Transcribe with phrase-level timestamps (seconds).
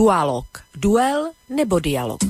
[0.00, 0.48] Dualog.
[0.72, 2.24] Duel nebo dialog.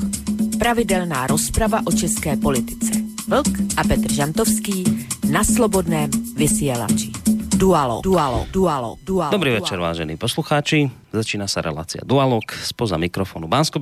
[0.58, 2.98] Pravidelná rozprava o české politice.
[3.30, 7.14] Vlk a Petr Žantovský na slobodném vysielači.
[7.54, 9.30] Dualog, dualog, dualog, dualog.
[9.30, 10.90] Dobrý večer, vážení poslucháči.
[11.14, 12.42] Začína sa relácia Dualog.
[12.50, 13.78] Spoza mikrofonu bansko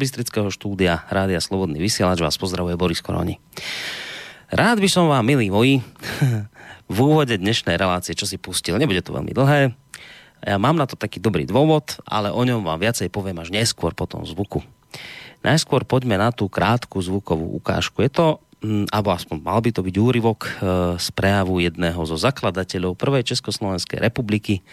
[0.53, 3.41] štúdia Rádia Slobodný vysielač vás pozdravuje Boris Koroni.
[4.53, 5.81] Rád by som vám, milí moji,
[6.93, 8.77] v úvode dnešnej relácie čo si pustil.
[8.77, 9.73] Nebude to veľmi dlhé.
[10.43, 13.95] Ja mám na to taký dobrý dôvod, ale o ňom vám viacej poviem až neskôr
[13.95, 14.63] po tom zvuku.
[15.43, 18.03] Najskôr poďme na tú krátku zvukovú ukážku.
[18.03, 18.27] Je to
[18.59, 20.53] Mm, alebo aspoň mal by to byť úryvok eh,
[20.99, 24.67] z prejavu jedného zo zakladateľov prvej Československej republiky,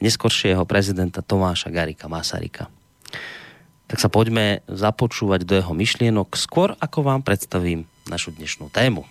[0.00, 2.72] neskoršieho prezidenta Tomáša Garika Masarika.
[3.86, 9.04] Tak sa poďme započúvať do jeho myšlienok skôr, ako vám predstavím našu dnešnú tému.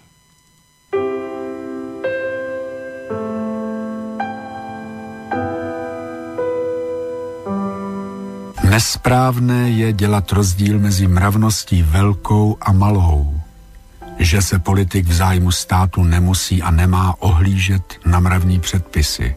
[8.75, 13.41] Nesprávné je dělat rozdíl mezi mravností velkou a malou
[14.19, 19.35] že se politik v zájmu státu nemusí a nemá ohlížet na mravní předpisy.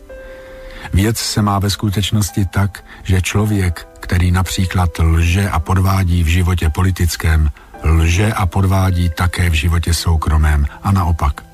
[0.92, 6.70] Věc se má ve skutečnosti tak, že člověk, který například lže a podvádí v životě
[6.70, 7.50] politickém,
[7.82, 11.44] lže a podvádí také v životě soukromém a naopak.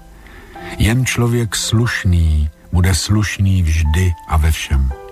[0.78, 5.03] Jen člověk slušný bude slušný vždy a ve všem.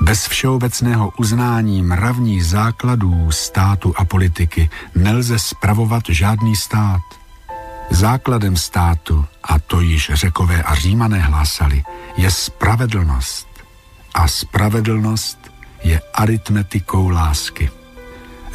[0.00, 7.02] Bez všeobecného uznání mravních základů státu a politiky nelze spravovat žádný stát.
[7.90, 11.82] Základem státu, a to již řekové a římané hlásali,
[12.16, 13.48] je spravedlnost.
[14.14, 15.38] A spravedlnost
[15.82, 17.70] je aritmetikou lásky.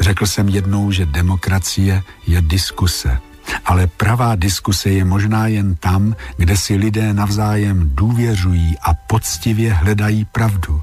[0.00, 3.20] Řekl jsem jednou, že demokracie je diskuse,
[3.64, 10.24] ale pravá diskuse je možná jen tam, kde si lidé navzájem důvěřují a poctivě hledají
[10.24, 10.82] pravdu.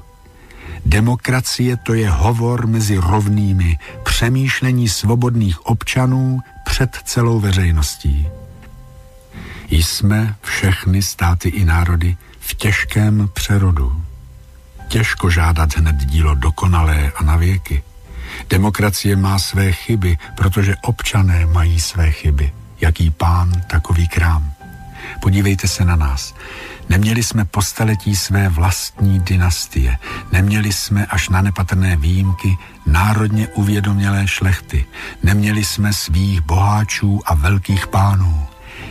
[0.86, 8.28] Demokracie to je hovor mezi rovnými, přemýšlení svobodných občanů před celou veřejností.
[9.70, 14.02] Jsme všechny státy i národy v těžkém přerodu.
[14.88, 17.82] Těžko žádat hned dílo dokonalé a na věky.
[18.50, 22.52] Demokracie má své chyby, protože občané mají své chyby.
[22.80, 24.52] Jaký pán, takový krám.
[25.20, 26.34] Podívejte se na nás.
[26.92, 29.96] Neměli jsme po staletí své vlastní dynastie.
[30.32, 34.84] Neměli jsme až na nepatrné výjimky národně uvědomělé šlechty.
[35.22, 38.46] Neměli jsme svých boháčů a velkých pánů.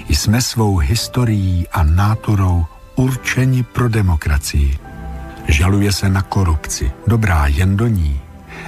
[0.09, 4.77] Jsme svou historií a náturou určeni pro demokracii.
[5.47, 6.91] Žaluje se na korupci.
[7.07, 8.21] Dobrá, jen do ní.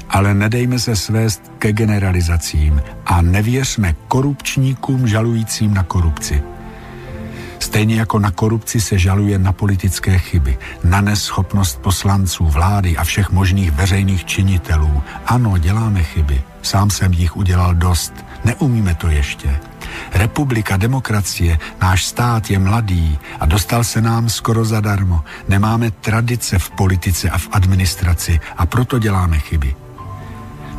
[0.09, 6.43] Ale nedejme se svést ke generalizacím a nevěřme korupčníkům žalujícím na korupci.
[7.63, 13.31] Stejně jako na korupci se žaluje na politické chyby, na neschopnost poslanců, vlády a všech
[13.31, 15.03] možných veřejných činitelů.
[15.25, 16.41] Ano, děláme chyby.
[16.61, 18.13] Sám jsem jich udělal dost.
[18.45, 19.59] Neumíme to ještě.
[20.13, 25.23] Republika, demokracie, náš stát je mladý a dostal se nám skoro zadarmo.
[25.47, 29.75] Nemáme tradice v politice a v administraci a proto děláme chyby.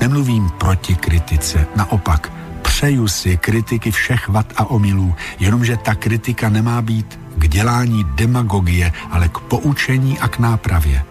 [0.01, 2.33] Nemluvím proti kritice, naopak,
[2.75, 8.93] přeju si kritiky všech vat a omylů, jenomže ta kritika nemá být k dělání demagogie,
[9.11, 11.05] ale k poučení a k nápravě.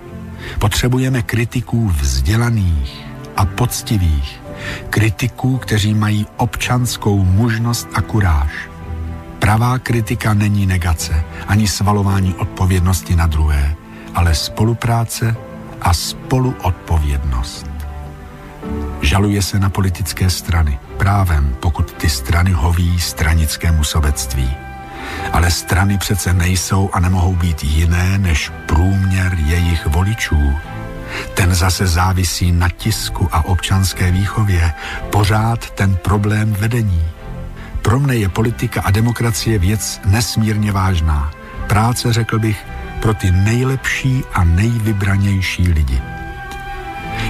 [0.60, 3.06] Potřebujeme kritiků vzdělaných
[3.38, 4.42] a poctivých,
[4.90, 8.52] kritiků, kteří mají občanskou mužnost a kuráž.
[9.40, 13.76] Pravá kritika není negace, ani svalování odpovědnosti na druhé,
[14.16, 15.36] ale spolupráce
[15.82, 17.73] a spoluodpovědnost.
[19.02, 24.50] Žaluje se na politické strany, právem, pokud ty strany hoví stranickému sobectví.
[25.32, 30.54] Ale strany přece nejsou a nemohou být jiné než průměr jejich voličů.
[31.34, 34.74] Ten zase závisí na tisku a občanské výchově.
[35.10, 37.04] Pořád ten problém vedení.
[37.82, 41.32] Pro mne je politika a demokracie věc nesmírně vážná.
[41.68, 42.66] Práce, řekl bych,
[43.02, 46.02] pro ty nejlepší a nejvybranější lidi.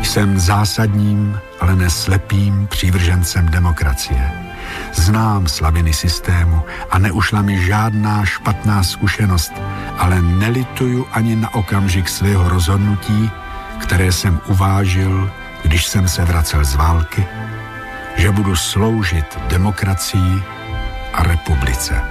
[0.01, 4.31] Jsem zásadním, ale neslepým přívržencem demokracie.
[4.93, 9.53] Znám slabiny systému a neušla mi žádná špatná zkušenost,
[9.97, 13.31] ale nelituju ani na okamžik svého rozhodnutí,
[13.79, 15.31] které jsem uvážil,
[15.63, 17.27] když jsem se vracel z války,
[18.15, 20.43] že budu sloužit demokracii
[21.13, 22.01] a republice.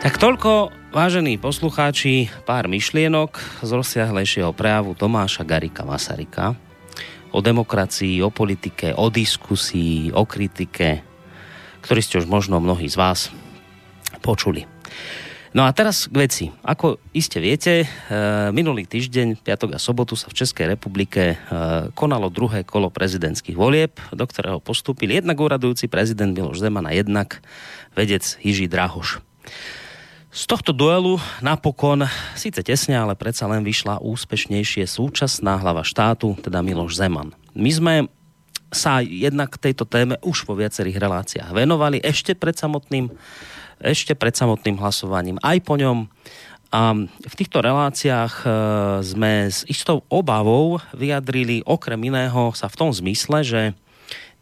[0.00, 6.58] Tak toľko, vážení poslucháči, pár myšlienok z rozsiahlejšieho prejavu Tomáša Garika Masarika
[7.30, 11.06] o demokracii, o politike, o diskusii, o kritike,
[11.86, 13.30] ktorý ste už možno mnohí z vás
[14.18, 14.66] počuli.
[15.50, 16.44] No a teraz k veci.
[16.62, 17.86] Ako iste viete, e,
[18.50, 21.36] minulý týždeň, piatok a sobotu sa v Českej republike e,
[21.94, 27.42] konalo druhé kolo prezidentských volieb, do ktorého postúpil jednak úradujúci prezident Miloš Zeman a jednak
[27.98, 29.22] vedec Jiří Drahoš.
[30.30, 32.06] Z tohto duelu napokon,
[32.38, 37.34] síce tesne, ale predsa len vyšla úspešnejšie súčasná hlava štátu, teda Miloš Zeman.
[37.50, 37.94] My sme
[38.70, 43.10] sa jednak tejto téme už vo viacerých reláciách venovali ešte pred samotným
[43.82, 46.06] ešte pred samotným hlasovaním, aj po ňom.
[46.70, 48.48] A v týchto reláciách e,
[49.02, 53.60] sme s istou obavou vyjadrili okrem iného sa v tom zmysle, že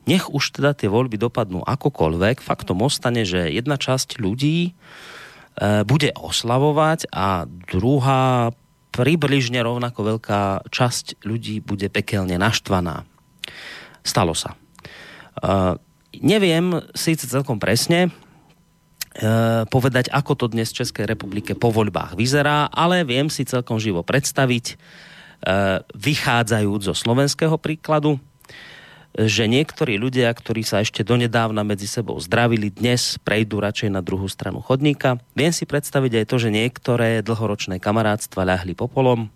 [0.04, 4.76] nech už teda tie voľby dopadnú akokoľvek, faktom ostane, že jedna časť ľudí
[5.58, 8.54] bude oslavovať a druhá
[8.94, 13.02] približne rovnako veľká časť ľudí bude pekelne naštvaná.
[14.06, 14.54] Stalo sa.
[15.38, 15.74] Uh,
[16.14, 18.14] neviem síce celkom presne,
[19.18, 23.82] Eh, povedať, ako to dnes v Českej republike po voľbách vyzerá, ale viem si celkom
[23.82, 28.22] živo predstaviť, eh, vychádzajúc zo slovenského príkladu,
[29.16, 34.28] že niektorí ľudia, ktorí sa ešte donedávna medzi sebou zdravili, dnes prejdú radšej na druhú
[34.28, 35.16] stranu chodníka.
[35.32, 39.32] Viem si predstaviť aj to, že niektoré dlhoročné kamarátstva ľahli popolom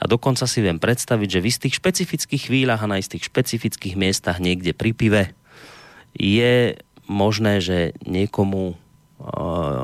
[0.00, 4.40] a dokonca si viem predstaviť, že v istých špecifických chvíľach a na istých špecifických miestach
[4.40, 5.22] niekde pri pive
[6.16, 6.76] je
[7.08, 8.76] možné, že niekomu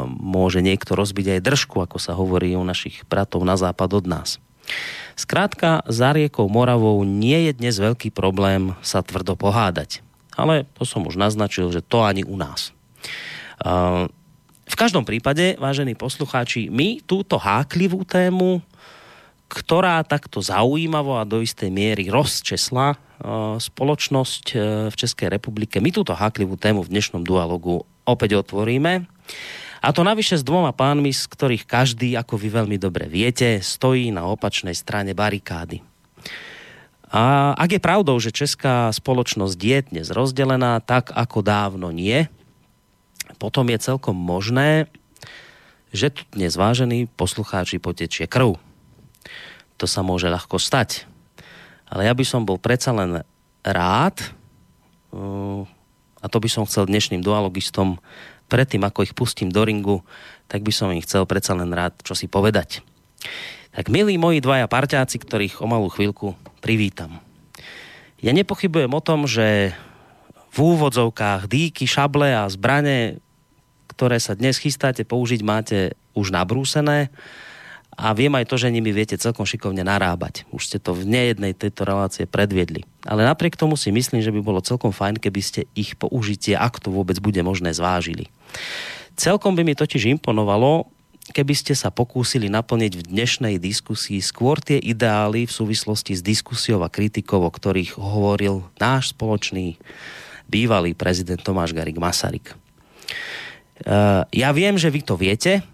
[0.08, 4.40] môže niekto rozbiť aj držku, ako sa hovorí u našich bratov na západ od nás.
[5.16, 10.04] Skrátka, za riekou Moravou nie je dnes veľký problém sa tvrdo pohádať.
[10.36, 12.76] Ale to som už naznačil, že to ani u nás.
[14.66, 18.60] V každom prípade, vážení poslucháči, my túto háklivú tému,
[19.48, 23.00] ktorá takto zaujímavo a do istej miery rozčesla
[23.56, 24.56] spoločnosť e,
[24.92, 29.08] v Českej republike, my túto háklivú tému v dnešnom dualogu opäť otvoríme
[29.86, 34.10] a to navyše s dvoma pánmi, z ktorých každý, ako vy veľmi dobre viete, stojí
[34.10, 35.86] na opačnej strane barikády.
[37.06, 42.26] A ak je pravdou, že česká spoločnosť je dnes rozdelená tak, ako dávno nie,
[43.38, 44.90] potom je celkom možné,
[45.94, 48.58] že tu dnes vážení poslucháči potečie krv.
[49.78, 51.06] To sa môže ľahko stať.
[51.86, 53.22] Ale ja by som bol predsa len
[53.62, 54.18] rád,
[55.14, 55.62] uh,
[56.18, 58.02] a to by som chcel dnešným dualogistom
[58.46, 60.02] predtým, ako ich pustím do ringu,
[60.46, 62.82] tak by som im chcel predsa len rád čo si povedať.
[63.76, 66.32] Tak milí moji dvaja parťáci, ktorých o malú chvíľku
[66.64, 67.20] privítam.
[68.24, 69.76] Ja nepochybujem o tom, že
[70.56, 73.20] v úvodzovkách dýky, šable a zbrane,
[73.92, 77.12] ktoré sa dnes chystáte použiť, máte už nabrúsené
[77.96, 80.44] a viem aj to, že nimi viete celkom šikovne narábať.
[80.52, 82.84] Už ste to v nejednej tejto relácie predviedli.
[83.08, 86.76] Ale napriek tomu si myslím, že by bolo celkom fajn, keby ste ich použitie, ak
[86.76, 88.28] to vôbec bude možné, zvážili.
[89.16, 90.92] Celkom by mi totiž imponovalo,
[91.32, 96.84] keby ste sa pokúsili naplniť v dnešnej diskusii skôr tie ideály v súvislosti s diskusiou
[96.84, 99.80] a kritikou, o ktorých hovoril náš spoločný
[100.46, 102.54] bývalý prezident Tomáš Garik Masaryk.
[103.84, 105.64] Uh, ja viem, že vy to viete,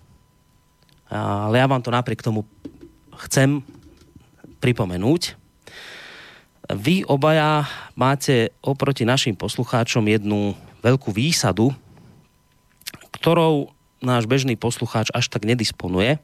[1.13, 2.49] ale ja vám to napriek tomu
[3.29, 3.61] chcem
[4.65, 5.37] pripomenúť.
[6.73, 11.77] Vy obaja máte oproti našim poslucháčom jednu veľkú výsadu,
[13.13, 13.71] ktorou
[14.01, 16.17] náš bežný poslucháč až tak nedisponuje.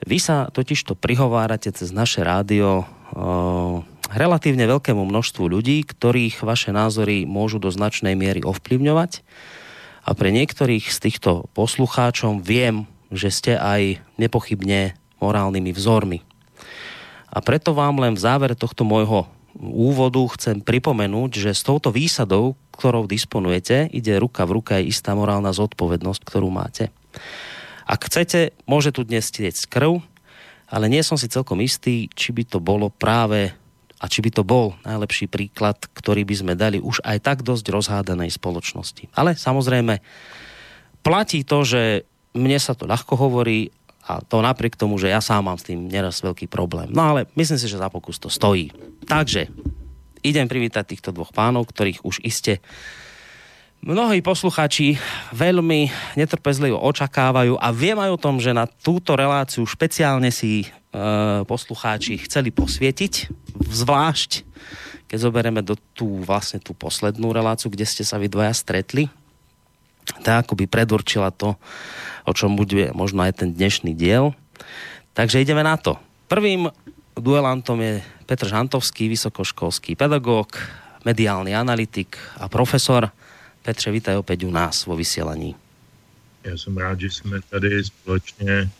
[0.00, 2.88] Vy sa totiž to prihovárate cez naše rádio
[4.10, 9.22] relatívne veľkému množstvu ľudí, ktorých vaše názory môžu do značnej miery ovplyvňovať.
[10.02, 16.18] A pre niektorých z týchto poslucháčom viem že ste aj nepochybne morálnymi vzormi.
[17.30, 22.58] A preto vám len v závere tohto môjho úvodu chcem pripomenúť, že s touto výsadou,
[22.74, 26.94] ktorou disponujete, ide ruka v ruka aj istá morálna zodpovednosť, ktorú máte.
[27.86, 29.98] Ak chcete, môže tu dnes tiecť krv,
[30.70, 33.50] ale nie som si celkom istý, či by to bolo práve
[34.00, 37.66] a či by to bol najlepší príklad, ktorý by sme dali už aj tak dosť
[37.68, 39.12] rozhádanej spoločnosti.
[39.12, 40.00] Ale samozrejme,
[41.02, 41.82] platí to, že
[42.36, 43.70] mne sa to ľahko hovorí
[44.10, 46.90] a to napriek tomu, že ja sám mám s tým neraz veľký problém.
[46.90, 48.72] No ale myslím si, že za pokus to stojí.
[49.06, 49.52] Takže
[50.24, 52.58] idem privítať týchto dvoch pánov, ktorých už iste
[53.80, 55.00] mnohí posluchači
[55.32, 60.66] veľmi netrpezlivo očakávajú a viem aj o tom, že na túto reláciu špeciálne si e,
[61.48, 63.32] poslucháči chceli posvietiť,
[63.68, 64.48] zvlášť
[65.10, 69.10] keď zoberieme do tú vlastne tú poslednú reláciu, kde ste sa vy dvaja stretli,
[70.22, 71.54] tak ako by predurčila to,
[72.26, 74.34] o čom bude možno aj ten dnešný diel.
[75.14, 75.98] Takže ideme na to.
[76.30, 76.70] Prvým
[77.18, 80.54] duelantom je Petr Žantovský, vysokoškolský pedagóg,
[81.02, 83.10] mediálny analytik a profesor.
[83.60, 85.54] Petře, vítaj opäť u nás vo vysielaní.
[86.44, 88.70] Já jsem rád, že jsme tady společně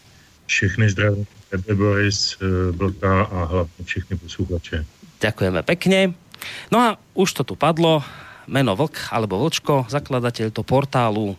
[0.47, 4.87] všechny zdraví tebe, Boris, eh, Blka a hlavně všechny posluchače.
[5.21, 6.17] Ďakujeme pekne.
[6.73, 8.01] No a už to tu padlo,
[8.51, 11.39] meno Vlk alebo Vlčko, zakladateľ to portálu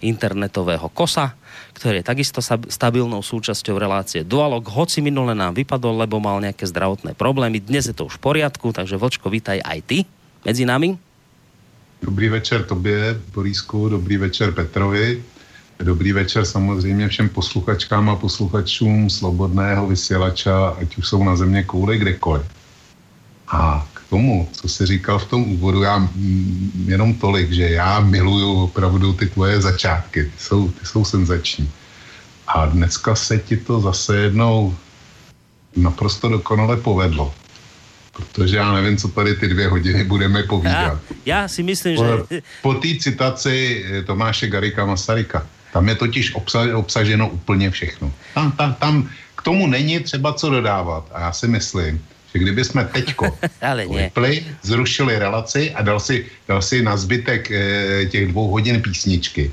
[0.00, 1.36] internetového KOSA,
[1.76, 4.64] ktorý je takisto stabilnou súčasťou relácie Dualog.
[4.64, 8.72] Hoci minule nám vypadol, lebo mal nejaké zdravotné problémy, dnes je to už v poriadku,
[8.72, 9.98] takže Vlčko, vítaj aj ty
[10.44, 10.96] medzi nami.
[12.02, 15.24] Dobrý večer tobě, Borísku, dobrý večer Petrovi,
[15.80, 21.98] dobrý večer samozřejmě všem posluchačkám a posluchačům Slobodného vysílača, ať už jsou na země kouli
[21.98, 22.44] kdekoliv.
[23.48, 26.08] A tomu, co jsi říkal v tom úvodu, já
[26.86, 31.70] jenom tolik, že já miluju opravdu ty tvoje začátky, ty jsou, ty jsou senzační.
[32.48, 34.76] A dneska se ti to zase jednou
[35.76, 37.34] naprosto dokonale povedlo
[38.16, 40.98] protože já nevím, co tady ty dvě hodiny budeme povídat.
[41.24, 42.42] Já, já si myslím, po, že...
[42.62, 48.12] Po té citaci eh, Tomáše Garika Masaryka, tam je totiž obsa, obsaženo úplně všechno.
[48.34, 51.08] Tam, tam, tam k tomu není třeba co dodávat.
[51.12, 53.38] A já si myslím, že kdyby jsme teďko
[53.94, 59.50] vypli, zrušili relaci a dal si, dal si na zbytek e, těch dvou hodin písničky,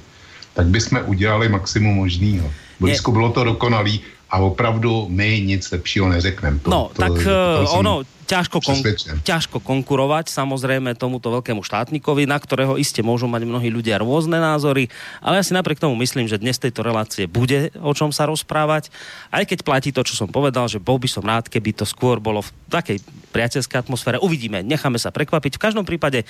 [0.54, 2.52] tak bychom udělali maximum možného.
[2.80, 6.60] Blízko bylo to dokonalý a opravdu my nic lepšího neřekneme.
[6.68, 8.80] no, to, tak to, to, ono, ťažko, kon,
[9.24, 14.88] ťažko konkurovať samozrejme tomuto veľkému štátnikovi, na ktorého iste môžu mať mnohí ľudia rôzne názory,
[15.20, 18.90] ale ja si napriek tomu myslím, že dnes tejto relácie bude o čom sa rozprávať,
[19.30, 22.18] aj keď platí to, čo som povedal, že bol by som rád, keby to skôr
[22.18, 22.98] bolo v takej
[23.34, 24.18] priateľskej atmosfére.
[24.22, 25.58] Uvidíme, necháme sa prekvapiť.
[25.58, 26.26] V každom prípade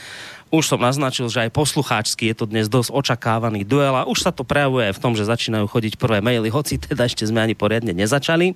[0.54, 4.32] už som naznačil, že aj poslucháčsky je to dnes dosť očakávaný duel a už sa
[4.32, 7.92] to prejavuje v tom, že začínajú chodiť prvé maily, hoci teda ešte sme ani poriadne
[7.92, 8.56] nezačali.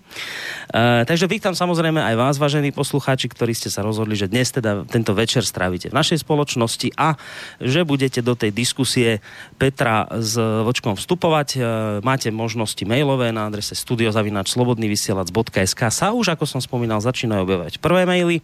[0.71, 4.51] Uh, takže vítam samozrejme aj vás, vážení poslucháči, poslucháči, ktorí ste sa rozhodli, že dnes
[4.51, 7.15] teda tento večer strávite v našej spoločnosti a
[7.59, 9.19] že budete do tej diskusie
[9.59, 11.55] Petra s Vočkom vstupovať.
[11.55, 11.59] E,
[12.01, 18.39] máte možnosti mailové na adrese studiozavinačslobodnyvysielac.sk sa už, ako som spomínal, začínajú objavovať prvé maily.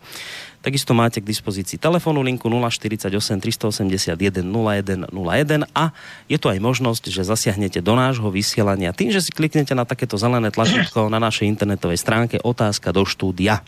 [0.63, 4.15] Takisto máte k dispozícii telefonu linku 048 381
[4.48, 5.91] 0101 a
[6.32, 10.15] je tu aj možnosť, že zasiahnete do nášho vysielania tým, že si kliknete na takéto
[10.15, 13.60] zelené tlačítko na našej internetovej stránke otázka do štúdia.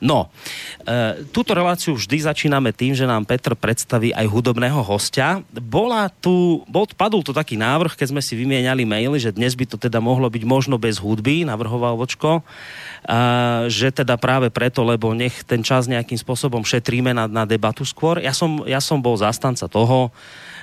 [0.00, 0.32] No,
[0.88, 5.44] e, túto reláciu vždy začíname tým, že nám Petr predstaví aj hudobného hostia.
[5.52, 9.68] Bola tu, bol, padol tu taký návrh, keď sme si vymieniali maily, že dnes by
[9.68, 12.40] to teda mohlo byť možno bez hudby, navrhoval Vočko
[13.68, 18.22] že teda práve preto, lebo nech ten čas nejakým spôsobom šetríme na, na debatu skôr.
[18.22, 20.14] Ja som, ja som bol zastanca toho,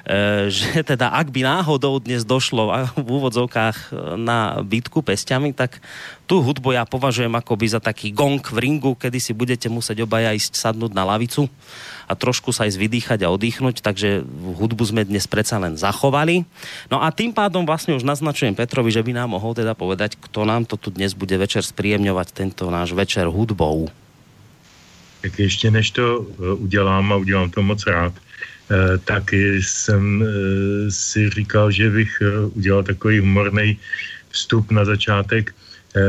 [0.08, 5.84] e, že teda ak by náhodou dnes došlo v úvodzovkách na bitku pestiami, tak
[6.25, 10.34] tú hudbu ja považujem akoby za taký gong v ringu, kedy si budete musieť obaja
[10.34, 11.51] ísť sadnúť na lavicu
[12.05, 14.22] a trošku sa ísť vydýchať a oddychnúť, takže
[14.62, 16.46] hudbu sme dnes predsa len zachovali.
[16.89, 20.46] No a tým pádom vlastne už naznačujem Petrovi, že by nám mohol teda povedať, kto
[20.46, 23.89] nám to tu dnes bude večer spríjemňovať tento náš večer hudbou.
[25.25, 30.25] Tak ještě než to e, udělám a udělám to moc rád, e, tak jsem e,
[30.91, 32.22] si říkal, že bych
[32.53, 33.77] udělal takový humorný
[34.29, 35.55] vstup na začátek.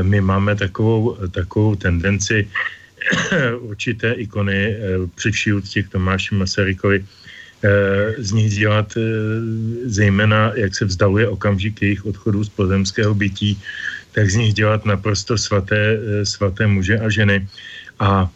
[0.03, 2.51] My máme takovou, takovou tendenci
[3.61, 4.79] určité ikony eh,
[5.15, 9.01] při vší úctě k Tomáši Masarykovi eh, z nich dělat eh,
[9.85, 13.59] zejména, jak se vzdaluje okamžik jejich odchodu z pozemského bytí,
[14.13, 17.49] tak z nich dělat naprosto svaté, svaté muže a ženy.
[18.01, 18.31] A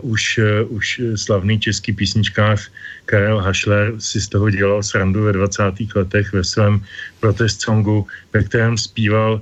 [0.00, 2.70] už, už slavný český písničkář
[3.04, 5.62] Karel Hašler si z toho dělal srandu ve 20.
[5.94, 6.80] letech ve svém
[7.20, 9.40] protest songu, ve kterém zpíval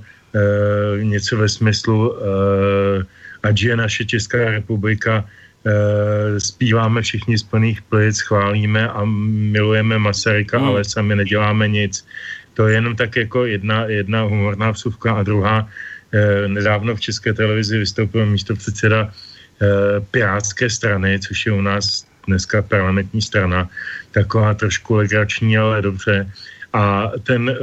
[1.01, 2.13] něco ve smyslu
[3.43, 9.05] ať je naše Česká republika, e, zpíváme všichni z plných plic, chválíme a
[9.55, 10.67] milujeme Masaryka, hmm.
[10.67, 12.05] ale sami neděláme nic.
[12.53, 15.69] To je jenom tak jako jedna, jedna humorná vsuvka a druhá.
[16.11, 19.11] E, nedávno v České televizi vystoupil místo předseda
[20.11, 23.69] Pirátské strany, což je u nás dneska parlamentní strana,
[24.11, 26.31] taková trošku legrační, ale dobře.
[26.73, 27.55] A ten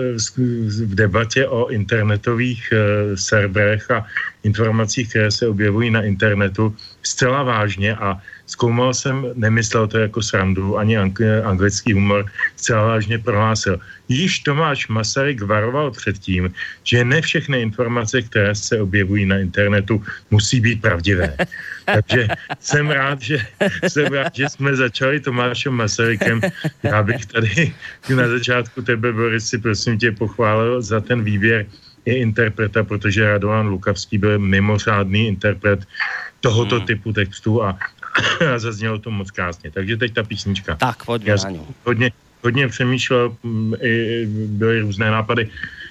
[0.87, 2.73] v debatě o internetových
[3.15, 4.07] serverech a
[4.45, 10.79] informacích, které se objevují na internetu, zcela vážně a zkoumal jsem, nemyslel to jako srandu,
[10.79, 10.97] ani
[11.45, 13.81] anglický humor, zcela vážně prohlásil.
[14.09, 16.53] Již Tomáš Masaryk varoval před tím,
[16.85, 21.37] že ne všechny informace, které se objevují na internetu, musí být pravdivé.
[21.85, 22.29] Takže
[22.61, 23.39] jsem rád, že,
[23.89, 26.41] jsem rád, že jsme začali Tomášem Masarykem.
[26.83, 27.73] Já bych tady
[28.17, 31.67] na začátku tebe, Boris, si prosím tě pochválil za ten výběr
[32.04, 35.87] i interpreta, protože Radovan Lukavský byl mimořádný interpret
[36.40, 36.87] tohoto hmm.
[36.87, 37.78] typu textu a,
[38.54, 39.70] a zaznělo to moc krásně.
[39.70, 40.76] Takže teď ta písnička.
[40.76, 44.26] Tak, pojďme Já na hodně, hodně přemýšlel, mm, i
[44.61, 45.49] byly různé nápady.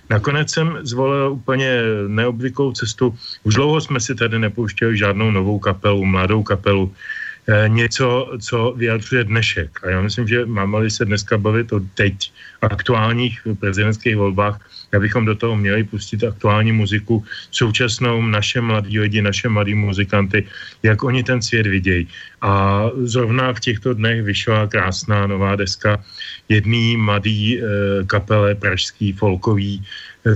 [0.09, 3.15] Nakonec jsem zvolil úplně neobvyklou cestu.
[3.43, 6.91] Už dlouho jsme si tady nepouštěli žádnou novou kapelu, mladou kapelu.
[6.91, 7.22] E,
[7.67, 9.79] něco, co vyjadřuje dnešek.
[9.83, 12.31] A já myslím, že máme-li se dneska bavit o teď
[12.61, 14.59] aktuálních prezidentských volbách,
[14.95, 20.47] abychom do toho měli pustit aktuální muziku, současnou naše mladí lidi, naše mladí muzikanty,
[20.83, 22.07] jak oni ten svět vidějí.
[22.41, 26.03] A zrovna v těchto dnech vyšla krásná nová deska
[26.49, 27.63] jedný mladý e,
[28.05, 29.83] kapele pražský, folkový,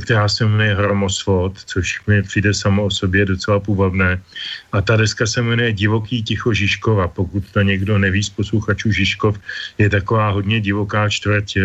[0.03, 4.21] která se jmenuje Hromosvod, což mi přijde samo o sobě docela půvabné.
[4.71, 7.07] A ta deska se jmenuje Divoký ticho Žižkova.
[7.07, 9.39] Pokud to někdo neví z posluchačů, Žižkov
[9.77, 11.61] je taková hodně divoká čtvrť e,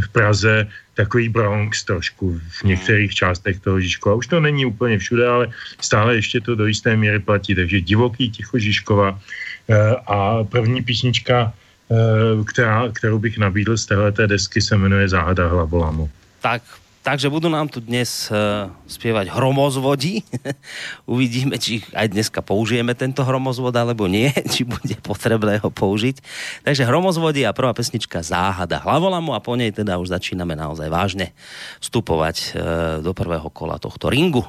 [0.00, 4.14] v Praze, takový Bronx trošku v některých částech toho Žižkova.
[4.14, 5.44] Už to není úplně všude, ale
[5.80, 7.54] stále ještě to do jisté míry platí.
[7.54, 9.20] Takže divoký ticho Žižkova
[9.68, 11.96] eh, a první písnička, eh,
[12.44, 16.10] která, kterou bych nabídl z téhleté desky, se jmenuje Záhada hlavolamu.
[16.40, 16.62] Tak
[17.00, 20.20] Takže budú nám tu dnes uh, spievať hromozvodí.
[21.08, 26.20] Uvidíme, či aj dneska použijeme tento hromozvod, alebo nie, či bude potrebné ho použiť.
[26.60, 31.32] Takže hromozvodí a prvá pesnička Záhada hlavolamu a po nej teda už začíname naozaj vážne
[31.80, 32.52] vstupovať uh,
[33.00, 34.44] do prvého kola tohto ringu.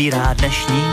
[0.00, 0.89] Ubírá dnešní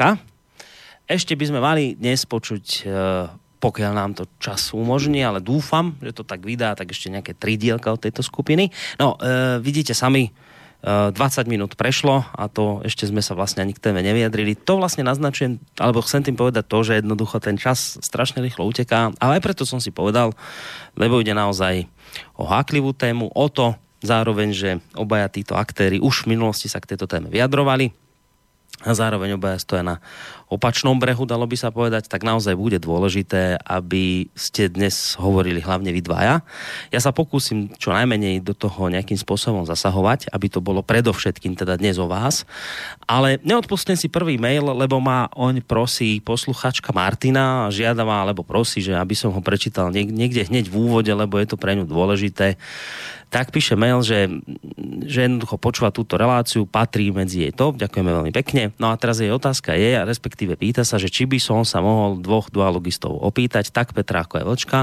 [0.00, 0.16] Vecička.
[1.04, 2.82] Ešte by sme mali dnes počuť, e,
[3.60, 7.60] pokiaľ nám to čas umožní, ale dúfam, že to tak vydá, tak ešte nejaké tri
[7.60, 8.72] dielka od tejto skupiny.
[8.96, 10.32] No, e, vidíte sami,
[10.80, 14.56] 20 e, minút prešlo a to ešte sme sa vlastne ani k téme nevyjadrili.
[14.64, 19.12] To vlastne naznačujem, alebo chcem tým povedať to, že jednoducho ten čas strašne rýchlo uteká,
[19.20, 20.32] ale aj preto som si povedal,
[20.96, 21.84] lebo ide naozaj
[22.40, 26.96] o háklivú tému, o to zároveň, že obaja títo aktéry už v minulosti sa k
[26.96, 28.09] tejto téme vyjadrovali
[28.80, 30.00] a zároveň obaja stoja na
[30.48, 35.92] opačnom brehu, dalo by sa povedať, tak naozaj bude dôležité, aby ste dnes hovorili hlavne
[35.92, 36.40] vy dvaja.
[36.88, 41.76] Ja sa pokúsim čo najmenej do toho nejakým spôsobom zasahovať, aby to bolo predovšetkým teda
[41.76, 42.48] dnes o vás.
[43.04, 48.80] Ale neodpustím si prvý mail, lebo ma oň prosí posluchačka Martina, žiada ma, alebo prosí,
[48.80, 52.56] že aby som ho prečítal niekde hneď v úvode, lebo je to pre ňu dôležité
[53.30, 54.26] tak píše mail, že,
[55.06, 58.74] že jednoducho počúva túto reláciu, patrí medzi jej top, ďakujeme veľmi pekne.
[58.82, 61.78] No a teraz jej otázka je, a respektíve pýta sa, že či by som sa
[61.78, 64.80] mohol dvoch dualogistov opýtať, tak Petra ako aj Vlčka.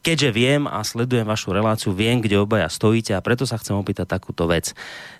[0.00, 4.08] Keďže viem a sledujem vašu reláciu, viem, kde obaja stojíte a preto sa chcem opýtať
[4.08, 4.72] takúto vec.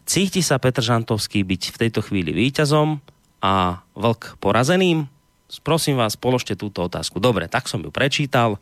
[0.08, 2.96] Cíti sa Petr Žantovský byť v tejto chvíli víťazom
[3.44, 5.12] a Vlk porazeným?
[5.60, 7.20] Prosím vás, položte túto otázku.
[7.20, 8.56] Dobre, tak som ju prečítal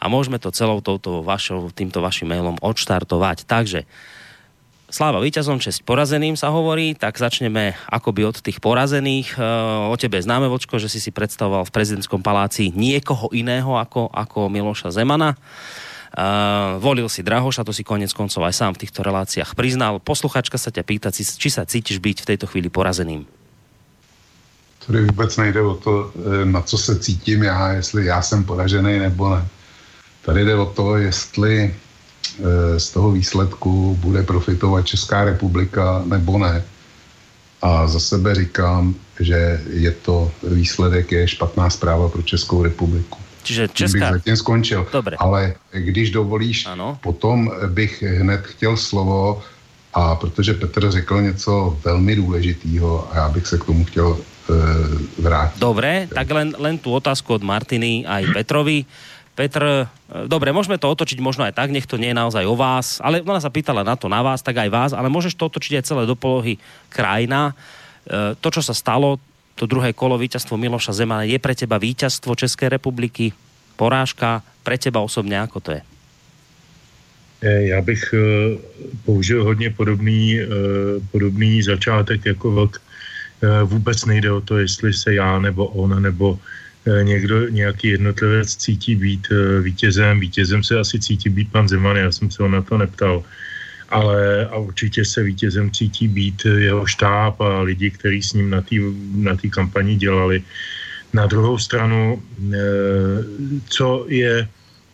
[0.00, 3.44] a môžeme to celou touto vašou, týmto vašim mailom odštartovať.
[3.44, 3.84] Takže
[4.90, 9.38] Sláva víťazom, česť porazeným sa hovorí, tak začneme akoby od tých porazených.
[9.38, 9.46] E,
[9.86, 14.50] o tebe známe, Vočko, že si si predstavoval v prezidentskom paláci niekoho iného ako, ako
[14.50, 15.38] Miloša Zemana.
[16.10, 20.02] Uh, volil si Drahoša, to si konec koncov aj sám v týchto reláciách priznal.
[20.02, 23.30] Posluchačka sa ťa pýta, či sa cítiš byť v tejto chvíli porazeným.
[24.86, 28.98] Tady vůbec nejde o to, e, na co se cítím já, jestli já jsem poražený
[28.98, 29.46] nebo ne.
[30.22, 36.64] Tady jde o to, jestli eh, z toho výsledku bude profitovat Česká republika nebo ne.
[37.62, 43.18] A za sebe říkám, že je to výsledek, je špatná zpráva pro Českou republiku.
[43.42, 43.98] Čiže Česká...
[43.98, 44.86] Bych zatím skončil.
[44.92, 45.16] Dobre.
[45.16, 46.98] Ale když dovolíš, ano.
[47.02, 49.42] potom bych hned chtěl slovo
[49.94, 55.22] a protože Petr řekl něco velmi důležitého a já bych se k tomu chtěl e,
[55.22, 55.58] vrátit.
[55.58, 58.84] Dobre, tak len, len tu otázku od Martiny aj Petrovi.
[59.40, 59.84] Petr, e,
[60.28, 63.24] dobre, môžeme to otočiť možno aj tak, nech to nie je naozaj o vás, ale
[63.24, 65.86] ona sa pýtala na to na vás, tak aj vás, ale môžeš to otočiť aj
[65.88, 66.60] celé do polohy
[66.92, 67.56] krajina.
[68.04, 69.16] E, to, čo sa stalo,
[69.56, 73.32] to druhé kolo víťazstvo Miloša Zemana je pre teba víťazstvo České republiky,
[73.80, 75.82] porážka, pre teba osobně, ako to je?
[77.40, 78.14] E, já bych
[79.08, 80.36] použil hodně podobný,
[81.10, 82.82] podobný začátek jako vlk.
[83.64, 86.48] Vůbec nejde o to, jestli se já nebo on nebo Eh,
[87.02, 90.20] někdo, nějaký jednotlivec cítí být eh, vítězem.
[90.20, 93.22] Vítězem se asi cítí být pan Zeman, já jsem se ho na to neptal.
[93.88, 98.60] Ale a určitě se vítězem cítí být jeho štáb a lidi, kteří s ním na
[98.60, 98.76] té
[99.14, 100.42] na kampani dělali.
[101.12, 102.58] Na druhou stranu, eh,
[103.68, 104.48] co je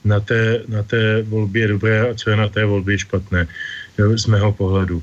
[0.04, 3.46] na té, na té volbě dobré a co je na té volbě špatné
[3.96, 5.02] z mého pohledu.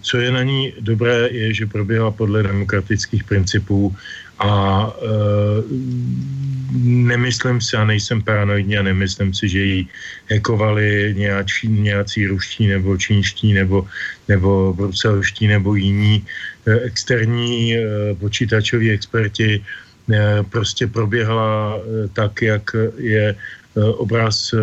[0.00, 3.94] Co je na ní dobré, je, že proběhla podle demokratických principů
[4.38, 4.50] a
[5.02, 5.08] e,
[6.82, 9.86] nemyslím si a nejsem paranoidní a nemyslím si, že ji
[10.26, 13.86] hekovali nějací, nějací ruští nebo čínští nebo,
[14.28, 16.26] nebo bruselští nebo jiní
[16.66, 17.80] e, externí e,
[18.14, 19.64] počítačoví experti
[20.12, 23.34] e, prostě proběhla e, tak, jak je
[23.82, 24.58] obraz eh,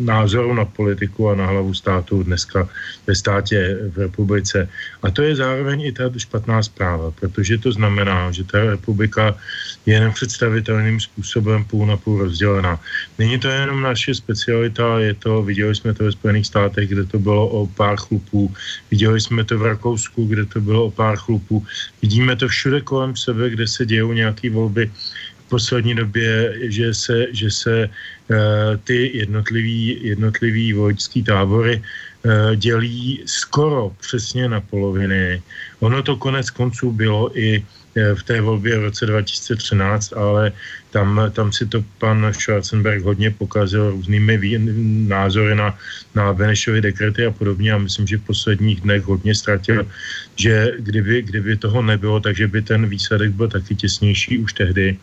[0.00, 2.68] názoru na politiku a na hlavu státu dneska
[3.06, 4.68] ve státě v republice.
[5.02, 9.34] A to je zároveň i ta špatná zpráva, protože to znamená, že ta republika
[9.86, 12.80] je nepředstavitelným způsobem půl na půl rozdělená.
[13.18, 17.18] Není to jenom naše specialita, je to, viděli jsme to ve Spojených státech, kde to
[17.18, 18.54] bylo o pár chlupů,
[18.90, 21.66] viděli jsme to v Rakousku, kde to bylo o pár chlupů,
[22.02, 24.90] vidíme to všude kolem sebe, kde se dějou nějaké volby
[25.52, 28.36] poslední době, že se, že se uh,
[28.88, 35.44] ty jednotlivý, jednotlivý vojský tábory uh, dělí skoro přesně na poloviny.
[35.84, 40.56] Ono to konec konců bylo i uh, v té volbě v roce 2013, ale
[40.92, 44.36] tam, tam si to pan Schwarzenberg hodně pokazil různými
[45.08, 45.72] názory na,
[46.14, 49.88] na Benešovy dekrety a podobně a myslím, že v posledních dnech hodně ztratil,
[50.36, 54.96] že kdyby, kdyby toho nebylo, takže by ten výsledek byl taky těsnější už tehdy,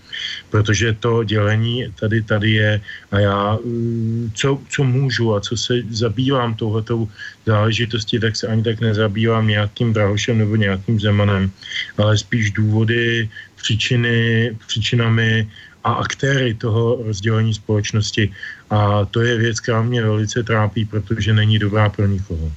[0.49, 5.73] protože to dělení tady, tady je a já mm, co, co můžu a co se
[5.89, 7.10] zabývám touhletou
[7.45, 11.49] záležitostí, tak se ani tak nezabývám nějakým Drahošem nebo nějakým Zemanem,
[11.97, 13.30] ale spíš důvody,
[13.62, 15.47] příčiny, příčinami
[15.89, 18.32] a aktéry toho rozdělení společnosti.
[18.69, 22.52] A to je věc, která mě velice trápí, protože není dobrá pro nikoho.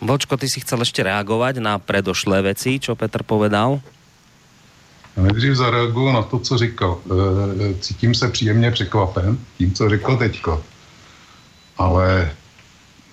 [0.00, 3.80] Vočko, ty si chcel ještě reagovat na predošlé věci, čo Petr povedal?
[5.16, 6.98] Já nejdřív zareaguju na to, co říkal.
[7.70, 10.64] E, cítím se příjemně překvapen tím, co řekl teďko.
[11.78, 12.32] Ale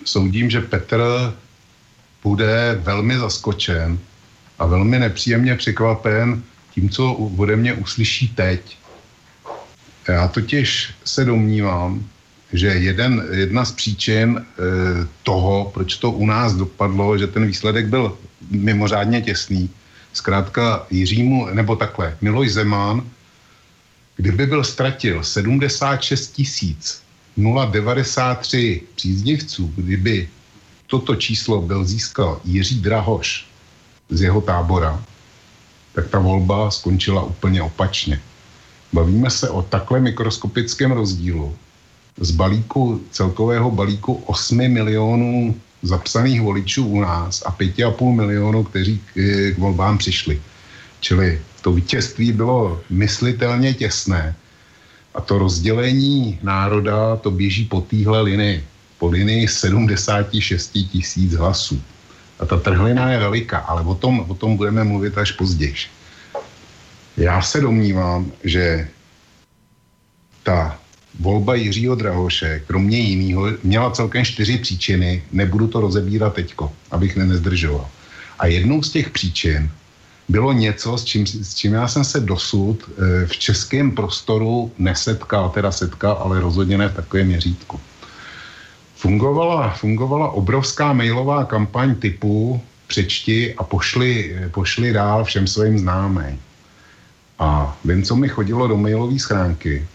[0.06, 1.04] soudím, že Petr
[2.24, 4.00] bude velmi zaskočen
[4.60, 8.78] a velmi nepříjemně překvapen tím, co ode mě uslyší teď.
[10.08, 12.06] Já totiž se domnívám,
[12.54, 14.44] že jeden, jedna z příčin e,
[15.24, 18.18] toho, proč to u nás dopadlo, že ten výsledek byl
[18.52, 19.70] mimořádně těsný,
[20.14, 23.04] zkrátka Jiřímu, nebo takhle, Miloš Zeman,
[24.16, 27.02] kdyby byl ztratil 76 tisíc
[27.72, 30.30] 093 příznivců, kdyby
[30.88, 33.46] toto číslo byl získal Jiří Drahoš
[34.10, 35.04] z jeho tábora,
[35.94, 38.22] tak ta volba skončila úplně opačně.
[38.94, 41.56] Bavíme se o takhle mikroskopickém rozdílu
[42.20, 49.14] z balíku, celkového balíku 8 milionů zapsaných voličů u nás a 5,5 milionů, kteří k,
[49.56, 50.42] k volbám přišli.
[51.00, 54.36] Čili to vítězství bylo myslitelně těsné
[55.16, 58.64] a to rozdělení národa to běží po téhle linii,
[58.98, 61.82] po linii 76 tisíc hlasů.
[62.40, 65.76] A ta trhlina je veliká, ale o tom, o tom budeme mluvit až později.
[67.18, 68.88] Já se domnívám, že
[70.44, 70.80] ta
[71.20, 77.90] volba Jiřího Drahoše, kromě jiného, měla celkem čtyři příčiny, nebudu to rozebírat teďko, abych nezdržoval.
[78.40, 79.72] A jednou z těch příčin
[80.30, 85.50] bylo něco, s čím, s čím já jsem se dosud e, v českém prostoru nesetkal,
[85.50, 87.80] teda setkal, ale rozhodně ne v takovém měřítku.
[88.96, 96.40] Fungovala, fungovala obrovská mailová kampaň typu přečti a pošli, pošli dál všem svým známým.
[97.40, 99.88] A vím, co mi chodilo do mailové schránky.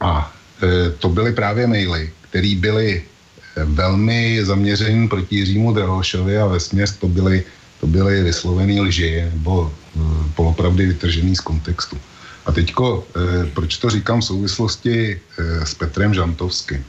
[0.00, 3.02] A e, to byly právě maily, které byly
[3.56, 7.44] e, velmi zaměřený proti Jiřímu Drahošovi a ve směs to byly,
[7.80, 10.00] to byly vyslovený lži nebo e,
[10.34, 11.98] polopravdy vytržený z kontextu.
[12.46, 16.84] A teďko, e, proč to říkám v souvislosti e, s Petrem Žantovským?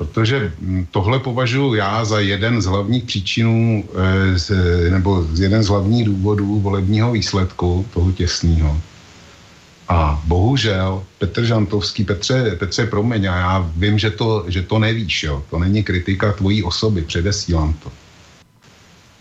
[0.00, 3.84] Protože hm, tohle považuji já za jeden z hlavních příčinů,
[4.88, 8.80] e, nebo z jeden z hlavních důvodů volebního výsledku toho těsného.
[9.88, 15.22] A bohužel Petr Žantovský, Petře, Petře, promiň, a já vím, že to, že to nevíš,
[15.22, 15.44] jo.
[15.50, 17.92] To není kritika tvojí osoby, předesílám to.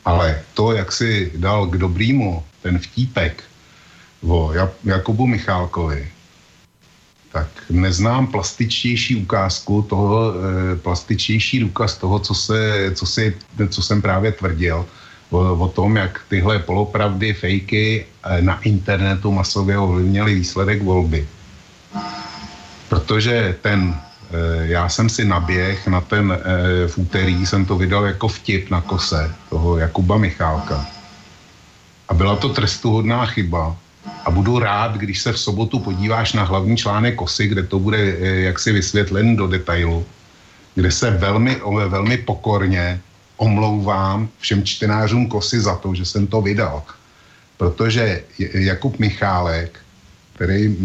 [0.06, 3.44] Ale to, jak si dal k dobrýmu ten vtípek
[4.24, 6.08] o Jakubu Michálkovi,
[7.32, 13.38] tak neznám plastičtější ukázku toho, e, plastičtější důkaz toho, co, se, co, si,
[13.70, 14.86] co jsem právě tvrdil,
[15.30, 21.28] o, o tom, jak tyhle polopravdy, fejky e, na internetu masově ovlivnily výsledek volby.
[22.90, 26.38] Protože ten, e, já jsem si naběh na ten
[26.88, 30.86] v úterý, jsem to vydal jako vtip na kose toho Jakuba Michálka.
[32.10, 33.78] A byla to trestuhodná chyba,
[34.26, 37.98] a budu rád, když se v sobotu podíváš na hlavní článek Kosy, kde to bude
[37.98, 40.06] eh, jaksi vysvětlen do detailu,
[40.76, 43.02] kde se velmi, velmi pokorně
[43.38, 46.84] omlouvám všem čtenářům Kosy za to, že jsem to vydal.
[47.58, 49.80] Protože Jakub Michálek,
[50.36, 50.78] který,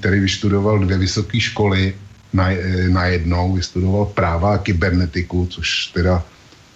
[0.00, 1.94] který vyštudoval dvě vysoké školy
[2.32, 6.22] na, eh, na jednou, vystudoval práva a kybernetiku, což teda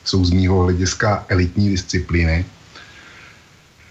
[0.05, 2.45] jsou z mýho hlediska elitní disciplíny,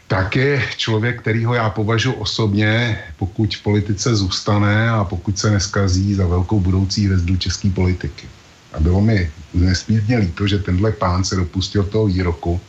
[0.08, 6.14] tak je člověk, kterýho já považuji osobně, pokud v politice zůstane a pokud se neskazí
[6.14, 8.28] za velkou budoucí hvězdu české politiky.
[8.74, 12.62] A bylo mi nesmírně líto, že tenhle pán se dopustil toho výroku,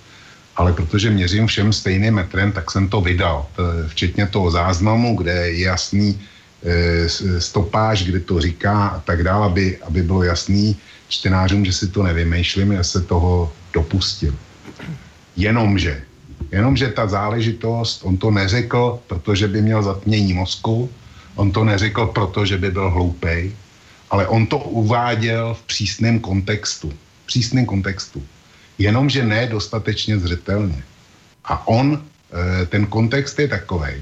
[0.56, 3.46] ale protože měřím všem stejným metrem, tak jsem to vydal.
[3.86, 6.20] Včetně toho záznamu, kde je jasný
[6.62, 10.76] e, stopáž, kde to říká a tak dále, aby, aby bylo jasný
[11.08, 14.34] čtenářům, že si to nevymýšlím, já se toho dopustil.
[15.36, 16.02] Jenomže
[16.54, 20.90] Jenomže ta záležitost, on to neřekl, protože by měl zatmění mozku,
[21.34, 23.52] on to neřekl, protože by byl hloupej,
[24.10, 26.94] ale on to uváděl v přísném kontextu.
[27.22, 28.22] V přísném kontextu.
[28.78, 30.82] Jenomže ne dostatečně zřetelně.
[31.44, 33.98] A on, eh, ten kontext je takový,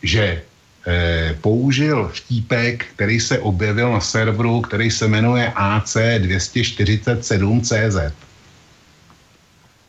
[0.00, 0.42] že
[0.88, 8.12] eh, použil vtípek, který se objevil na serveru, který se jmenuje AC247CZ,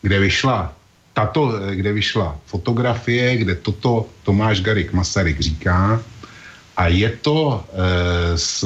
[0.03, 0.75] kde vyšla
[1.13, 6.01] tato, eh, kde vyšla fotografie, kde toto Tomáš Garik Masaryk říká
[6.77, 8.65] a je to e, z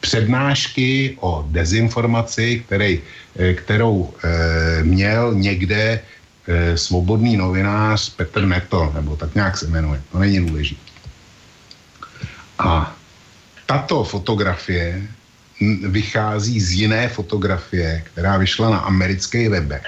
[0.00, 3.00] přednášky o dezinformaci, který,
[3.38, 10.02] e, kterou e, měl někde e, svobodný novinář Petr Neto, nebo tak nějak se jmenuje,
[10.12, 10.90] to není důležité.
[12.58, 12.96] A
[13.66, 15.02] tato fotografie
[15.88, 19.86] vychází z jiné fotografie, která vyšla na amerických webech,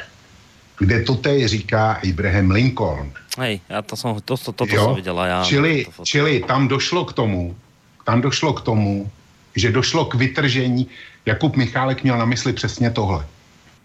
[0.81, 3.13] kde to teď říká Abraham Lincoln.
[3.39, 5.27] Hej, já to jsem, to, to, to, to jsem viděla.
[5.27, 7.57] Já, čili, to čili tam došlo k tomu,
[8.05, 9.11] tam došlo k tomu,
[9.57, 10.87] že došlo k vytržení,
[11.27, 13.27] Jakub Michálek měl na mysli přesně tohle.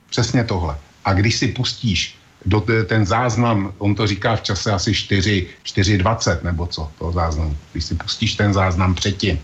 [0.10, 0.78] Přesně tohle.
[1.06, 6.44] A když si pustíš do ten záznam, on to říká v čase asi 4, 4.20
[6.44, 7.58] nebo co, toho záznamu.
[7.72, 9.40] Když si pustíš ten záznam předtím,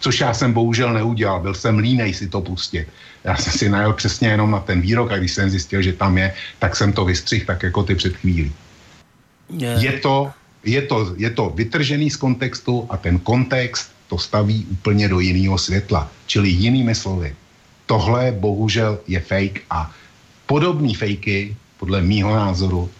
[0.00, 2.88] což já jsem bohužel neudělal, byl jsem línej si to pustit.
[3.26, 6.18] Já jsem si najel přesně jenom na ten výrok a když jsem zjistil, že tam
[6.18, 8.52] je, tak jsem to vystřihl tak jako ty před chvílí.
[9.50, 9.82] Yeah.
[9.82, 10.32] Je, to,
[10.64, 15.58] je, to, je to vytržený z kontextu a ten kontext to staví úplně do jiného
[15.58, 16.10] světla.
[16.26, 17.34] Čili jinými slovy,
[17.86, 19.90] tohle bohužel je fake a
[20.46, 22.90] podobné fejky podle mýho názoru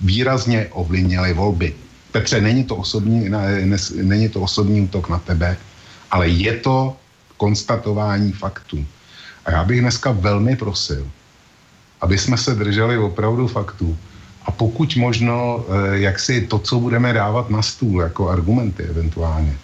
[0.00, 1.74] výrazně ovlivnily volby.
[2.12, 5.56] Petře, není to osobní, ne, ne, není to osobní útok na tebe,
[6.10, 6.96] ale je to
[7.36, 8.86] konstatování faktů.
[9.44, 11.06] A já bych dneska velmi prosil,
[12.00, 13.96] aby jsme se drželi opravdu faktů.
[14.46, 19.54] A pokud možno, eh, jak si to, co budeme dávat na stůl jako argumenty eventuálně,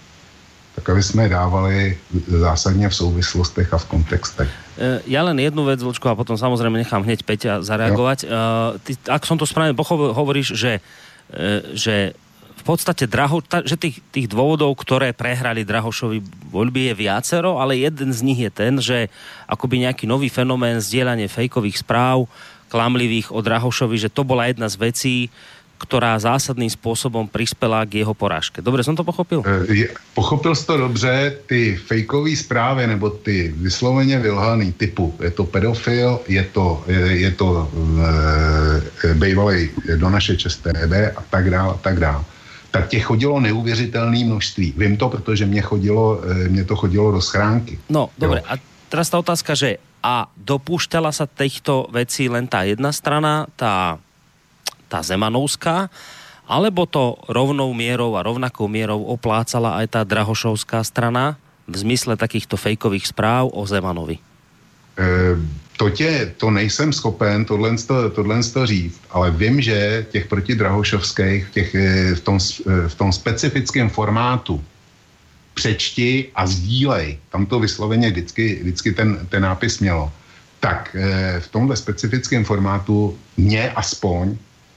[0.75, 4.51] tak aby jsme je dávali zásadně v souvislostech a v kontextech.
[4.79, 8.19] Eh, ja len jednu vec, Vlčko, a potom samozrejme nechám hneď Peťa zareagovať.
[8.23, 8.31] Jo.
[8.31, 10.79] Eh, ty, ak som to správne pochopil, hovoríš, že,
[11.75, 12.15] že
[12.59, 17.79] v podstate Draho, ta, že tých, tých dôvodov, ktoré prehrali Drahošovi voľby je viacero, ale
[17.79, 19.07] jeden z nich je ten, že
[19.47, 22.27] akoby nejaký nový fenomén zdieľanie fejkových správ,
[22.69, 25.17] klamlivých o Drahošovi, že to bola jedna z vecí,
[25.79, 28.63] ktorá zásadným způsobem přispěla k jeho porážke.
[28.63, 29.43] Dobře jsem to pochopil?
[29.47, 35.45] E, pochopil jsi to dobře, ty fejkové zprávy nebo ty vysloveně vylhaný typu, je to
[35.45, 37.71] pedofil, je to, je, je to
[39.05, 40.75] e, bývalý do naše česté
[41.17, 42.25] a tak dále, a tak dále
[42.71, 44.75] tak tě chodilo neuvěřitelné množství.
[44.77, 47.79] Vím to, protože mě, chodilo, eh, mě to chodilo do schránky.
[47.89, 48.43] No, dobře.
[48.49, 48.57] A
[48.89, 53.99] teraz ta otázka, že a dopúšťala sa těchto vecí len ta jedna strana, ta,
[54.87, 55.91] ta Zemanovská,
[56.49, 61.37] alebo to rovnou mierou a rovnakou mierou oplácala aj ta Drahošovská strana
[61.69, 64.17] v zmysle takýchto fejkových správ o Zemanovi?
[64.99, 67.77] E to, tě, to nejsem schopen tohle,
[68.15, 73.91] tohle říct, ale vím, že těch protidrahošovských těch, eh, v, tom, eh, v tom specifickém
[73.91, 74.59] formátu
[75.55, 80.11] přečti a sdílej, tam to vysloveně vždycky, vždycky ten, ten nápis mělo,
[80.61, 84.35] tak eh, v tomhle specifickém formátu mě aspoň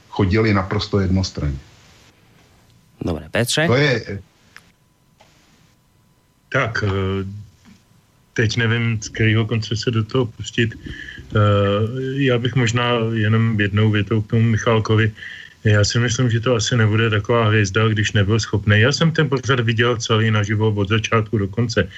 [0.08, 1.58] chodili naprosto jednostranně.
[3.02, 3.66] Dobré, Petře?
[3.66, 4.22] To je...
[6.48, 6.84] Tak,
[8.32, 10.74] teď nevím, z kterého konce se do toho pustit.
[10.74, 11.38] Eh,
[12.22, 15.12] já bych možná jenom jednou větou k tomu Michalkovi.
[15.64, 18.80] Já si myslím, že to asi nebude taková hvězda, když nebyl schopný.
[18.80, 21.88] Já jsem ten pořad viděl celý naživo od začátku do konce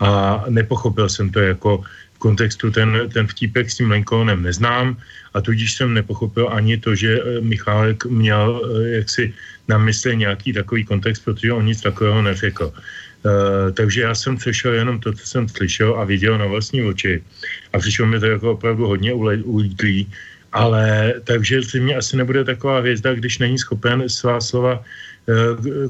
[0.00, 1.82] a nepochopil jsem to jako
[2.14, 4.96] v kontextu ten, ten vtípek s tím Lincolnem neznám
[5.34, 9.34] a tudíž jsem nepochopil ani to, že eh, Michálek měl eh, jaksi
[9.68, 12.72] na mysli nějaký takový kontext, protože on nic takového neřekl.
[13.28, 17.22] Uh, takže já jsem slyšel jenom to, co jsem slyšel a viděl na vlastní oči.
[17.72, 19.12] A přišlo mi to jako opravdu hodně
[19.44, 20.08] ulítlý.
[20.52, 24.80] Ale takže si mě asi nebude taková hvězda, když není schopen svá slova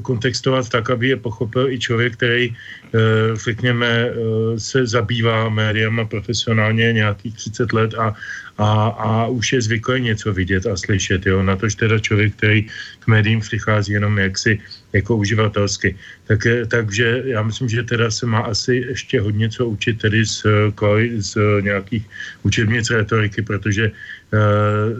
[0.01, 4.11] kontextovat tak, aby je pochopil i člověk, který, uh, řekněme,
[4.57, 8.15] se zabývá médiama profesionálně nějakých 30 let a,
[8.57, 11.25] a, a už je zvyklý něco vidět a slyšet.
[11.25, 11.43] Jo?
[11.43, 12.67] Na tož teda člověk, který
[12.99, 14.59] k médiím přichází jenom jaksi
[14.93, 15.95] jako uživatelsky.
[16.27, 20.43] Tak, takže já myslím, že teda se má asi ještě hodně co učit tedy z,
[21.17, 22.05] z nějakých
[22.43, 23.91] učebnic retoriky, protože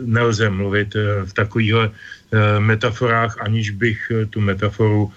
[0.05, 1.93] nelze mluvit v takovýchhle uh,
[2.59, 5.11] metaforách, aniž bych tu metaforu,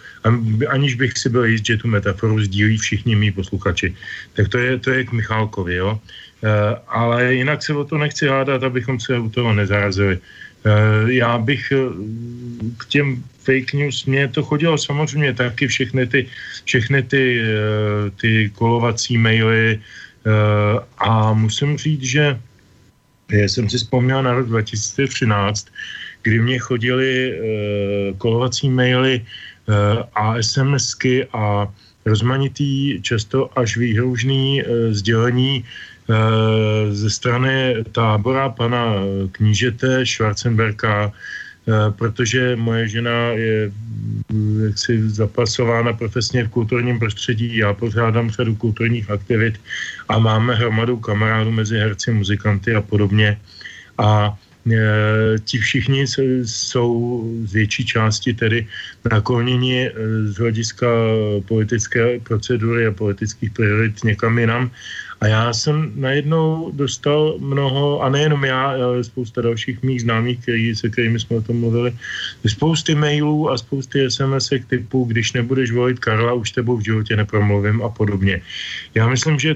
[0.68, 3.94] aniž bych si byl jist, že tu metaforu sdílí všichni mý posluchači.
[4.32, 6.00] Tak to je, to je k Michálkovi, jo.
[6.42, 10.18] Eh, ale jinak se o to nechci hádat, abychom se u toho nezarazili.
[10.18, 11.78] Eh, já bych eh,
[12.78, 16.26] k těm fake news, mně to chodilo samozřejmě taky všechny ty,
[16.64, 17.42] všechny ty,
[18.20, 19.82] ty kolovací maily
[20.98, 22.38] a musím říct, že
[23.30, 25.66] jsem si vzpomněl na rok 2013,
[26.22, 27.40] kdy mě chodili
[28.18, 29.24] kolovací maily
[30.14, 31.68] a SMSky a
[32.06, 35.64] rozmanitý, často až výhružný sdělení
[36.90, 38.94] ze strany tábora pana
[39.32, 41.12] knížete Schwarzenberka,
[41.90, 43.72] protože moje žena je
[44.32, 49.60] mm, jaksi zapasována profesně v kulturním prostředí, já pořádám řadu kulturních aktivit
[50.08, 53.40] a máme hromadu kamarádů mezi herci, muzikanty a podobně.
[53.98, 54.38] A
[55.44, 56.06] ti všichni
[56.44, 58.66] jsou z větší části tedy
[59.10, 59.92] nakloněni e,
[60.30, 60.86] z hlediska
[61.48, 64.70] politické procedury a politických priorit někam jinam.
[65.22, 70.74] A já jsem najednou dostal mnoho, a nejenom já, ale spousta dalších mých známých, který,
[70.74, 71.94] se kterými jsme o tom mluvili,
[72.46, 77.82] spousty mailů a spousty sms typu, když nebudeš volit Karla, už tebou v životě nepromluvím
[77.82, 78.42] a podobně.
[78.94, 79.54] Já myslím, že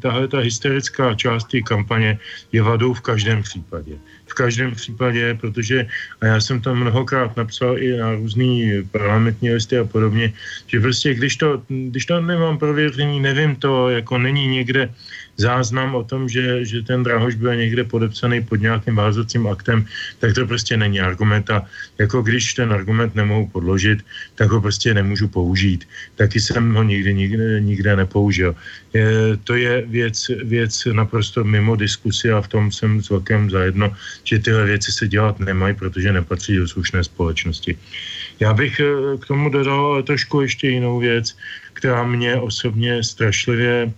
[0.00, 2.18] tahle ta hysterická část té kampaně
[2.52, 3.92] je vadou v každém případě
[4.28, 5.86] v každém případě, protože,
[6.20, 10.32] a já jsem tam mnohokrát napsal i na různý parlamentní listy a podobně,
[10.66, 14.90] že prostě když to, když to nemám prověření, nevím to, jako není někde
[15.38, 19.86] záznam o tom, že, že ten Drahoš byl někde podepsaný pod nějakým vázacím aktem,
[20.18, 21.62] tak to prostě není argument a
[21.98, 24.02] jako když ten argument nemohu podložit,
[24.34, 25.88] tak ho prostě nemůžu použít.
[26.16, 28.54] Taky jsem ho nikdy nikde, nikde nepoužil.
[28.92, 33.94] Je, to je věc, věc naprosto mimo diskusi a v tom jsem s velkým zajedno,
[34.24, 37.78] že tyhle věci se dělat nemají, protože nepatří do slušné společnosti.
[38.40, 41.36] Já bych eh, k tomu dodal trošku ještě jinou věc,
[41.72, 43.92] která mě osobně strašlivě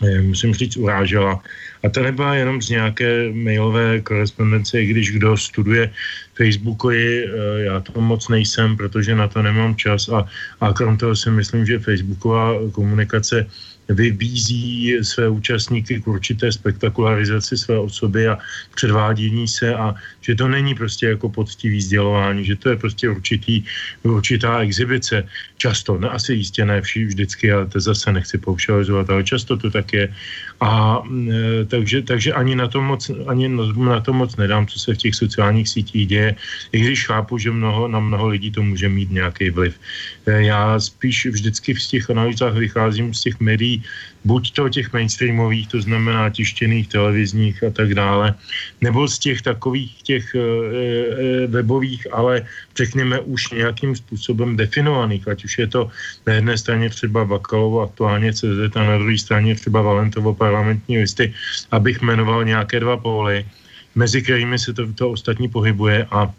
[0.00, 1.40] musím říct, urážela.
[1.84, 5.92] A to nebyla jenom z nějaké mailové korespondence, když kdo studuje
[6.34, 7.28] Facebookovi, eh,
[7.62, 10.28] já to moc nejsem, protože na to nemám čas a,
[10.60, 13.46] a krom toho si myslím, že Facebooková komunikace
[13.88, 18.38] vybízí své účastníky k určité spektakularizaci své osoby a
[18.74, 23.62] předvádění se a že to není prostě jako poctivý sdělování, že to je prostě určitý,
[24.02, 25.28] určitá exibice.
[25.56, 29.92] Často, ne asi jistě ne vždycky, ale to zase nechci paušalizovat, ale často to tak
[29.92, 30.08] je.
[30.60, 34.94] A e, takže, takže ani, na to moc, ani na to moc nedám, co se
[34.94, 36.36] v těch sociálních sítích děje,
[36.72, 39.74] i když chápu, že mnoho, na mnoho lidí to může mít nějaký vliv.
[40.26, 43.84] E, já spíš vždycky v těch analýzách vycházím z těch médií,
[44.26, 48.34] buď to těch mainstreamových, to znamená tištěných, televizních a tak dále,
[48.82, 52.42] nebo z těch takových těch e, e, webových, ale
[52.74, 55.80] řekněme už nějakým způsobem definovaných, ať už je to
[56.26, 61.30] na jedné straně třeba Bakalovo aktuálně CZ a na druhé straně třeba Valentovo parlamentní listy,
[61.70, 63.46] abych jmenoval nějaké dva póly,
[63.94, 66.34] mezi kterými se to, to ostatní pohybuje a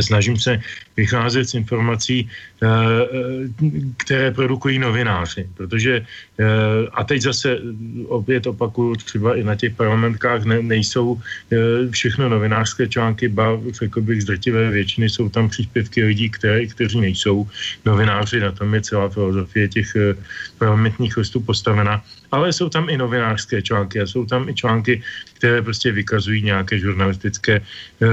[0.00, 0.60] snažím se
[0.96, 2.28] vycházet z informací,
[2.62, 3.50] eh, eh,
[3.96, 6.04] které produkují novináři, protože
[6.92, 7.58] a teď zase
[8.08, 11.20] opět opakuju, třeba i na těch parlamentkách ne, nejsou
[11.90, 17.00] všechno novinářské články, ba řekl bych z drtivé většiny jsou tam příspěvky lidí, které, kteří
[17.00, 17.48] nejsou
[17.84, 19.88] novináři, na tom je celá filozofie těch
[20.58, 22.04] parlamentních listů postavena
[22.36, 25.00] ale jsou tam i novinářské články a jsou tam i články,
[25.40, 27.64] které prostě vykazují nějaké žurnalistické,
[28.04, 28.12] uh,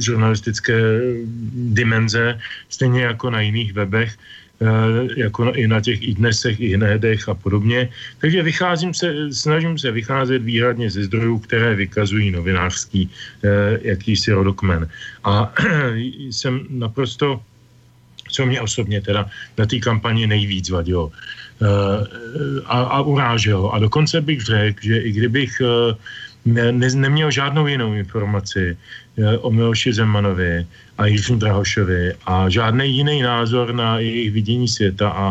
[0.00, 0.80] žurnalistické
[1.76, 7.28] dimenze, stejně jako na jiných webech, uh, jako i na těch i dnesech, i hnedech
[7.28, 7.92] a podobně.
[8.24, 13.50] Takže vycházím se, snažím se vycházet výhradně ze zdrojů, které vykazují novinářský uh,
[13.84, 14.88] jakýsi rodokmen.
[15.28, 15.52] A
[16.32, 17.44] jsem naprosto
[18.30, 19.26] co mě osobně teda
[19.58, 21.10] na té kampani nejvíc vadilo
[22.66, 23.74] a, a uráželo.
[23.74, 25.94] A dokonce bych řekl, že i kdybych eh,
[26.44, 28.76] ne, ne, neměl žádnou jinou informaci
[29.18, 30.66] eh, o Miloši Zemanovi
[30.98, 35.26] a Jiřím Drahošovi a žádný jiný názor na jejich vidění světa a,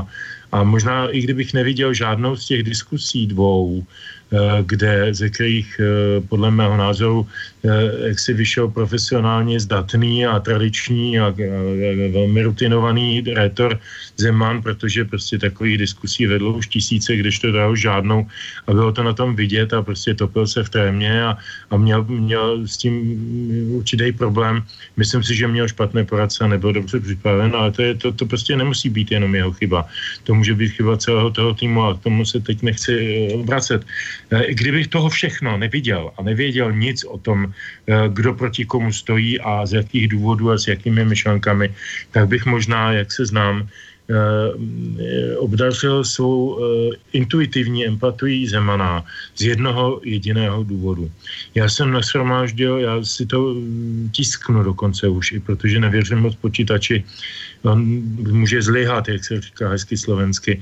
[0.52, 4.19] a možná i kdybych neviděl žádnou z těch diskusí dvou, Eh,
[4.62, 7.28] kde, ze kterých eh, podle mého názoru
[7.66, 7.70] eh,
[8.08, 11.34] jak si vyšel profesionálně zdatný a tradiční a
[12.14, 13.80] velmi rutinovaný rétor
[14.18, 18.28] Zeman, protože prostě takových diskusí vedlo už tisíce, když to dal žádnou
[18.68, 21.38] a bylo to na tom vidět a prostě topil se v trémě a,
[21.70, 22.94] a měl, měl s tím
[23.74, 24.64] určitý problém.
[24.98, 28.26] Myslím si, že měl špatné poradce a nebyl dobře připraven, ale to, je, to, to
[28.26, 29.88] prostě nemusí být jenom jeho chyba.
[30.24, 32.94] To může být chyba celého toho týmu a k tomu se teď nechci
[33.44, 33.86] vracet.
[34.32, 39.40] Eh, kdybych toho všechno neviděl a nevěděl nic o tom, eh, kdo proti komu stojí
[39.40, 41.74] a z jakých důvodů a s jakými myšlenkami,
[42.12, 43.68] tak bych možná, jak se znám,
[45.38, 46.58] obdařil svou
[47.14, 49.06] intuitivní empatii Zemana
[49.38, 51.12] z jednoho jediného důvodu.
[51.54, 57.06] Já jsem nashromáždil, já si to mm, tisknu dokonce už, i protože nevěřím moc počítači,
[57.64, 57.84] on
[58.32, 60.62] může zlyhat, jak se říká hezky slovensky,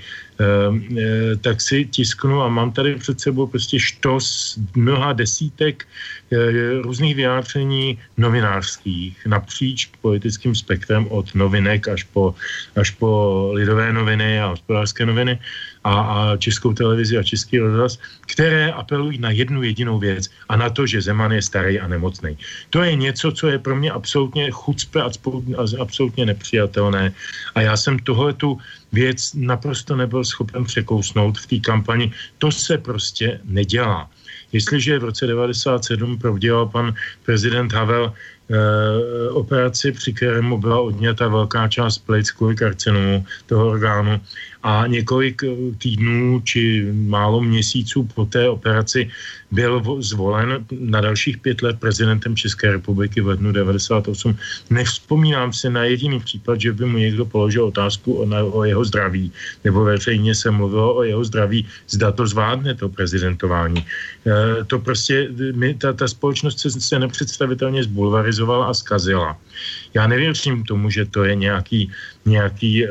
[1.41, 5.88] tak si tisknu a mám tady před sebou prostě štos mnoha desítek
[6.82, 12.36] různých vyjádření novinářských napříč politickým spektrem od novinek až po,
[12.76, 15.39] až po lidové noviny a hospodářské noviny
[15.88, 20.70] a, a českou televizi a český rozhlas, které apelují na jednu jedinou věc a na
[20.70, 22.38] to, že Zeman je starý a nemocný.
[22.70, 25.10] To je něco, co je pro mě absolutně chucpe a
[25.80, 27.14] absolutně nepřijatelné.
[27.56, 28.60] A já jsem tohle tu
[28.92, 32.12] věc naprosto nebyl schopen překousnout v té kampani.
[32.38, 34.12] To se prostě nedělá.
[34.52, 38.14] Jestliže v roce 97 prodělal pan prezident Havel
[39.32, 44.22] operaci, při kterému byla odňata velká část plic kvůli karcinomu toho orgánu.
[44.64, 49.10] A několik eh, týdnů či málo měsíců po té operaci
[49.52, 54.38] byl zvolen na dalších pět let prezidentem České republiky v lednu 98.
[54.70, 58.86] Nevzpomínám si na jediný případ, že by mu někdo položil otázku o, na, o jeho
[58.86, 59.32] zdraví,
[59.64, 63.80] nebo veřejně se mluvilo o jeho zdraví, zda to zvládne to prezidentování.
[63.80, 69.38] E, to prostě, my, ta, ta společnost se, se nepředstavitelně zbulvarizovala a zkazila.
[69.98, 71.89] Já nevěřím tomu, že to je nějaký,
[72.26, 72.89] nějaký e,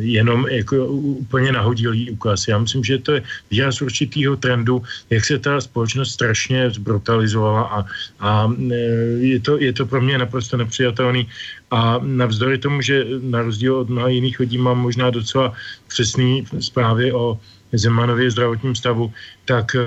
[0.00, 0.86] jenom jako
[1.20, 2.48] úplně nahodilý úkaz.
[2.48, 4.80] Já myslím, že to je výraz určitýho trendu,
[5.12, 7.78] jak se ta společnost strašně zbrutalizovala a,
[8.24, 8.74] a e,
[9.20, 11.28] je, to, je to pro mě naprosto nepřijatelný.
[11.70, 15.52] A navzdory tomu, že na rozdíl od mnoha jiných lidí mám možná docela
[15.92, 17.36] přesný zprávy o
[17.72, 19.12] Zemanově zdravotním stavu,
[19.44, 19.80] tak e,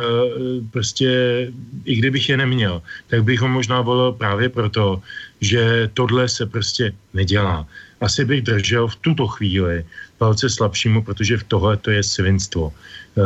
[0.72, 1.10] prostě
[1.86, 5.02] i kdybych je neměl, tak bych ho možná volil právě proto,
[5.42, 7.68] že tohle se prostě nedělá.
[8.02, 9.86] Asi bych držel v tuto chvíli
[10.18, 12.74] palce slabšímu, protože v tohle to je svinstvo.
[13.18, 13.22] E,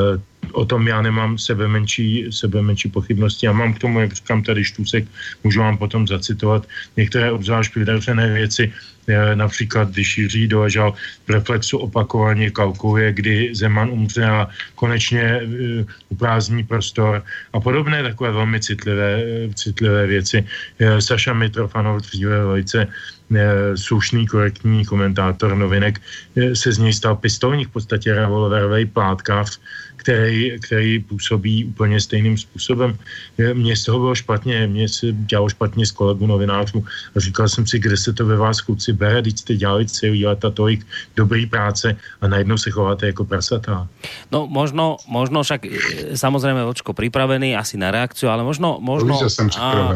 [0.51, 3.45] o tom já nemám sebe menší, sebe menší pochybnosti.
[3.45, 5.07] Já mám k tomu, jak říkám tady Štůsek,
[5.43, 8.73] můžu vám potom zacitovat některé obzvlášť vydařené věci,
[9.35, 10.93] například když Jiří doležal
[11.27, 15.41] v reflexu opakovaně kalkuje, kdy Zeman umře a konečně e,
[16.09, 20.45] uprázdní prostor a podobné takové velmi citlivé, citlivé věci.
[20.99, 22.87] Saša Mitrofanov dříve velice
[23.75, 26.01] slušný, korektní komentátor novinek
[26.53, 29.59] se z něj stal pistolní v podstatě revolverový plátkář,
[30.05, 32.93] který, který působí úplně stejným způsobem.
[33.41, 37.65] Mně z toho bylo špatně, mně se dělalo špatně s kolegu novinářů a říkal jsem
[37.65, 40.85] si, kde se to ve vás kluci bere, když jste dělali celý leta tolik
[41.17, 43.89] dobrý práce a najednou se chováte jako prasatá.
[44.29, 45.69] No možno, možno však e,
[46.13, 49.17] samozrejme očko pripravený asi na reakciu, ale možno, možno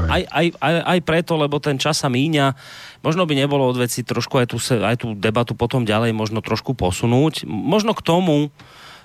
[0.10, 2.57] aj, aj, aj, aj preto, lebo ten čas sa míňa,
[3.05, 6.74] možno by nebolo od veci trošku aj tú, aj tú debatu potom ďalej možno trošku
[6.74, 7.45] posunúť.
[7.45, 8.49] Možno k tomu,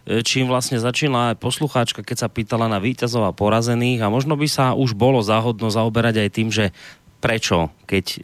[0.05, 4.45] čím vlastne začínala aj poslucháčka, keď sa pýtala na víťazov a porazených a možno by
[4.45, 6.77] sa už bolo záhodno zaoberať aj tým, že
[7.25, 8.19] prečo, keď e,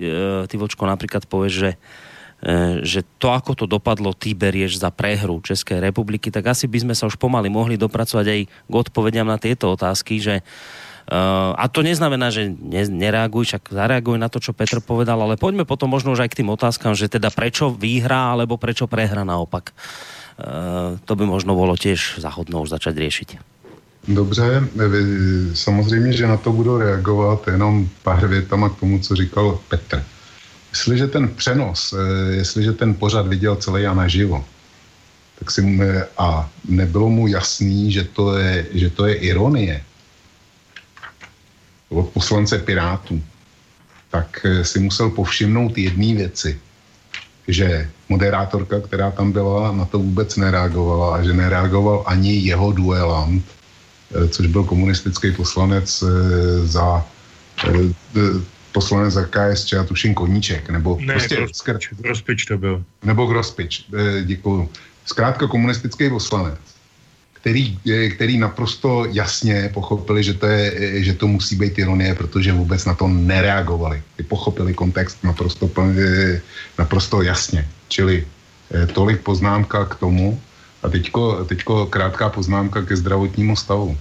[0.45, 1.71] ty vočko napríklad povieš, že
[2.45, 6.85] e, že to, ako to dopadlo, ty berieš za prehru Českej republiky, tak asi by
[6.85, 10.45] sme sa už pomaly mohli dopracovať aj k odpovediam na tieto otázky, že
[11.11, 15.35] Uh, a to neznamená, že ne, nereaguj, však zareaguj na to, čo Petr povedal, ale
[15.35, 19.27] poďme potom možno už aj k tým otázkam, že teda prečo výhra, alebo prečo prehra
[19.27, 19.75] naopak.
[19.75, 20.20] Eh,
[21.05, 23.39] to by možno bylo těž zahodno už začať riešiť.
[24.09, 24.65] Dobře,
[25.55, 30.05] samozřejmě, že na to budu reagovat jenom pár větama k tomu, co říkal Petr.
[30.71, 34.45] Jestliže ten přenos, eh, jestliže ten pořad viděl celý a naživo,
[35.39, 35.61] tak si
[36.19, 39.83] a nebylo mu jasný, že to je, že to je ironie
[41.89, 43.23] od poslance Pirátů,
[44.11, 46.59] tak eh, si musel povšimnout jedné věci–
[47.53, 53.45] že moderátorka, která tam byla, na to vůbec nereagovala a že nereagoval ani jeho duelant,
[53.45, 57.07] eh, což byl komunistický poslanec eh, za
[57.69, 58.41] eh,
[58.73, 61.35] poslanec za KSČ, a tuším Koníček, nebo ne, prostě...
[61.37, 62.85] Grospič, Grospič to byl.
[63.03, 63.87] Nebo Grospič,
[64.23, 64.69] děkuju.
[65.05, 66.59] Zkrátka komunistický poslanec
[67.41, 67.79] který,
[68.15, 72.95] který naprosto jasně pochopili, že to, je, že to musí být ironie, protože vůbec na
[72.95, 74.03] to nereagovali.
[74.17, 75.71] Ty pochopili kontext naprosto,
[76.79, 77.69] naprosto jasně.
[77.89, 78.27] Čili
[78.71, 80.41] eh, tolik poznámka k tomu.
[80.83, 83.97] A teďko, teďko krátká poznámka ke zdravotnímu stavu.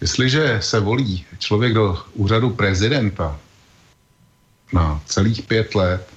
[0.00, 3.36] Jestliže se volí člověk do úřadu prezidenta
[4.72, 6.08] na celých pět let,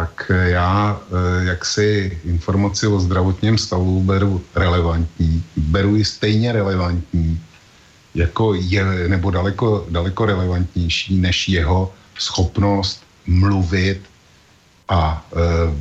[0.00, 7.40] tak eh, já eh, jaksi informaci o zdravotním stavu beru relevantní, beru ji stejně relevantní,
[8.14, 14.00] jako je, nebo daleko, daleko relevantnější než jeho schopnost mluvit
[14.88, 15.36] a e,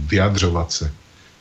[0.07, 0.91] vyjadřovat se.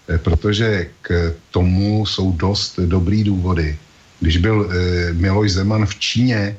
[0.09, 3.79] E, protože k tomu jsou dost dobrý důvody.
[4.20, 6.57] Když byl e, Miloš Zeman v Číně,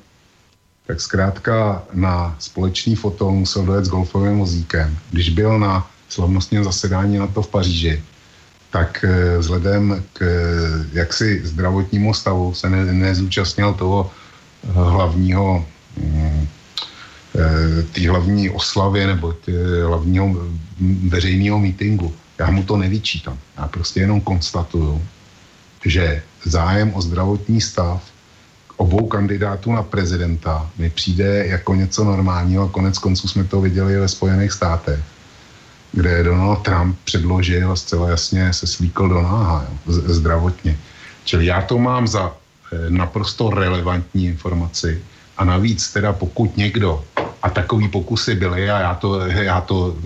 [0.87, 4.97] tak zkrátka na společný foto musel dojet s golfovým vozíkem.
[5.11, 8.03] Když byl na slavnostním zasedání na to v Paříži,
[8.69, 10.29] tak e, vzhledem k e,
[10.93, 15.65] jaksi zdravotnímu stavu se ne, nezúčastnil toho e, hlavního
[15.97, 16.47] mm,
[17.93, 19.33] té hlavní oslavy nebo
[19.87, 20.35] hlavního
[21.07, 22.13] veřejného mítingu.
[22.39, 23.37] Já mu to nevyčítám.
[23.57, 25.01] Já prostě jenom konstatuju,
[25.85, 28.03] že zájem o zdravotní stav
[28.77, 34.07] obou kandidátů na prezidenta mi přijde jako něco normálního konec konců jsme to viděli ve
[34.07, 34.99] Spojených státech,
[35.91, 40.77] kde Donald Trump předložil a zcela jasně se slíkl do náha jo, zdravotně.
[41.23, 45.01] Čili já to mám za eh, naprosto relevantní informaci
[45.37, 47.03] a navíc teda pokud někdo
[47.41, 50.01] a takový pokusy byly a já to, já to eh,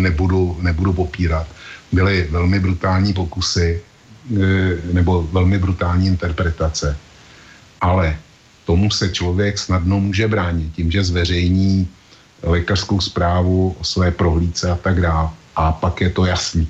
[0.00, 1.46] nebudu, nebudu popírat.
[1.92, 4.38] Byly velmi brutální pokusy eh,
[4.92, 6.96] nebo velmi brutální interpretace.
[7.80, 8.16] Ale
[8.64, 11.88] tomu se člověk snadno může bránit tím, že zveřejní
[12.42, 15.28] lékařskou zprávu o své prohlídce a tak dále.
[15.56, 16.68] A pak je to jasný.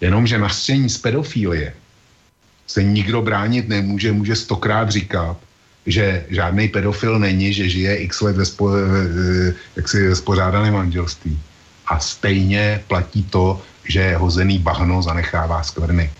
[0.00, 1.72] Jenomže nařčení z pedofilie
[2.66, 5.36] se nikdo bránit nemůže, může stokrát říkat,
[5.86, 8.70] že žádný pedofil není, že žije x let ve, spo,
[9.76, 11.38] jaksi ve spořádaném manželství.
[11.86, 16.10] A stejně platí to, že hozený bahno zanechává skvrny.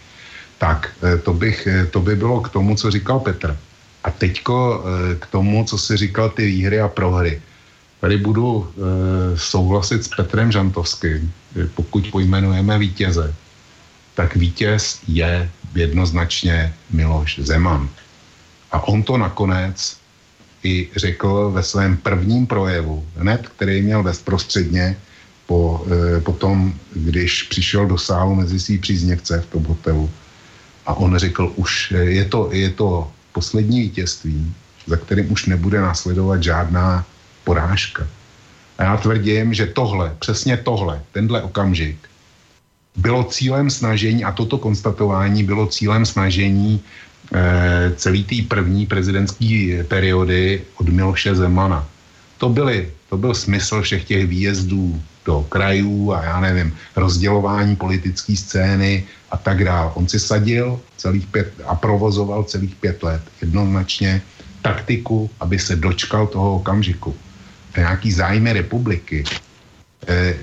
[0.59, 3.59] Tak e, to, bych, e, to by bylo k tomu, co říkal Petr.
[4.05, 7.43] A teďko e, k tomu, co si říkal ty výhry a prohry.
[8.07, 8.69] Tady budu
[9.35, 11.33] souhlasit s Petrem Žantovským,
[11.75, 13.35] pokud pojmenujeme vítěze,
[14.15, 17.89] tak vítěz je jednoznačně Miloš Zeman.
[18.73, 19.99] A on to nakonec
[20.63, 24.97] i řekl ve svém prvním projevu, hned, který měl bezprostředně
[25.47, 30.11] po, e, potom, když přišel do sálu mezi svý příznivce v tom hotelu.
[30.87, 34.55] A on řekl, už eh, je to, je to poslední vítězství,
[34.87, 37.05] za kterým už nebude následovat žádná
[37.47, 38.03] porážka.
[38.79, 41.97] A já tvrdím, že tohle, přesně tohle, tenhle okamžik,
[42.97, 46.83] bylo cílem snažení, a toto konstatování bylo cílem snažení
[47.35, 51.83] Eh, celý té první prezidentské periody od Miloše Zemana.
[52.39, 58.37] To, byly, to byl smysl všech těch výjezdů do krajů a já nevím, rozdělování politické
[58.37, 59.91] scény a tak dále.
[59.95, 64.23] On si sadil celých pět a provozoval celých pět let jednoznačně
[64.63, 67.15] taktiku, aby se dočkal toho okamžiku.
[67.77, 69.25] Nějaký zájmy republiky
[70.09, 70.35] eh,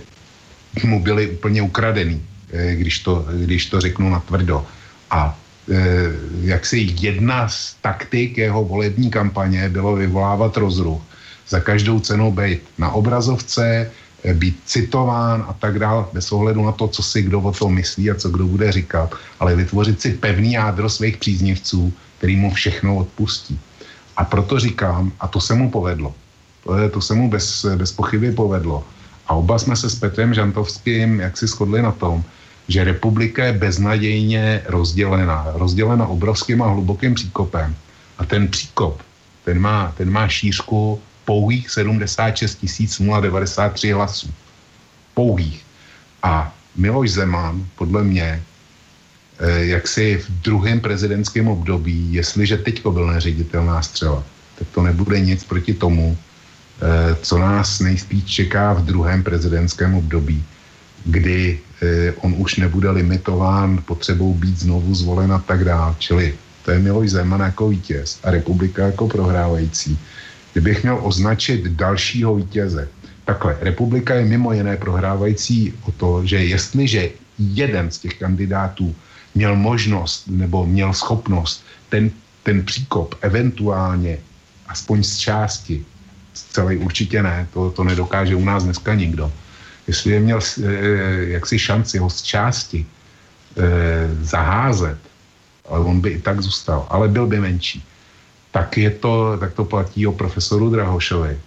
[0.83, 2.21] mu byly úplně ukradený,
[2.53, 4.65] eh, když, to, když to řeknu natvrdo.
[5.09, 5.37] A
[5.71, 6.11] Eh,
[6.41, 11.01] jaksi jedna z taktik jeho volební kampaně bylo vyvolávat rozruch.
[11.47, 13.91] Za každou cenu být na obrazovce,
[14.23, 17.79] eh, být citován a tak dále, bez ohledu na to, co si kdo o tom
[17.79, 22.51] myslí a co kdo bude říkat, ale vytvořit si pevný jádro svých příznivců, který mu
[22.51, 23.59] všechno odpustí.
[24.19, 26.11] A proto říkám, a to se mu povedlo,
[26.63, 28.83] to, je, to se mu bez, bez pochyby povedlo.
[29.27, 32.23] A oba jsme se s Petrem Žantovským jak si shodli na tom,
[32.67, 35.47] že republika je beznadějně rozdělená.
[35.53, 37.75] Rozdělena obrovským a hlubokým příkopem.
[38.17, 39.01] A ten příkop,
[39.43, 42.59] ten má, ten má šířku pouhých 76
[43.21, 44.29] 093 hlasů.
[45.13, 45.65] Pouhých.
[46.23, 48.43] A Miloš Zeman, podle mě,
[49.39, 54.23] eh, jak si v druhém prezidentském období, jestliže teďko byl neředitelná střela,
[54.59, 56.32] tak to nebude nic proti tomu, eh,
[57.21, 60.43] co nás nejspíš čeká v druhém prezidentském období,
[61.05, 65.95] kdy Eh, on už nebude limitován potřebou být znovu zvolen a tak dále.
[65.99, 69.99] Čili to je Miloš Zeman jako vítěz a republika jako prohrávající.
[70.53, 72.87] Kdybych měl označit dalšího vítěze,
[73.25, 77.09] takhle, republika je mimo jiné prohrávající o to, že jestliže
[77.39, 78.95] jeden z těch kandidátů
[79.35, 82.11] měl možnost nebo měl schopnost ten,
[82.43, 84.17] ten příkop eventuálně
[84.67, 85.85] aspoň z části,
[86.33, 89.31] celé určitě ne, to, to nedokáže u nás dneska nikdo,
[89.87, 90.69] jestli je měl eh,
[91.37, 94.97] jaksi šanci ho z části eh, zaházet,
[95.69, 97.83] ale on by i tak zůstal, ale byl by menší,
[98.51, 101.39] tak, je to, tak to platí o profesoru Drahošovi,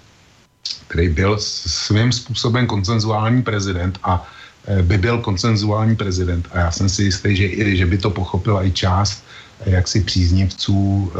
[0.89, 4.26] který byl svým způsobem koncenzuální prezident a
[4.66, 6.49] eh, by byl koncenzuální prezident.
[6.53, 9.24] A já jsem si jistý, že, že by to pochopila i část
[9.66, 11.12] jaksi příznivců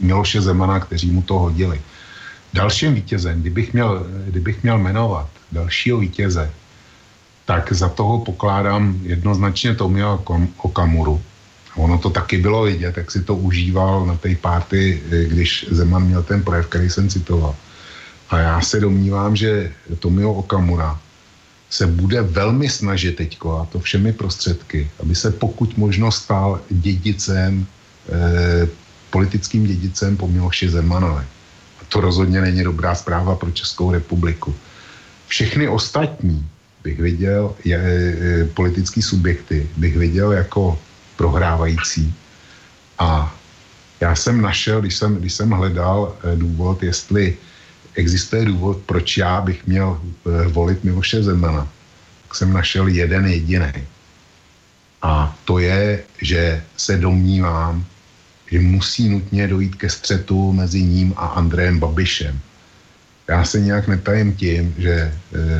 [0.00, 1.80] Miloše Zemana, kteří mu to hodili.
[2.52, 6.50] Dalším vítězem, kdybych měl, kdybych měl jmenovat dalšího vítěze,
[7.44, 10.22] tak za toho pokládám jednoznačně Tomio
[10.56, 11.22] Okamuru.
[11.76, 16.22] Ono to taky bylo vidět, jak si to užíval na té párty, když Zeman měl
[16.22, 17.54] ten projev, který jsem citoval.
[18.30, 20.98] A já se domnívám, že Tomio Okamura
[21.70, 27.66] se bude velmi snažit teďko, a to všemi prostředky, aby se pokud možno stal dědicem,
[28.08, 28.68] eh,
[29.10, 31.24] politickým dědicem po Miloši Zemanovi.
[31.80, 34.54] A to rozhodně není dobrá zpráva pro Českou republiku.
[35.26, 36.46] Všechny ostatní
[36.82, 40.78] bych viděl, je, e, politický subjekty bych viděl jako
[41.16, 42.14] prohrávající.
[42.98, 43.34] A
[44.00, 47.36] já jsem našel, když jsem, když jsem hledal e, důvod, jestli
[47.94, 51.68] existuje důvod, proč já bych měl e, volit Miloše Zemana,
[52.28, 53.72] tak jsem našel jeden jediný.
[55.02, 57.84] A to je, že se domnívám,
[58.50, 62.40] že musí nutně dojít ke střetu mezi ním a Andrejem Babišem
[63.30, 65.12] já se nějak netajím tím, že e,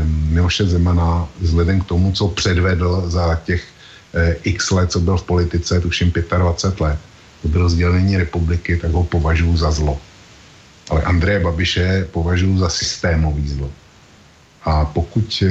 [0.04, 3.62] Miloše Zemana vzhledem k tomu, co předvedl za těch
[4.14, 6.98] e, x let, co byl v politice, tuším 25 let,
[7.42, 10.00] to bylo sdělení republiky, tak ho považuji za zlo.
[10.90, 13.70] Ale Andreje Babiše považuji za systémový zlo.
[14.64, 15.50] A pokud e,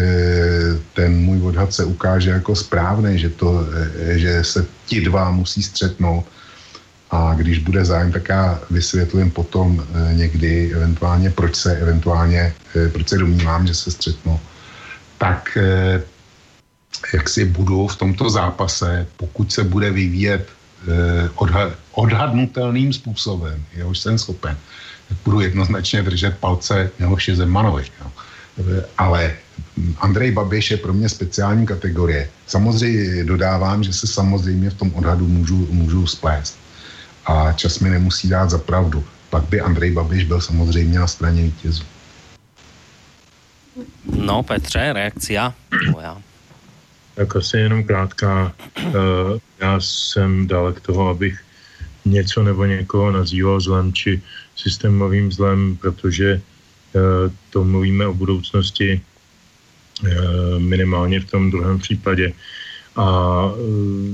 [0.94, 3.64] ten můj odhad se ukáže jako správný, že, to,
[3.96, 6.26] e, že se ti dva musí střetnout,
[7.12, 12.90] a když bude zájem, tak já vysvětlím potom e, někdy eventuálně, proč se eventuálně, e,
[12.90, 14.40] proč se domnívám, že se střetnu.
[15.18, 16.02] Tak e,
[17.14, 20.50] jak si budu v tomto zápase, pokud se bude vyvíjet
[21.36, 24.58] odhad, odhadnutelným způsobem, jehož jsem schopen,
[25.10, 27.84] tak budu jednoznačně držet palce Miloši Zemanovi.
[28.02, 28.12] Jo.
[28.98, 29.36] Ale
[29.98, 32.30] Andrej Babiš je pro mě speciální kategorie.
[32.48, 36.60] Samozřejmě dodávám, že se samozřejmě v tom odhadu můžu, můžu splést
[37.30, 39.06] a čas mi nemusí dát za pravdu.
[39.30, 41.84] Pak by Andrej Babiš byl samozřejmě na straně vítězů.
[44.16, 45.54] No Petře, reakcia
[45.92, 46.18] tvoja.
[47.16, 48.54] Tak asi jenom krátká.
[48.86, 48.94] Uh,
[49.62, 51.40] já jsem dalek toho, abych
[52.06, 54.22] něco nebo někoho nazýval zlem či
[54.56, 56.42] systémovým zlem, protože
[56.94, 57.02] uh,
[57.50, 59.02] to mluvíme o budoucnosti
[60.02, 60.10] uh,
[60.58, 62.34] minimálně v tom druhém případě.
[62.96, 63.06] A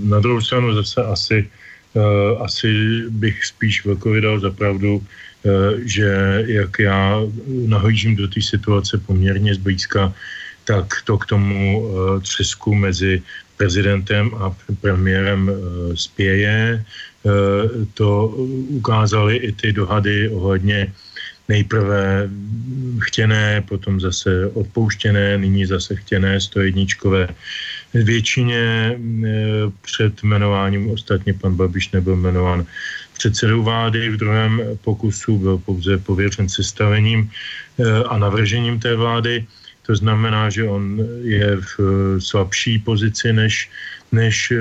[0.03, 1.63] na druhou stranu zase asi Eh,
[2.39, 5.50] asi bych spíš Vlkovi dal za pravdu, eh,
[5.86, 7.22] že jak já
[7.68, 10.14] nahlížím do té situace poměrně zblízka,
[10.64, 13.22] tak to k tomu eh, třesku mezi
[13.58, 15.52] prezidentem a premiérem
[15.96, 16.84] spěje.
[17.93, 18.28] To
[18.84, 20.91] ukázali i ty dohady ohledně
[21.48, 22.30] nejprve
[23.00, 26.86] chtěné, potom zase odpouštěné, nyní zase chtěné 101
[28.04, 28.98] většině eh,
[29.82, 32.66] před jmenováním, ostatně pan Babiš nebyl jmenován
[33.14, 37.32] předsedou vlády, v druhém pokusu byl pouze pověřen sestavením
[37.80, 39.46] eh, a navržením té vlády.
[39.86, 43.70] To znamená, že on je v eh, slabší pozici než,
[44.12, 44.54] než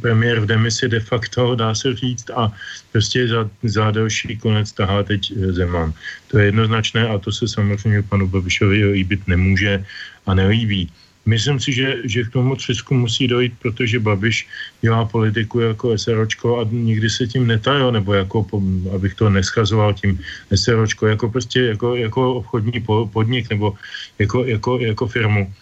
[0.00, 2.52] premiér v demisi de facto, dá se říct, a
[2.92, 5.92] prostě za, za další konec tahá teď Zeman.
[6.28, 9.84] To je jednoznačné a to se samozřejmě panu Babišovi líbit nemůže
[10.26, 10.90] a nelíbí.
[11.28, 14.48] Myslím si, že, že k tomu třesku musí dojít, protože Babiš
[14.80, 18.46] dělá politiku jako SROčko a nikdy se tím netajil, nebo jako,
[18.94, 20.16] abych to neschazoval tím
[20.54, 22.80] SROčko, jako prostě jako, jako obchodní
[23.12, 23.76] podnik nebo
[24.18, 25.52] jako, jako, jako firmu.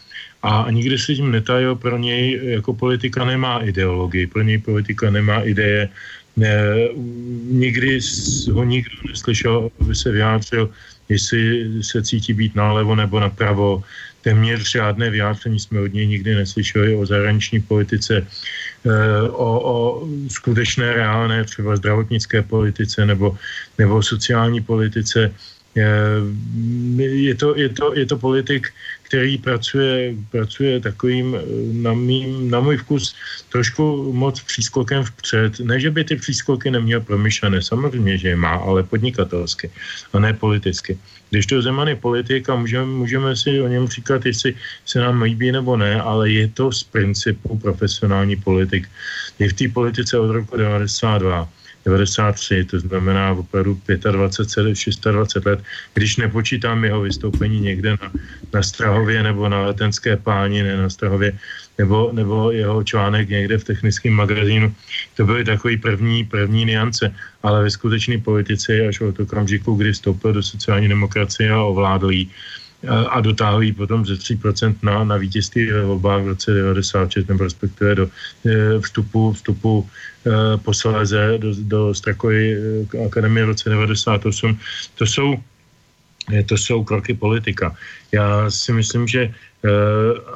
[0.43, 5.43] A nikdy se tím netajil, pro něj jako politika nemá ideologii, pro něj politika nemá
[5.43, 5.89] ideje,
[6.37, 6.63] ne,
[7.51, 7.99] nikdy
[8.53, 10.71] ho nikdo neslyšel, aby se vyjádřil,
[11.09, 11.43] jestli
[11.83, 13.83] se cítí být nálevo nebo napravo,
[14.27, 19.77] téměř žádné vyjádření jsme od něj nikdy neslyšeli o zahraniční politice, eh, o, o
[20.27, 23.39] skutečné reálné třeba zdravotnické politice nebo,
[23.79, 25.31] nebo sociální politice.
[25.79, 26.19] Eh,
[26.99, 28.75] je to, je to, je to politik,
[29.07, 31.41] který pracuje, pracuje takovým eh,
[31.87, 33.15] na, mým, na můj vkus
[33.55, 35.63] trošku moc přískokem vpřed.
[35.63, 39.71] Ne, že by ty přískoky neměl promyšlené, samozřejmě, že je má, ale podnikatelsky
[40.11, 40.99] a ne politicky.
[41.31, 44.55] Když to Zeman je politik a můžeme, můžeme si o něm říkat, jestli
[44.85, 48.89] se nám líbí nebo ne, ale je to z principu profesionální politik.
[49.39, 51.49] Je v té politice od roku 92
[51.87, 53.79] 93, to znamená opravdu
[54.11, 54.13] 25,
[54.63, 55.07] 26
[55.47, 55.61] let,
[55.95, 58.13] když nepočítám jeho vystoupení někde na,
[58.55, 61.39] na Strahově nebo na Letenské páni, ne na Strahově,
[61.79, 64.75] nebo, nebo jeho článek někde v technickém magazínu.
[65.17, 70.33] To byly takové první, první niance, ale ve skutečné politice až od okamžiku, kdy vstoupil
[70.33, 72.31] do sociální demokracie a ovládl jí,
[72.89, 77.45] a dotáhl ji potom ze 3% na, na vítězství ve volbách v roce 96, nebo
[77.45, 78.09] respektive do
[78.47, 79.89] e, vstupu, vstupu
[80.27, 82.57] e, posléze do, do Strakovy
[82.95, 84.59] e, akademie v roce 98.
[84.95, 85.37] To jsou,
[86.47, 87.77] to jsou kroky politika.
[88.13, 89.35] Já si myslím, že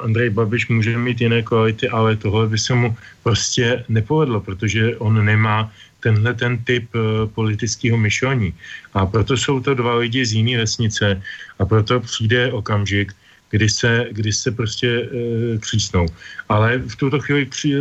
[0.03, 5.25] Andrej Babiš může mít jiné kvality, ale tohle by se mu prostě nepovedlo, protože on
[5.25, 6.89] nemá tenhle ten typ
[7.33, 8.53] politického myšlení.
[8.93, 11.21] A proto jsou to dva lidi z jiné vesnice
[11.59, 13.13] a proto přijde okamžik,
[13.49, 15.07] kdy se, kdy se prostě e,
[15.57, 16.05] křísnou.
[16.49, 17.79] Ale v tuto chvíli při,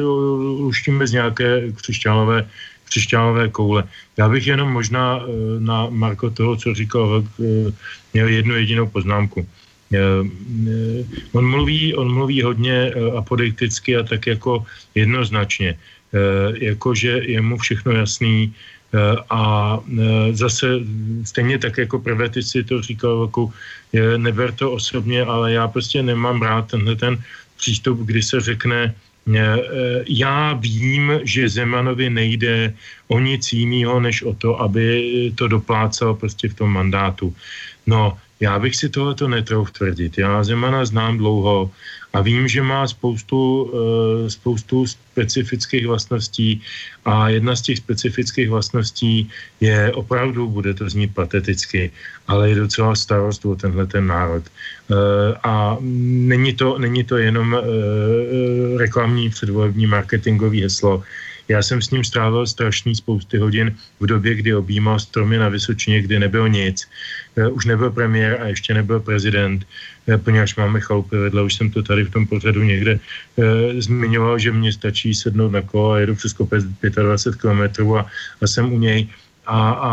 [0.66, 2.46] luštíme z nějaké křišťálové,
[2.84, 3.84] křišťálové koule.
[4.16, 5.24] Já bych jenom možná e,
[5.60, 7.72] na Marko toho, co říkal, e,
[8.14, 9.46] měl jednu jedinou poznámku.
[9.90, 15.78] E, e, on mluví, on mluví hodně e, apodikticky a tak jako jednoznačně.
[16.58, 18.54] Jakože je mu všechno jasný,
[19.30, 19.78] a
[20.32, 20.66] zase
[21.24, 23.52] stejně tak jako prvé ty si to říkal, jako,
[24.16, 27.22] neber to osobně, ale já prostě nemám rád tenhle ten
[27.56, 28.94] přístup, kdy se řekne,
[30.08, 32.74] já vím, že Zemanovi nejde
[33.08, 37.34] o nic jiného, než o to, aby to doplácal prostě v tom mandátu.
[37.86, 40.18] No, já bych si tohleto netrouf tvrdit.
[40.18, 41.70] Já Zemana znám dlouho
[42.12, 46.62] a vím, že má spoustu, uh, spoustu specifických vlastností
[47.04, 49.30] a jedna z těch specifických vlastností
[49.60, 51.90] je opravdu, bude to znít pateticky,
[52.28, 54.42] ale je docela starost o tenhle ten národ.
[54.88, 54.96] Uh,
[55.42, 57.60] a není to, není to jenom uh,
[58.78, 61.02] reklamní předvolební marketingový heslo,
[61.50, 66.02] já jsem s ním strávil strašný spousty hodin v době, kdy objímal stromy na Vysočině,
[66.02, 66.86] kdy nebyl nic.
[67.36, 69.66] Eh, už nebyl premiér a ještě nebyl prezident,
[70.06, 74.38] eh, poněvadž máme chalupy vedle, už jsem to tady v tom pořadu někde eh, zmiňoval,
[74.38, 78.06] že mě stačí sednout na kolo a jedu přes kopec 25 kilometrů a,
[78.40, 79.10] a jsem u něj
[79.50, 79.90] a, a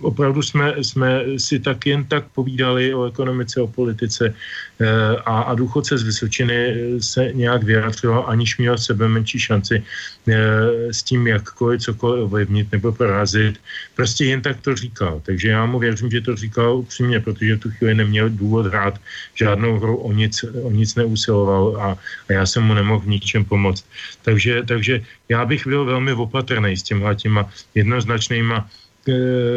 [0.00, 5.54] opravdu jsme, jsme si tak jen tak povídali o ekonomice, o politice eh, a, a
[5.54, 11.80] důchodce z Vysočiny se nějak vyjádřil, aniž měl sebe menší šanci eh, s tím jakkoliv
[11.80, 13.56] cokoliv ovlivnit nebo porazit.
[13.96, 15.24] Prostě jen tak to říkal.
[15.24, 19.00] Takže já mu věřím, že to říkal upřímně, protože tu chvíli neměl důvod hrát
[19.34, 21.88] žádnou hru, o nic, o nic neusiloval a,
[22.28, 23.84] a já jsem mu nemohl v ničem pomoct.
[24.22, 28.68] Takže, takže já bych byl velmi opatrný s těmhle těma jednoznačnýma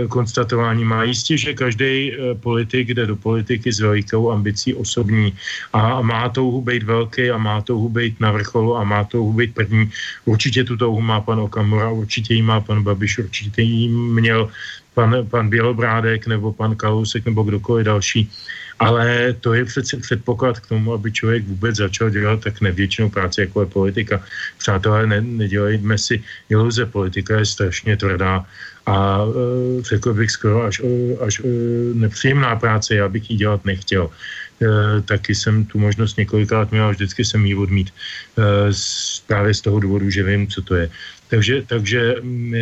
[0.10, 1.04] konstatování má.
[1.04, 5.34] Jistě, že každý eh, politik jde do politiky s velikou ambicí osobní
[5.74, 9.54] a má touhu být velký a má touhu být na vrcholu a má touhu být
[9.54, 9.90] první.
[10.26, 14.50] Určitě tu touhu má pan Okamura, určitě ji má pan Babiš, určitě ji měl
[14.94, 18.30] pan, pan Bělobrádek nebo pan Kalousek nebo kdokoliv další.
[18.80, 23.42] Ale to je přece předpoklad k tomu, aby člověk vůbec začal dělat tak nevětšinou práci,
[23.42, 24.24] jako je politika.
[24.58, 28.46] Přátelé, ne, nedělejme si iluze, politika je strašně tvrdá
[28.86, 31.44] a e, řekl bych skoro až, e, až e,
[31.94, 34.10] nepříjemná práce, já bych ji dělat nechtěl.
[35.06, 37.90] Taky jsem tu možnost několikrát měl a vždycky jsem ji odmít
[39.28, 40.90] právě z toho důvodu, že vím, co to je.
[41.32, 42.60] Takže, takže mm, e,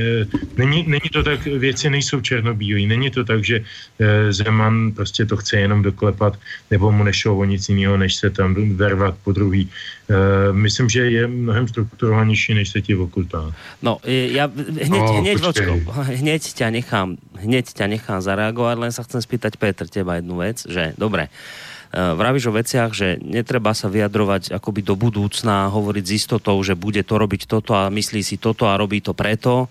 [0.57, 3.65] není, není to tak, věci nejsou černobílé, není to tak, že
[3.99, 6.37] e, Zeman prostě to chce jenom doklepat,
[6.71, 9.65] nebo mu nešlo o nic jiného, než se tam vervat po druhý.
[9.65, 13.49] E, myslím, že je mnohem strukturovanější, než se ti okultá.
[13.81, 14.45] No, ja
[14.85, 15.73] hneď, oh, hneď, vočko,
[16.05, 20.61] hneď ťa nechám, hneď ťa nechám zareagovať, len sa chcem spýtať Petr, teba jednu vec,
[20.69, 20.93] že?
[20.93, 26.53] Dobre, Eh, vravíš o veciach, že netreba sa vyjadrovať akoby do budúcna, hovoriť s istotou,
[26.61, 29.65] že bude to robiť toto a myslí si toto a robí to preto,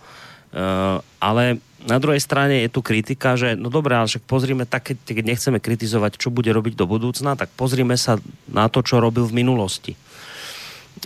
[0.50, 4.98] eh, ale na druhej strane je tu kritika, že no dobré, ale však pozrime tak,
[5.06, 8.18] keď nechceme kritizovať, čo bude robiť do budúcna, tak pozrime sa
[8.50, 9.94] na to, čo robil v minulosti.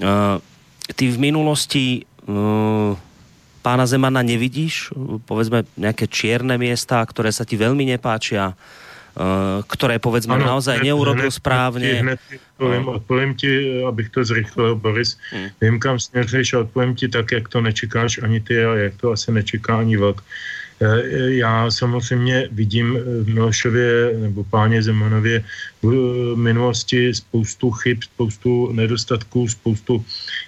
[0.00, 0.40] Uh,
[0.96, 2.08] ty v minulosti
[3.62, 4.94] pána Zemana nevidíš,
[5.26, 8.54] povedzme nejaké čierne miesta, ktoré sa ti veľmi nepáčia,
[9.12, 11.88] Eh, které povedzme ano, naozaj hned, neurobil hned, správně.
[11.94, 12.20] Hned,
[12.56, 15.18] odpovím, odpovím ti, abych to zrychlil, Boris.
[15.30, 15.48] Hmm.
[15.60, 19.12] Vím, kam směřuješ a odpovím ti tak, jak to nečekáš ani ty a jak to
[19.12, 20.20] asi nečeká ani vlk.
[20.20, 20.24] Eh,
[21.26, 25.44] já samozřejmě vidím v Milošově nebo páně Zemanově
[25.82, 25.90] v
[26.36, 30.04] minulosti spoustu chyb, spoustu nedostatků, spoustu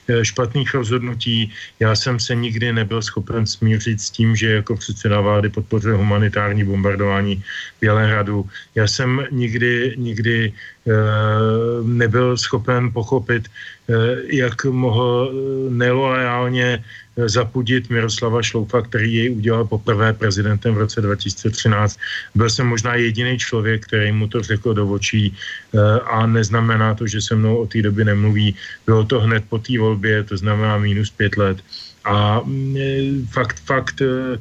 [0.09, 1.51] eh, špatných rozhodnutí.
[1.81, 6.65] Já jsem se nikdy nebyl schopen smířit s tím, že jako předseda vlády podpořil humanitární
[6.65, 7.43] bombardování
[7.81, 8.47] Bělehradu.
[8.75, 10.93] Já jsem nikdy, nikdy eh,
[11.83, 13.49] nebyl schopen pochopit,
[14.33, 15.33] jak mohl
[15.69, 16.85] neloajálně
[17.17, 21.99] zapudit Miroslava Šloufa, který jej udělal poprvé prezidentem v roce 2013.
[22.35, 27.07] Byl jsem možná jediný člověk, který mu to řekl do očí eh, a neznamená to,
[27.07, 28.55] že se mnou o té doby nemluví.
[28.87, 31.59] Bylo to hned po té volbě, to znamená minus pět let.
[32.05, 34.39] A mm, fakt, fakt eh,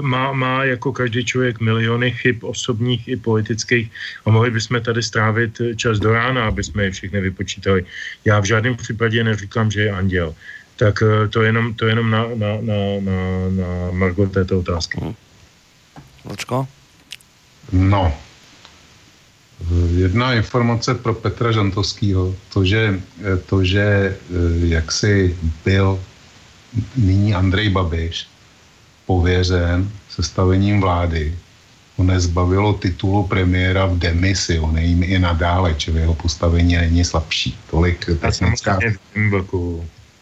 [0.00, 3.90] má, má jako každý člověk miliony chyb osobních i politických
[4.24, 7.84] a mohli bychom tady strávit čas do rána, aby jsme je všechny vypočítali.
[8.24, 10.34] Já v žádném případě neříkám, že je anděl
[10.76, 13.18] tak eh, to jenom, to jenom na, na, na, na,
[13.50, 15.00] na Margo této otázky.
[15.00, 15.14] Hmm.
[16.24, 16.68] Vlčko?
[17.72, 18.14] No,
[19.90, 23.00] jedna informace pro Petra Žantovského, to, že,
[23.46, 24.16] to, že eh,
[24.66, 26.00] jaksi byl
[26.96, 28.28] nyní Andrej Babiš
[29.06, 31.34] pověřen sestavením vlády,
[31.96, 37.04] ho nezbavilo titulu premiéra v demisi, on je jim i nadále, čili jeho postavení není
[37.04, 37.58] slabší.
[37.70, 38.78] Tolik technická...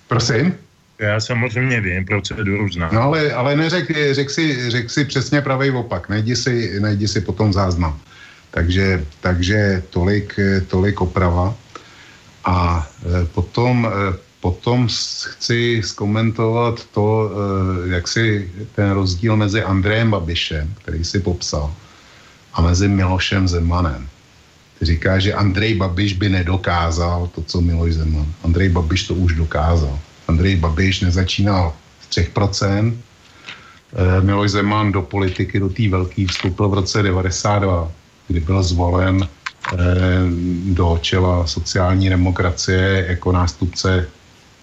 [0.09, 0.55] Prosím?
[0.98, 2.94] Já samozřejmě vím, proceduru znám.
[2.94, 7.20] No ale, ale neřek, řek si, řek si přesně pravý opak, najdi si, najdi si
[7.20, 7.98] potom záznam.
[8.50, 10.36] Takže, takže tolik,
[10.68, 11.55] tolik oprava.
[12.44, 14.88] A e, potom, e, potom
[15.24, 17.30] chci zkomentovat to,
[17.86, 21.74] e, jak si ten rozdíl mezi Andrejem Babišem, který si popsal,
[22.52, 24.09] a mezi Milošem Zemanem.
[24.83, 28.27] Říká, že Andrej Babiš by nedokázal to, co Miloš Zeman.
[28.45, 29.99] Andrej Babiš to už dokázal.
[30.29, 32.95] Andrej Babiš nezačínal z 3%,
[34.20, 37.93] Miloš Zeman do politiky, do té velký vstoupil v roce 92,
[38.29, 39.77] kdy byl zvolen eh,
[40.64, 44.09] do čela sociální demokracie jako nástupce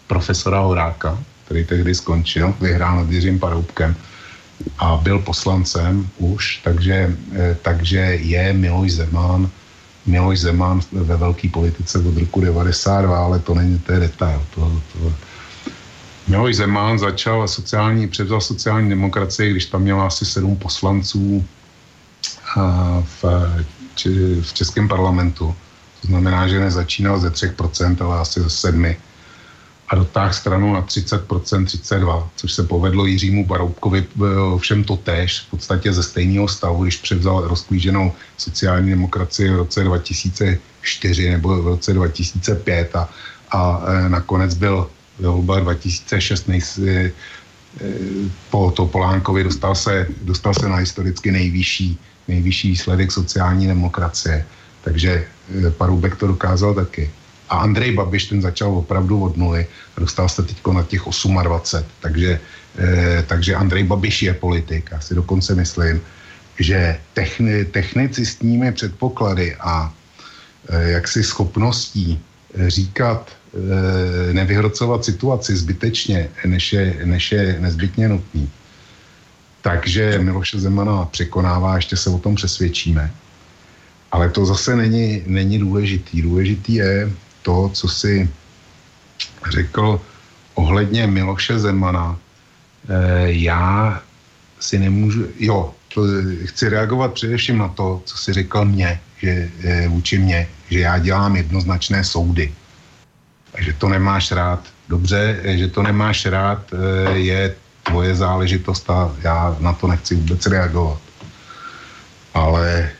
[0.08, 3.96] profesora Horáka, který tehdy skončil, vyhrál nad Jiřím Paroubkem
[4.80, 9.50] a byl poslancem už, takže, eh, takže je Miloš Zeman
[10.06, 14.46] Miloš Zeman ve velké politice od roku 92, ale to není, to je detail.
[14.56, 15.14] To, to,
[16.28, 21.46] Miloš Zeman začal sociální, převzal sociální demokracii, když tam měla asi sedm poslanců
[23.04, 23.24] v,
[24.42, 25.56] v českém parlamentu.
[26.02, 28.96] To znamená, že nezačínal ze 3%, ale asi ze 7%
[29.92, 34.08] a dotáhl stranu na 30%, 32%, což se povedlo Jiřímu Baroubkovi
[34.58, 39.84] všem to též, v podstatě ze stejného stavu, když převzal rozklíženou sociální demokracii v roce
[39.84, 43.10] 2004 nebo v roce 2005 a,
[43.52, 44.88] a e, nakonec byl
[45.20, 47.12] volba 2006 nejs, e, e,
[48.50, 54.46] po Topolánkovi dostal se, dostal se na historicky nejvyšší nejvyšší výsledek sociální demokracie.
[54.84, 55.12] Takže
[55.68, 57.12] eh, Paroubek to dokázal taky.
[57.52, 61.04] A Andrej Babiš ten začal opravdu od nuly a dostal se teď na těch
[61.44, 61.84] 28.
[62.00, 62.40] Takže,
[62.80, 64.90] eh, takže Andrej Babiš je politik.
[64.92, 66.02] Já si dokonce myslím,
[66.60, 69.94] že techni, technicistními předpoklady a
[70.70, 78.50] eh, jaksi schopností eh, říkat, eh, nevyhrocovat situaci zbytečně, než je, než je nezbytně nutný,
[79.62, 83.12] takže Miloše Zemana překonává, ještě se o tom přesvědčíme.
[84.12, 86.22] Ale to zase není, není důležitý.
[86.22, 88.30] Důležitý je to, co si
[89.52, 90.02] řekl
[90.54, 92.18] ohledně Miloše Zemana.
[92.90, 94.02] E, já
[94.60, 96.02] si nemůžu, jo, to,
[96.46, 101.00] chci reagovat především na to, co si řekl mě, že e, vůči mě, že já
[101.00, 102.54] dělám jednoznačné soudy.
[103.58, 104.64] Že to nemáš rád.
[104.90, 106.72] Dobře, že to nemáš rád,
[107.14, 111.00] je tvoje záležitost a já na to nechci vůbec reagovat.
[112.34, 112.92] Ale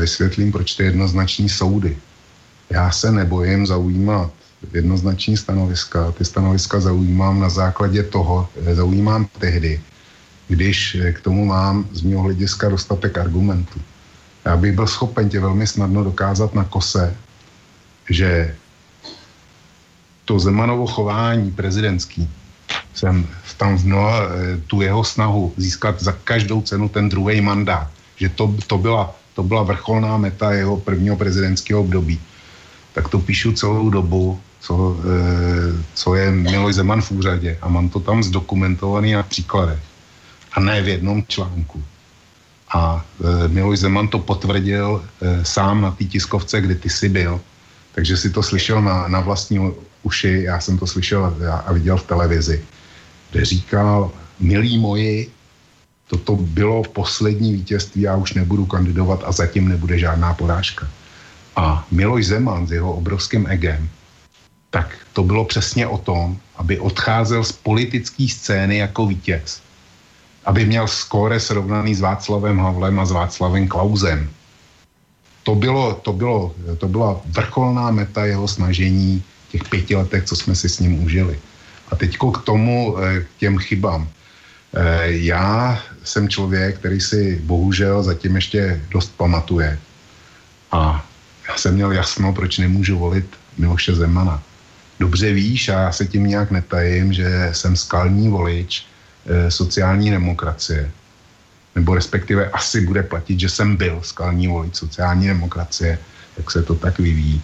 [0.00, 1.96] vysvětlím, proč ty jednoznační soudy.
[2.70, 4.30] Já se nebojím zaujímat
[4.72, 6.12] jednoznační stanoviska.
[6.12, 9.80] Ty stanoviska zaujímám na základě toho, e, zaujímám tehdy,
[10.48, 13.80] když e, k tomu mám z mého hlediska dostatek argumentů.
[14.44, 17.16] Já bych byl schopen tě velmi snadno dokázat na kose,
[18.10, 18.56] že
[20.24, 22.28] to Zemanovo chování prezidentský
[22.94, 27.90] jsem tam v mnoha, eh, tu jeho snahu získat za každou cenu ten druhý mandát,
[28.16, 32.20] že to, to, byla, to byla vrcholná meta jeho prvního prezidentského období.
[32.94, 35.16] Tak to píšu celou dobu, co, e,
[35.94, 39.82] co je Miloš Zeman v úřadě a mám to tam zdokumentovaný na příkladech
[40.52, 41.82] a ne v jednom článku.
[42.74, 43.04] A
[43.44, 47.40] e, Miloš Zeman to potvrdil e, sám na té tiskovce, kdy ty jsi byl.
[47.94, 49.58] Takže si to slyšel na, na vlastní
[50.02, 52.64] uši, já jsem to slyšel a, a viděl v televizi
[53.34, 55.30] kde říkal, milí moji,
[56.06, 60.88] toto bylo poslední vítězství, já už nebudu kandidovat a zatím nebude žádná porážka.
[61.56, 63.88] A Miloš Zeman s jeho obrovským egem,
[64.70, 69.62] tak to bylo přesně o tom, aby odcházel z politické scény jako vítěz.
[70.44, 74.30] Aby měl skóre srovnaný s Václavem Havlem a s Václavem Klausem.
[75.42, 80.54] To, bylo, to, bylo, to byla vrcholná meta jeho snažení těch pěti letech, co jsme
[80.54, 81.38] si s ním užili.
[81.90, 84.08] A teď k tomu, eh, k těm chybám.
[84.74, 89.78] Eh, já jsem člověk, který si bohužel zatím ještě dost pamatuje.
[90.72, 91.06] A
[91.48, 93.26] já jsem měl jasno, proč nemůžu volit
[93.58, 94.42] Miloše Zemana.
[95.00, 98.86] Dobře víš, a já se tím nějak netajím, že jsem skalní volič
[99.26, 100.90] e, sociální demokracie.
[101.74, 105.98] Nebo respektive asi bude platit, že jsem byl skalní volič sociální demokracie,
[106.36, 107.42] jak se to tak vyvíjí.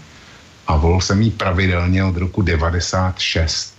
[0.66, 3.74] A volil jsem jí pravidelně od roku 96.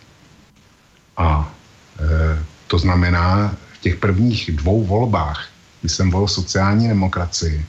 [1.17, 1.53] A
[1.99, 5.47] e, to znamená, v těch prvních dvou volbách,
[5.81, 7.65] kdy jsem volil sociální demokracii,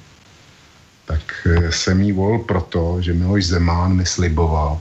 [1.04, 4.80] tak e, jsem jí volil proto, že Miloš Zemán mi sliboval,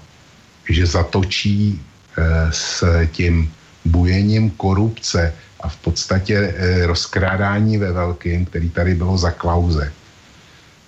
[0.70, 1.82] že zatočí
[2.18, 3.52] e, s tím
[3.86, 9.94] bujením korupce a v podstatě eh, rozkrádání ve velkým, který tady bylo za klauze.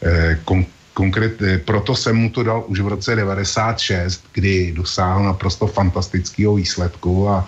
[0.03, 5.23] Eh, kon, konkrét, eh, proto jsem mu to dal už v roce 96, kdy dosáhl
[5.23, 7.47] naprosto fantastického výsledku a,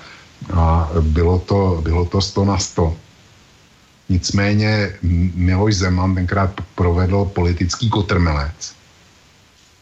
[0.54, 2.98] a bylo, to, bylo to 100 na 100.
[4.10, 4.94] Nicméně
[5.36, 8.76] Miloš Zeman tenkrát provedl politický kotrmelec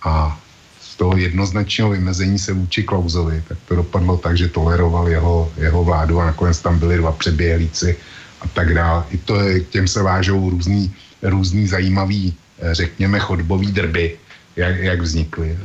[0.03, 0.39] a
[0.81, 5.83] z toho jednoznačného vymezení se vůči Klauzovi, tak to dopadlo tak, že toleroval jeho, jeho
[5.83, 7.97] vládu a nakonec tam byli dva přeběhlíci
[8.41, 9.03] a tak dále.
[9.09, 14.17] I to je, k těm se vážou různý, různý zajímavý, eh, řekněme, chodbový drby,
[14.55, 15.57] jak, jak vznikly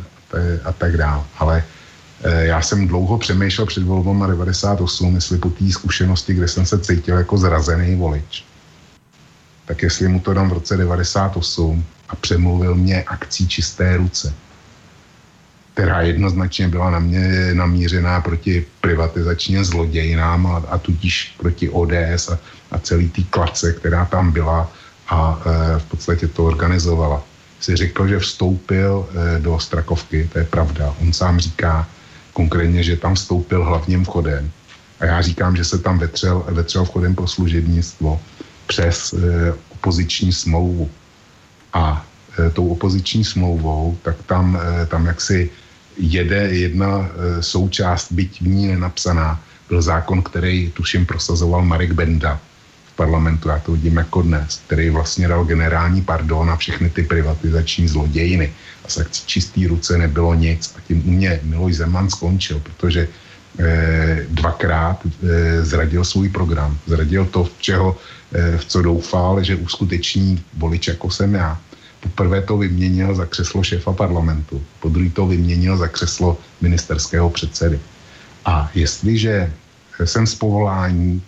[0.65, 1.25] a tak dále.
[1.39, 1.65] Ale
[2.25, 6.79] eh, já jsem dlouho přemýšlel před volbama 98, jestli po té zkušenosti, kde jsem se
[6.79, 8.48] cítil jako zrazený volič,
[9.69, 14.35] tak jestli mu to dám v roce 98 a přemluvil mě akcí Čisté ruce,
[15.75, 22.39] která jednoznačně byla na mě namířená proti privatizačním zlodějinám a, a tudíž proti ODS a,
[22.71, 24.73] a celý tý klace, která tam byla
[25.09, 27.23] a e, v podstatě to organizovala.
[27.61, 30.95] Si řekl, že vstoupil e, do Strakovky, to je pravda.
[31.03, 31.89] On sám říká
[32.33, 34.51] konkrétně, že tam vstoupil hlavním vchodem.
[35.01, 38.21] A já říkám, že se tam vetřel, vetřel vchodem pro služebnictvo
[38.69, 40.91] přes e, opoziční smlouvu.
[41.73, 42.05] A
[42.39, 45.51] e, tou opoziční smlouvou, tak tam, e, tam jaksi
[45.99, 47.11] jede jedna
[47.41, 52.41] součást, byť v ní nenapsaná, byl zákon, který tuším prosazoval Marek Benda
[52.93, 57.03] v parlamentu, já to vidím jako dnes, který vlastně dal generální pardon na všechny ty
[57.03, 58.53] privatizační zlodějiny.
[58.85, 63.09] A s akcí čistý ruce nebylo nic a tím u mě Miloš Zeman skončil, protože
[63.59, 66.79] eh, dvakrát eh, zradil svůj program.
[66.87, 71.61] Zradil to, v čeho, eh, v co doufal, že uskuteční volič jako jsem já.
[72.01, 77.81] Poprvé to vyměnil za křeslo šéfa parlamentu, po druhé to vyměnil za křeslo ministerského předsedy.
[78.45, 79.53] A jestliže
[80.05, 81.23] jsem z povolání,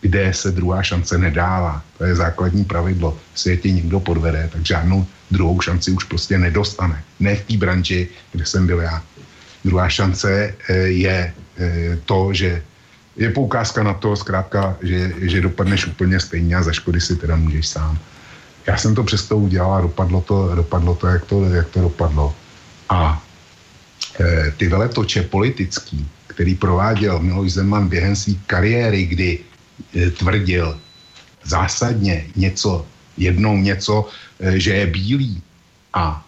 [0.00, 5.06] kde se druhá šance nedává, to je základní pravidlo, v světě někdo podvede, tak žádnou
[5.30, 7.04] druhou šanci už prostě nedostane.
[7.20, 9.02] Ne v té branži, kde jsem byl já.
[9.64, 12.62] Druhá šance eh, je eh, to, že
[13.16, 17.36] je poukázka na to, zkrátka, že, že dopadneš úplně stejně a za škody si teda
[17.36, 17.98] můžeš sám.
[18.66, 22.34] Já jsem to přesto udělal a dopadlo to, dopadlo to, jak to, jak to dopadlo.
[22.88, 23.22] A
[24.20, 30.78] e, ty veletoče politický, který prováděl Miloš Zeman během své kariéry, kdy e, tvrdil
[31.44, 32.86] zásadně něco,
[33.16, 34.08] jednou něco,
[34.40, 35.42] e, že je bílý
[35.94, 36.20] a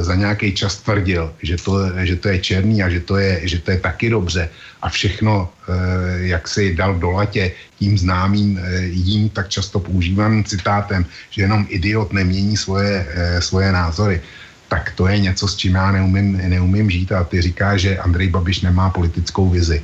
[0.00, 3.58] za nějaký čas tvrdil, že to, že to je černý a že to je, že
[3.58, 4.50] to je taky dobře
[4.82, 10.44] a všechno, e, jak si dal do latě tím známým e, jím tak často používaným
[10.44, 14.20] citátem, že jenom idiot nemění svoje, e, svoje názory,
[14.68, 18.28] tak to je něco, s čím já neumím, neumím žít a ty říká, že Andrej
[18.28, 19.82] Babiš nemá politickou vizi.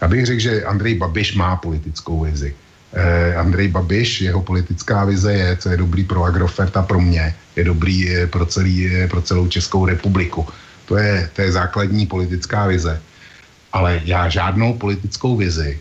[0.00, 2.54] Já bych řekl, že Andrej Babiš má politickou vizi.
[2.92, 7.34] Eh, Andrej Babiš, jeho politická vize je, co je dobrý pro Agrofert a pro mě,
[7.56, 10.46] je dobrý pro, celý, pro celou Českou republiku.
[10.86, 13.00] To je, to je základní politická vize.
[13.72, 15.80] Ale já žádnou politickou vizi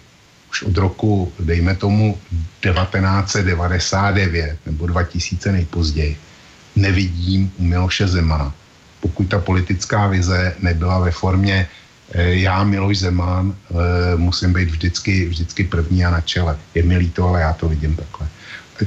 [0.50, 2.18] už od roku, dejme tomu,
[2.60, 6.18] 1999 nebo 2000 nejpozději,
[6.76, 8.54] nevidím u Miloše Zemana.
[9.00, 11.68] Pokud ta politická vize nebyla ve formě
[12.12, 13.74] Eh, já, Miloš Zeman, eh,
[14.18, 16.58] musím být vždycky, vždycky první a na čele.
[16.76, 18.28] Je mi líto, ale já to vidím takhle.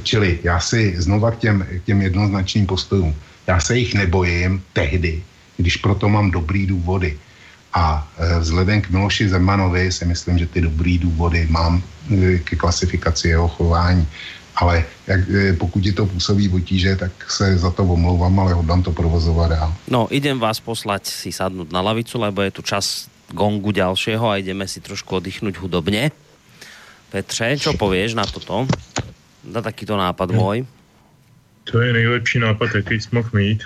[0.03, 3.15] Čili já si znova k těm, k těm jednoznačným postojům,
[3.47, 5.23] já se jich nebojím tehdy,
[5.57, 7.19] když proto mám dobrý důvody.
[7.73, 11.83] A eh, vzhledem k Miloši Zemanovi si myslím, že ty dobrý důvody mám
[12.43, 14.07] ke klasifikaci jeho chování.
[14.55, 15.19] Ale jak,
[15.57, 19.73] pokud je to působí potíže, tak se za to omlouvám, ale hodlám to provozovat dál.
[19.87, 24.37] No, idem vás poslať si sadnúť na lavicu, lebo je tu čas gongu ďalšieho a
[24.43, 26.11] ideme si trošku oddychnúť hudobne.
[27.11, 28.67] Petře, čo povieš na toto?
[29.47, 30.67] Na takýto nápad můj?
[31.71, 33.63] To je nejlepší nápad, jaký jsi mohl mít.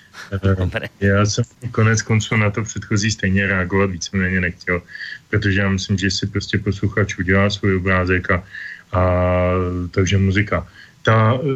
[1.00, 4.82] já jsem konec konců na to předchozí stejně reagovat víceméně nechtěl,
[5.30, 8.44] protože já myslím, že si prostě posluchač udělá svůj obrázek a,
[8.92, 9.02] a
[9.90, 10.66] takže muzika.
[11.02, 11.50] Ta uh,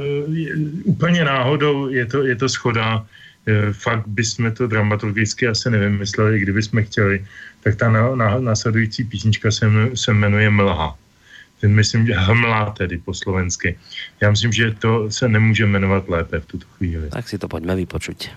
[0.85, 3.06] úplně náhodou je to, je to schoda
[3.47, 7.27] Eh, fakt bychom to dramaturgicky asi nevymysleli, kdyby jsme chtěli,
[7.60, 10.98] tak ta na, na, následující písnička se, se jmenuje Mlha.
[11.62, 13.78] Ten myslím, že hmlá tedy po slovensky.
[14.20, 17.09] Já myslím, že to se nemůže jmenovat lépe v tuto chvíli.
[17.09, 18.30] Tak si to pojďme vypočuť.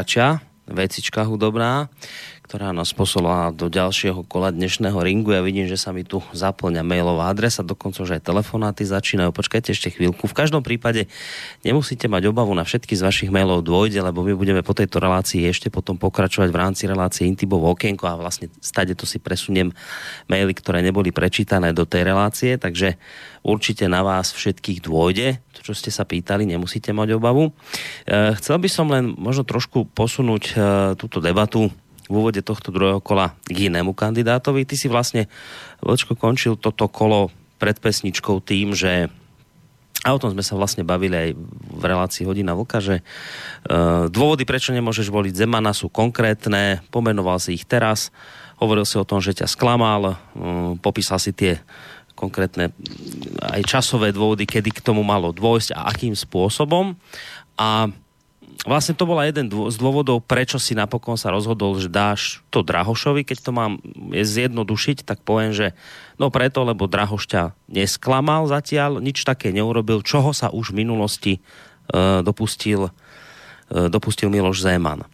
[0.00, 1.92] Kračia vecička hudobná,
[2.50, 5.30] ktorá nás poslala do ďalšieho kola dnešného ringu.
[5.30, 9.30] Ja vidím, že sa mi tu zaplňa mailová adresa, dokonca už aj telefonáty začínajú.
[9.30, 10.26] Počkajte ešte chvíľku.
[10.26, 11.06] V každom prípade
[11.62, 15.46] nemusíte mať obavu na všetky z vašich mailov dôjde, lebo my budeme po tejto relácii
[15.46, 19.70] ešte potom pokračovať v rámci relácie Intibovo okienko a vlastne stade to si presuniem
[20.26, 22.98] maily, ktoré neboli prečítané do tej relácie, takže
[23.46, 27.54] určite na vás všetkých dôjde, to čo ste sa pýtali, nemusíte mať obavu.
[28.10, 30.54] E, chcel by som len možno trošku posunúť e,
[30.98, 31.70] túto debatu
[32.10, 34.66] v úvode tohto druhého kola k inému kandidátovi.
[34.66, 35.30] Ty si vlastne,
[35.78, 37.30] Vlčko, končil toto kolo
[37.62, 39.06] pred pesničkou tým, že
[40.00, 41.30] a o tom sme sa vlastne bavili aj
[41.76, 47.52] v relácii Hodina Vlka, že uh, dôvody, prečo nemôžeš voliť Zemana sú konkrétne, pomenoval si
[47.52, 48.08] ich teraz,
[48.56, 50.16] hovoril si o tom, že ťa sklamal, uh,
[50.80, 51.60] popísal si tie
[52.16, 52.68] konkrétne
[53.40, 56.92] aj časové dôvody, kedy k tomu malo dôjsť a akým spôsobom.
[57.60, 57.92] A
[58.64, 63.24] vlastne to bola jeden z dôvodov, prečo si napokon sa rozhodol, že dáš to Drahošovi,
[63.24, 63.72] keď to mám
[64.16, 65.76] je zjednodušiť, tak poviem, že
[66.16, 71.32] no preto, lebo Drahoš ťa nesklamal zatiaľ, nič také neurobil, čoho sa už v minulosti
[71.92, 75.04] uh, dopustil, uh, dopustil Miloš Zeman.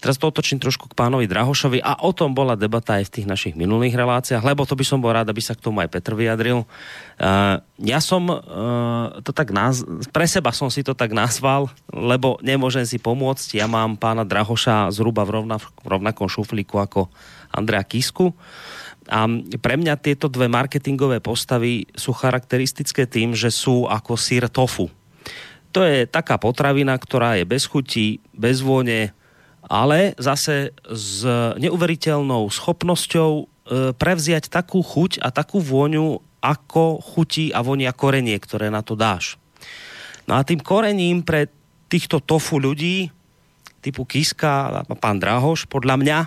[0.00, 3.26] Teraz to otočím trošku k pánovi Drahošovi a o tom bola debata aj v tých
[3.28, 6.16] našich minulých reláciách, lebo to by som bol rád, aby sa k tomu aj Petr
[6.16, 6.64] vyjadril.
[7.20, 8.40] Uh, ja som uh,
[9.20, 9.84] to tak naz...
[10.08, 13.60] pre seba som si to tak nazval, lebo nemôžem si pomôcť.
[13.60, 17.12] Ja mám pána Drahoša zhruba v, rovna, v rovnakom šuflíku ako
[17.52, 18.32] Andrea Kisku.
[19.10, 19.28] A
[19.60, 24.88] pre mňa tieto dve marketingové postavy sú charakteristické tým, že sú ako sír tofu.
[25.76, 29.14] To je taká potravina, ktorá je bez chutí, bez vône,
[29.70, 31.22] ale zase s
[31.62, 33.44] neuveriteľnou schopnosťou e,
[33.94, 39.38] prevziať takú chuť a takú vôňu, ako chutí a vonia korenie, ktoré na to dáš.
[40.26, 41.46] No a tým korením pre
[41.86, 43.14] týchto tofu ľudí,
[43.78, 46.18] typu Kiska a pán Drahoš, podľa mňa,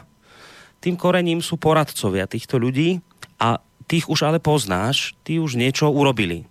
[0.80, 3.04] tým korením sú poradcovia týchto ľudí
[3.44, 6.48] a tých už ale poznáš, tí už niečo urobili.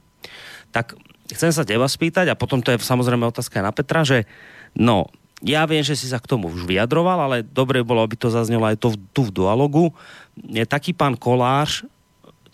[0.73, 0.97] Tak
[1.33, 4.29] chcem sa teba spýtať, a potom to je samozrejme otázka na Petra, že
[4.77, 5.09] no,
[5.43, 8.63] ja viem, že si sa k tomu už vyjadroval, ale dobre bolo, aby to zaznelo
[8.63, 9.91] aj to, tu v dualogu.
[10.39, 11.83] Je taký pán Kolář,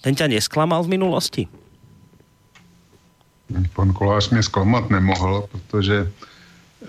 [0.00, 1.42] ten ťa nesklamal v minulosti?
[3.76, 6.12] Pan Kolář mě zklamat nemohl, protože,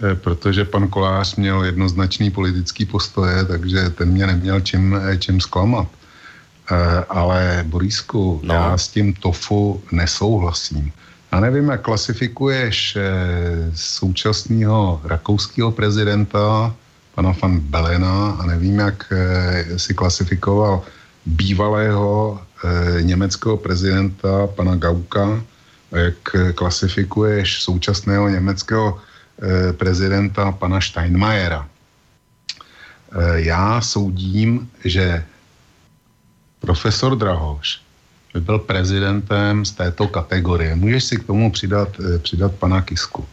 [0.04, 5.42] eh, protože pan Kolář měl jednoznačný politický postoje, takže ten mě neměl čím, eh, čím
[5.42, 5.88] zklamat.
[6.72, 8.54] Eh, ale Borisku, no.
[8.54, 10.92] já s tím tofu nesouhlasím.
[11.32, 13.02] Já nevím, jak klasifikuješ eh,
[13.76, 16.76] současného rakouského prezidenta,
[17.16, 20.84] pana van Belena, a nevím, jak eh, si klasifikoval
[21.26, 25.44] bývalého eh, německého prezidenta, pana Gauka,
[25.92, 26.16] a jak
[26.56, 29.02] klasifikuješ současného německého
[29.78, 31.68] prezidenta, pana Steinmeiera.
[33.36, 35.26] Já soudím, že
[36.60, 37.82] profesor Drahoš
[38.34, 40.76] by byl prezidentem z této kategorie.
[40.76, 43.26] Můžeš si k tomu přidat, eh, přidat pana Kisku.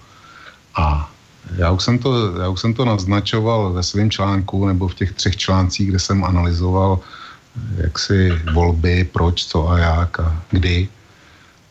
[0.76, 1.10] A
[1.56, 5.12] já už, jsem to, já už jsem to naznačoval ve svém článku nebo v těch
[5.12, 10.88] třech článcích, kde jsem analyzoval eh, jaksi volby, proč, co a jak a kdy.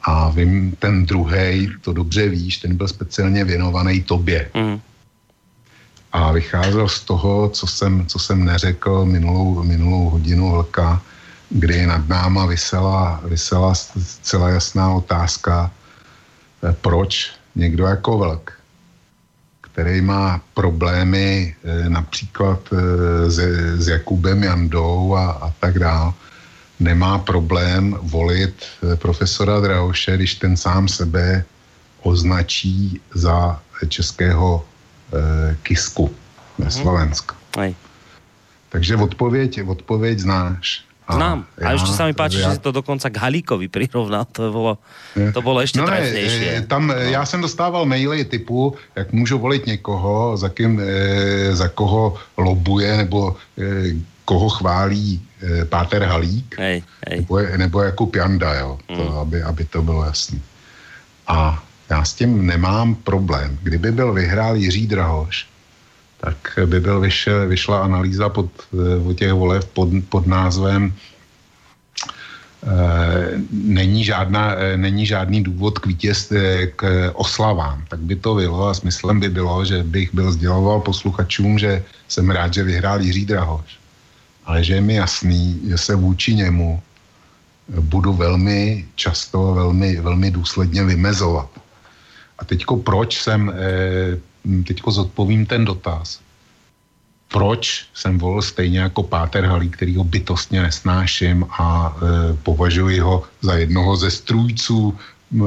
[0.05, 4.49] A vím, ten druhý, to dobře víš, ten byl speciálně věnovaný tobě.
[4.53, 4.77] Mm.
[6.13, 11.01] A vycházel z toho, co jsem, co jsem neřekl minulou, minulou hodinu vlka,
[11.49, 13.73] kdy nad náma vysela, vysela
[14.21, 15.71] celá jasná otázka,
[16.63, 18.53] eh, proč někdo jako vlk,
[19.61, 23.39] který má problémy eh, například eh, s,
[23.77, 26.13] s Jakubem Jandou a, a tak dále,
[26.79, 28.65] nemá problém volit
[28.95, 31.45] profesora Drahoše, když ten sám sebe
[32.05, 36.15] označí za českého eh, kisku
[36.57, 36.71] ve mhm.
[36.71, 37.35] Slovensku.
[37.57, 37.75] Mm.
[38.69, 40.85] Takže odpověď, odpověď znáš.
[41.05, 41.45] Znám.
[41.61, 42.49] A, a ešte sa mi páči, ja...
[42.49, 44.25] že si to dokonca k Halíkovi prirovnal.
[44.33, 44.73] To bolo,
[45.13, 46.65] to bolo ešte no trefnejšie.
[46.65, 46.97] tam no.
[46.97, 52.97] já jsem dostával maily typu, jak můžu volit někoho, za, kým, e, za koho lobuje
[52.97, 53.93] nebo e,
[54.25, 57.17] koho chválí e, Páter Halík, hej, hej.
[57.19, 59.17] Nebo, nebo jako Pjanda, jo, to, mm.
[59.17, 60.39] aby, aby to bylo jasné.
[61.27, 63.57] A já s tím nemám problém.
[63.63, 65.45] Kdyby byl vyhrál Jiří Drahoš,
[66.17, 70.93] tak by byl vyšel, vyšla analýza pod, eh, o těch volev pod, pod názvem
[72.65, 77.85] e, není, žádná, e, není žádný důvod k vítězství, k oslavám.
[77.89, 82.25] Tak by to bylo a smyslem by bylo, že bych byl sděloval posluchačům, že jsem
[82.29, 83.77] rád, že vyhrál Jiří Drahoš.
[84.45, 86.81] Ale že je mi jasný, že se vůči němu
[87.69, 91.49] budu velmi často, velmi, velmi důsledně vymezovat.
[92.39, 93.53] A teďko proč jsem
[94.67, 96.19] teďko zodpovím ten dotaz.
[97.27, 103.23] Proč jsem volil stejně jako Páter Halí, který ho bytostně nesnáším a e, považuji ho
[103.41, 105.37] za jednoho ze strůjců e,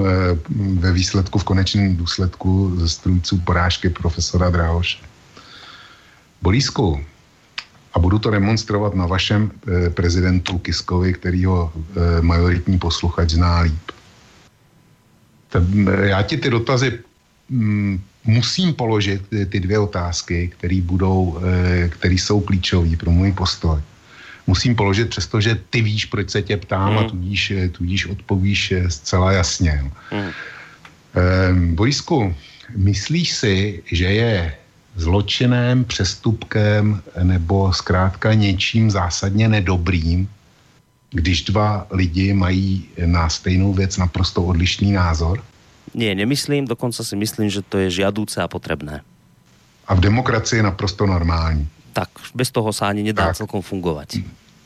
[0.74, 4.98] ve výsledku, v konečném důsledku ze strůjců porážky profesora Drahoše.
[6.42, 7.04] Bolísku,
[7.94, 13.60] a budu to demonstrovat na vašem e, prezidentu Kiskovi, který ho e, majoritní posluchač zná
[13.60, 13.90] líp.
[15.48, 16.98] Ten, já ti ty dotazy
[17.48, 23.80] mm, musím položit ty dvě otázky, které budou, eh, které jsou klíčové pro můj postoj.
[24.46, 26.98] Musím položit, přestože ty víš, proč se tě ptám mm.
[26.98, 29.80] a tudíž, eh, tudíž odpovíš eh, zcela jasně.
[30.12, 30.30] Mm.
[31.16, 32.34] Ehm, Borisku,
[32.76, 34.54] myslíš si, že je
[34.96, 40.28] zločinem, přestupkem nebo zkrátka něčím zásadně nedobrým,
[41.10, 45.40] když dva lidi mají na stejnou věc naprosto odlišný názor?
[45.94, 49.00] Nie, nemyslím, dokonce si myslím, že to je žiadúce a potrebné.
[49.88, 51.68] A v demokracii je naprosto normální.
[51.92, 53.36] Tak, bez toho se ani nedá tak.
[53.36, 54.08] celkom fungovat.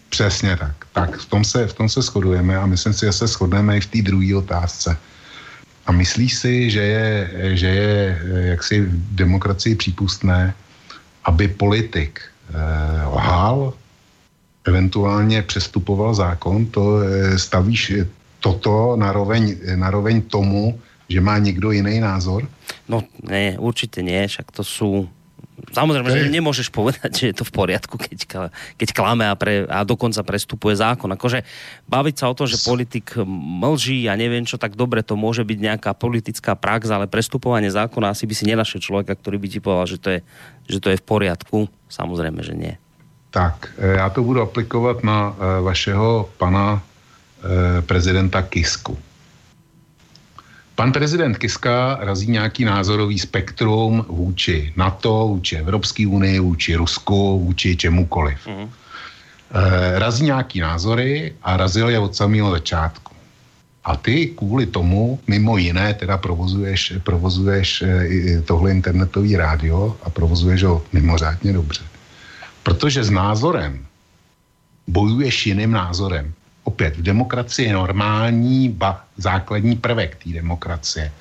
[0.09, 0.77] Přesně tak.
[0.93, 3.81] Tak v tom, se, v tom se shodujeme a myslím si, že se shodneme i
[3.81, 4.97] v té druhé otázce.
[5.86, 8.19] A myslíš si, že je, že je
[8.55, 10.55] jaksi v demokracii přípustné,
[11.24, 13.74] aby politik eh, lhal,
[14.65, 17.93] eventuálně přestupoval zákon, to eh, stavíš
[18.40, 20.78] toto naroveň, naroveň tomu,
[21.13, 22.49] že má někdo jiný názor?
[22.89, 25.09] No ne, určitě ne, však to jsou
[25.73, 29.87] Samozrejme, že nemôžeš povedať, že je to v poriadku, keď, keď klame a, pre, a
[29.87, 31.07] dokonca prestupuje zákon.
[31.15, 31.47] Akože
[31.87, 33.15] baviť sa o tom, že politik
[33.63, 38.11] mlží a neviem čo, tak dobre, to môže byť nejaká politická prax, ale prestupovanie zákona
[38.11, 40.21] asi by si nenašiel človeka, ktorý by ti povedal, že to je,
[40.67, 41.59] že to je v poriadku.
[41.87, 42.75] Samozrejme, že nie.
[43.33, 46.83] Tak, e, já to budu aplikovat na e, vašeho pana
[47.41, 48.99] e, prezidenta Kisku.
[50.74, 57.77] Pan prezident Kiska razí nějaký názorový spektrum vůči NATO, vůči Evropské unii, vůči Rusku, vůči
[57.77, 58.47] čemukoliv.
[58.47, 58.62] Mm.
[58.62, 58.69] E,
[59.99, 63.12] razí nějaký názory a razil je od samého začátku.
[63.85, 70.62] A ty kvůli tomu, mimo jiné, teda provozuješ, provozuješ e, tohle internetový rádio a provozuješ
[70.62, 71.82] ho mimořádně dobře.
[72.62, 73.86] Protože s názorem
[74.86, 76.32] bojuješ jiným názorem
[76.65, 81.13] opět v demokracii je normální, ba základní prvek té demokracie.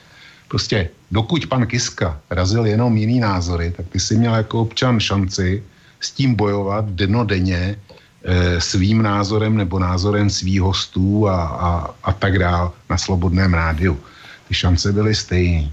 [0.48, 5.64] Prostě dokud pan Kiska razil jenom jiný názory, tak ty si měl jako občan šanci
[6.00, 7.76] s tím bojovat denodenně
[8.24, 11.72] e, svým názorem nebo názorem svých hostů a, a,
[12.04, 14.00] a tak dál na slobodném rádiu.
[14.48, 15.72] Ty šance byly stejné.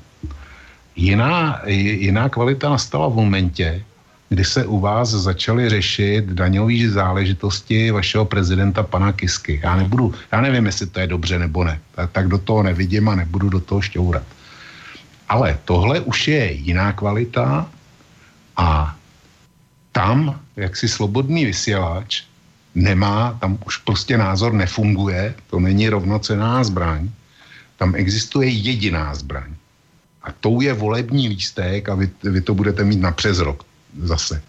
[0.96, 3.84] Jiná, jiná kvalita nastala v momentě,
[4.28, 9.60] kdy se u vás začaly řešit daňové záležitosti vašeho prezidenta pana Kisky.
[9.62, 13.08] Já nebudu, já nevím, jestli to je dobře nebo ne, tak, tak do toho nevidím
[13.08, 14.22] a nebudu do toho šťourat.
[15.28, 17.68] Ale tohle už je jiná kvalita
[18.56, 18.96] a
[19.92, 22.22] tam, jak si slobodný vysílač,
[22.74, 27.08] nemá, tam už prostě názor nefunguje, to není rovnocená zbraň,
[27.76, 29.54] tam existuje jediná zbraň.
[30.22, 33.67] A tou je volební lístek a vy, vy to budete mít na přes rok
[34.02, 34.42] zase.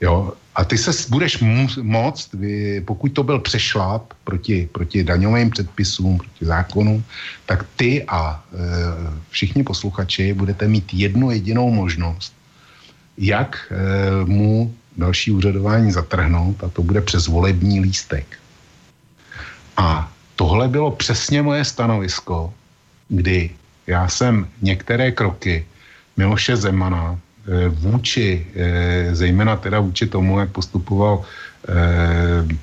[0.00, 0.32] Jo?
[0.54, 1.42] A ty se budeš
[1.82, 2.34] moct,
[2.84, 7.04] pokud to byl přešlap proti, proti daňovým předpisům, proti zákonům,
[7.46, 8.58] tak ty a e,
[9.30, 12.34] všichni posluchači budete mít jednu jedinou možnost,
[13.18, 18.38] jak e, mu další úřadování zatrhnout a to bude přes volební lístek.
[19.76, 22.54] A tohle bylo přesně moje stanovisko,
[23.08, 23.50] kdy
[23.86, 25.66] já jsem některé kroky
[26.16, 27.18] Miloše Zemana
[27.68, 31.74] vůči, eh, zejména teda vůči tomu, jak postupoval eh,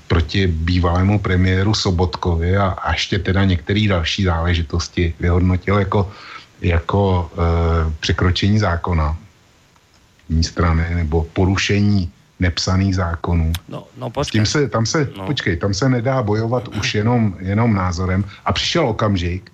[0.08, 6.12] proti bývalému premiéru Sobotkovi a, a ještě teda některé další záležitosti vyhodnotil jako,
[6.62, 7.32] jako
[8.00, 9.18] překročení zákona
[10.42, 13.54] strany nebo porušení nepsaných zákonů.
[13.70, 14.40] No, no počkej.
[14.40, 15.26] Tím se, tam se, no.
[15.26, 18.26] počkej, tam se nedá bojovat už jenom, jenom názorem.
[18.46, 19.52] A přišel okamžik,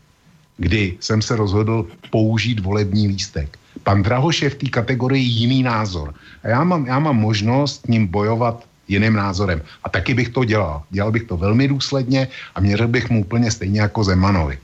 [0.57, 3.59] kdy jsem se rozhodl použít volební lístek.
[3.83, 6.13] Pan Drahoš je v té kategorii jiný názor.
[6.43, 9.61] A já mám, já mám možnost s ním bojovat jiným názorem.
[9.83, 10.83] A taky bych to dělal.
[10.89, 14.59] Dělal bych to velmi důsledně a měřil bych mu úplně stejně jako Zemanovi.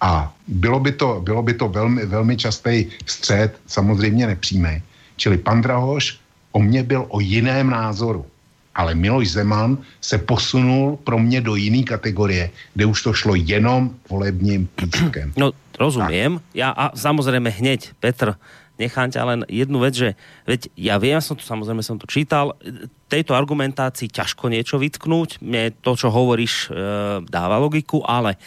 [0.00, 4.82] A bylo by to, bylo by to velmi, velmi častý střed, samozřejmě nepřímý.
[5.16, 6.18] Čili pan Drahoš
[6.52, 8.26] o mě byl o jiném názoru.
[8.74, 13.90] Ale Miloš Zeman se posunul pro mě do jiné kategorie, kde už to šlo jenom
[14.08, 15.32] volebním lístkem.
[15.36, 16.40] No, rozumím.
[16.56, 18.32] Ja a samozrejme hneď, Petr,
[18.80, 20.08] nechám ťa len jednu vec, že
[20.48, 22.56] veď ja viem, som to samozrejme som to čítal,
[23.12, 26.70] tejto argumentácii ťažko niečo vytknúť, mne to, čo hovoríš, e,
[27.28, 28.38] dáva logiku, ale e,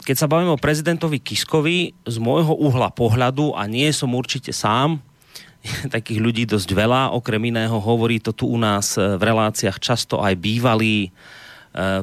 [0.00, 5.04] keď sa bavíme o prezidentovi Kiskovi, z môjho uhla pohľadu, a nie som určite sám,
[5.94, 7.12] takých ľudí dosť veľa.
[7.12, 11.10] Okrem iného hovorí to tu u nás v reláciách často aj bývalý e,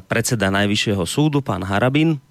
[0.06, 2.22] predseda Najvyššieho súdu, pán Harabin,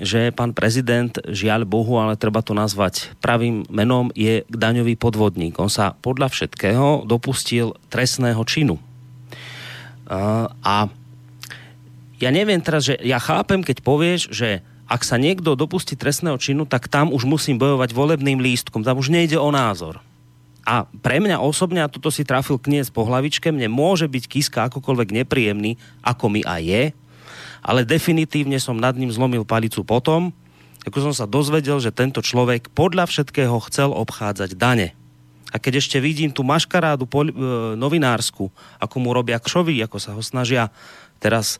[0.00, 5.56] že pán prezident, žiaľ Bohu, ale treba to nazvať pravým menom, je daňový podvodník.
[5.56, 8.76] On sa podľa všetkého dopustil trestného činu.
[10.62, 10.88] A
[12.16, 16.62] ja neviem teraz, že ja chápem, keď povieš, že ak sa niekto dopustí trestného činu,
[16.62, 18.86] tak tam už musím bojovať volebným lístkom.
[18.86, 19.98] Tam už nejde o názor.
[20.66, 24.66] A pre mňa osobne, a toto si trafil kniez po hlavičke, mne môže byť Kiska
[24.66, 26.82] akokoľvek nepríjemný, ako mi aj je,
[27.66, 30.30] ale definitívne som nad ním zlomil palicu potom,
[30.86, 34.94] ako som sa dozvedel, že tento človek podľa všetkého chcel obchádzať dane.
[35.50, 37.34] A keď ešte vidím tú maškarádu pol, e,
[37.74, 40.70] novinársku, ako mu robia kšovi, ako sa ho snažia
[41.18, 41.58] teraz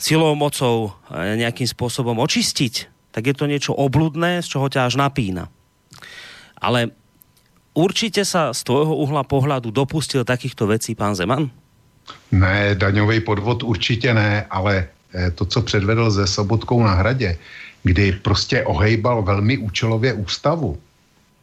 [0.00, 4.96] silou, mocou e, nejakým spôsobom očistiť, tak je to niečo obludné, z čoho ťa až
[4.96, 5.52] napína.
[6.56, 6.88] Ale
[7.76, 11.52] určitě sa z tvojho uhla pohľadu dopustil takýchto vecí pán Zeman?
[12.32, 14.88] Ne, daňový podvod určitě ne, ale
[15.34, 17.36] to, co předvedl ze Sobotkou na hradě,
[17.82, 20.78] kdy prostě ohejbal velmi účelově ústavu,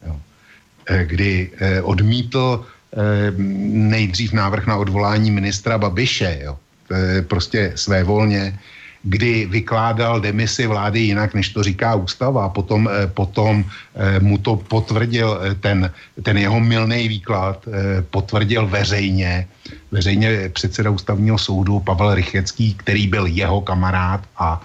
[0.06, 0.16] jo,
[0.86, 2.66] eh, kdy eh, odmítl
[3.92, 6.56] nejdřív návrh na odvolání ministra Babiše, jo,
[7.28, 8.56] prostě své volně,
[9.06, 12.44] kdy vykládal demisi vlády jinak, než to říká ústava.
[12.44, 15.90] A potom, eh, potom eh, mu to potvrdil eh, ten,
[16.22, 17.62] ten jeho milný výklad,
[18.10, 19.46] potvrdil veřejně,
[19.90, 24.60] veřejně předseda ústavního soudu Pavel Rychecký, který byl jeho kamarád a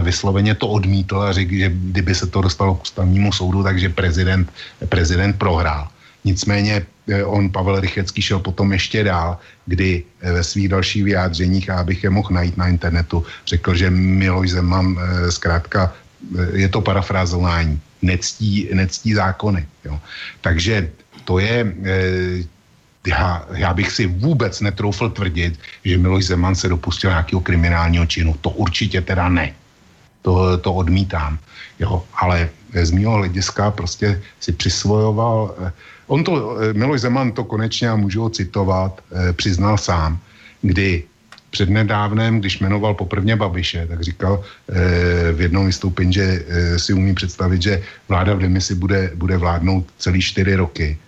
[0.00, 4.48] vysloveně to odmítl a řekl, že kdyby se to dostalo k ústavnímu soudu, takže prezident,
[4.88, 5.88] prezident prohrál.
[6.24, 6.86] Nicméně
[7.24, 12.04] on, Pavel Rychecký, šel potom ještě dál, kdy eh, ve svých dalších vyjádřeních, a abych
[12.04, 15.92] je mohl najít na internetu, řekl, že Miloš Zeman eh, zkrátka,
[16.52, 19.66] je to parafrázování, nectí, nectí zákony.
[19.84, 20.00] Jo.
[20.40, 20.90] Takže
[21.24, 21.74] to je,
[23.06, 28.34] já, já bych si vůbec netroufl tvrdit, že Miloš Zeman se dopustil nějakého kriminálního činu.
[28.40, 29.54] To určitě teda ne.
[30.22, 31.38] To, to odmítám.
[31.78, 32.02] Jo.
[32.18, 35.54] Ale z mého hlediska prostě si přisvojoval
[36.08, 40.18] On to, eh, Miloš Zeman to konečně, a můžu ho citovat, eh, přiznal sám,
[40.62, 41.04] kdy
[41.50, 46.44] přednedávnem, když jmenoval poprvně Babiše, tak říkal eh, v jednom vystoupení, že
[46.76, 50.98] si umí představit, že vláda v demisi bude, bude vládnout celý čtyři roky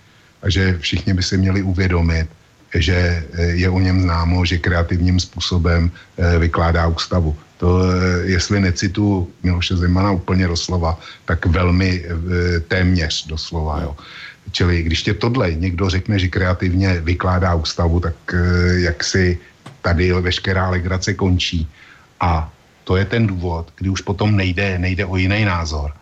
[0.42, 2.28] a že všichni by si měli uvědomit,
[2.74, 5.90] že je o něm známo, že kreativním způsobem
[6.38, 7.36] vykládá ústavu.
[7.58, 7.82] To,
[8.24, 10.94] jestli necitu Miloše Zemana úplně doslova,
[11.24, 12.04] tak velmi
[12.68, 13.82] téměř doslova.
[13.82, 13.92] Jo.
[14.52, 19.38] Čili když tě tohle někdo řekne, že kreativně vykládá ústavu, tak eh, jak si
[19.82, 21.68] tady veškerá legrace končí.
[22.20, 22.52] A
[22.84, 25.92] to je ten důvod, kdy už potom nejde, nejde o jiný názor,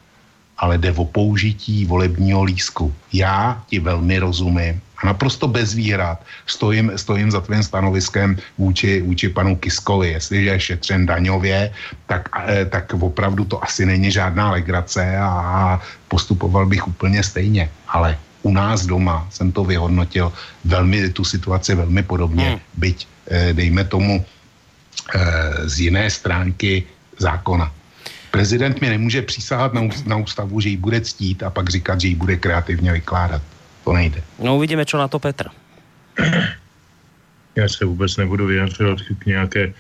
[0.59, 2.95] ale jde o použití volebního lísku.
[3.13, 9.29] Já ti velmi rozumím a naprosto bez výhrad stojím, stojím za tvým stanoviskem vůči, vůči
[9.29, 10.09] panu Kiskovi.
[10.09, 11.73] Jestliže je šetřen daňově,
[12.07, 17.71] tak, eh, tak opravdu to asi není žádná legrace a postupoval bych úplně stejně.
[17.89, 20.33] Ale u nás doma jsem to vyhodnotil
[20.65, 22.61] velmi, tu situaci velmi podobně, hmm.
[22.77, 24.25] byť eh, dejme tomu
[25.15, 26.85] eh, z jiné stránky
[27.19, 27.73] zákona.
[28.31, 32.09] Prezident mi nemůže přísahat na, na ústavu, že ji bude ctít a pak říkat, že
[32.09, 33.43] ji bude kreativně vykládat.
[33.85, 34.23] To nejde.
[34.39, 35.47] No uvidíme, co na to Petr.
[37.57, 39.73] Já se vůbec nebudu vyjadřovat k nějaké,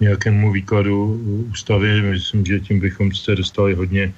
[0.00, 1.20] nějakému výkladu
[1.50, 2.02] ústavy.
[2.02, 4.12] Myslím, že tím bychom se dostali hodně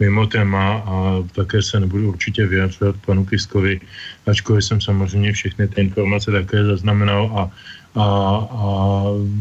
[0.00, 3.80] mimo téma a také se nebudu určitě vyjadřovat panu Kiskovi,
[4.26, 7.42] ačkoliv jsem samozřejmě všechny ty informace také zaznamenal a,
[8.00, 8.04] a,
[8.50, 8.62] a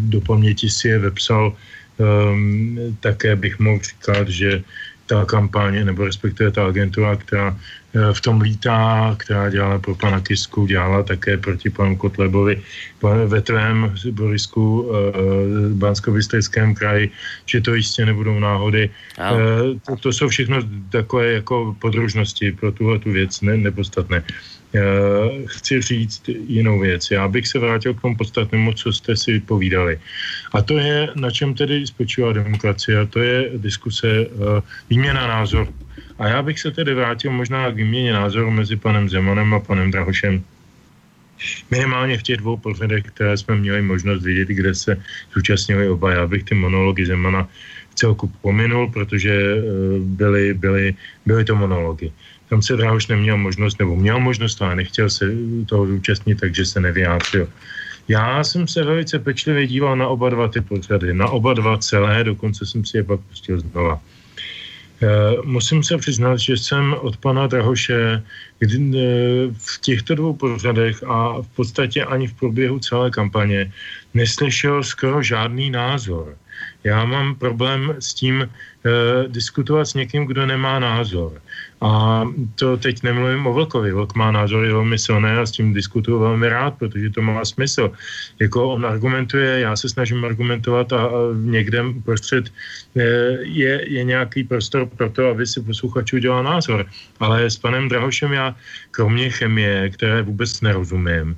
[0.10, 1.54] do paměti si je vepsal.
[1.98, 4.62] Um, také bych mohl říkat, že
[5.08, 10.20] ta kampaně, nebo respektive ta agentura, která eh, v tom lítá, která dělala pro pana
[10.20, 12.62] Kisku, dělala také proti panu Kotlebovi
[13.26, 16.12] ve tvém Borisku v eh, bansko
[16.76, 17.12] kraji,
[17.46, 18.90] že to jistě nebudou náhody.
[19.20, 19.38] No.
[19.88, 20.60] To, to jsou všechno
[20.90, 24.24] takové jako podružnosti pro tuhle tu věc, ne, nepodstatné.
[25.46, 27.12] Chci říct jinou věc.
[27.12, 30.00] Já bych se vrátil k tomu podstatnému, co jste si povídali.
[30.54, 34.28] A to je, na čem tedy spočívá demokracie, a to je diskuse,
[34.90, 35.74] výměna názoru.
[36.20, 39.92] A já bych se tedy vrátil možná k výměně názoru mezi panem Zemanem a panem
[39.92, 40.44] Drahošem.
[41.72, 44.98] Minimálně v těch dvou pořadech, které jsme měli možnost vidět, kde se
[45.34, 46.12] zúčastnili oba.
[46.12, 47.48] Já bych ty monology Zemana
[47.96, 49.62] celku pominul, protože eh,
[50.00, 50.96] byly, byly,
[51.26, 52.12] byly to monology.
[52.50, 55.26] Tam se Drahoš neměl možnost, nebo měl možnost, ale nechtěl se
[55.66, 57.48] toho zúčastnit, takže se nevyjádřil.
[58.08, 62.24] Já jsem se velice pečlivě díval na oba dva ty pořady, na oba dva celé,
[62.24, 64.00] dokonce jsem si je pak pustil znova.
[65.02, 68.24] Eh, musím se přiznat, že jsem od pana Drahoše
[68.60, 73.72] kdy, eh, v těchto dvou pořadech a v podstatě ani v průběhu celé kampaně
[74.14, 76.34] neslyšel skoro žádný názor.
[76.88, 81.42] Já mám problém s tím eh, diskutovat s někým, kdo nemá názor.
[81.82, 82.24] A
[82.56, 83.92] to teď nemluvím o Vlkovi.
[83.92, 87.92] Vlk má názory velmi silné a s tím diskutuju velmi rád, protože to má smysl.
[88.40, 92.50] Jako on argumentuje, já se snažím argumentovat a, a někde prostřed
[92.96, 93.04] eh,
[93.44, 96.86] je, je nějaký prostor pro to, aby si posluchač udělal názor.
[97.20, 98.56] Ale s panem Drahošem já,
[98.92, 101.36] kromě chemie, které vůbec nerozumím,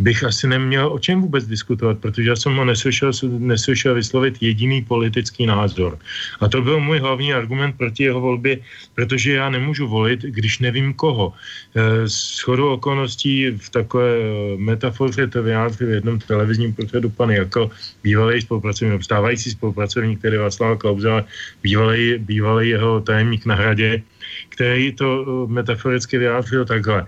[0.00, 4.82] bych asi neměl o čem vůbec diskutovat, protože já jsem ho neslyšel, neslyšel vyslovit jediný
[4.82, 5.98] politický názor.
[6.40, 8.58] A to byl můj hlavní argument proti jeho volbě,
[8.94, 11.32] protože já nemůžu volit, když nevím koho.
[11.76, 14.22] E, s chodou okolností v takové e,
[14.56, 17.70] metafoře to vyjádřil v jednom televizním pořadu pan Jako,
[18.02, 21.24] bývalý spolupracovník, obstávající spolupracovník, který Václava Klauze,
[21.62, 24.02] bývalý, bývalý jeho tajemník na hradě,
[24.48, 27.06] který to e, metaforicky vyjádřil takhle.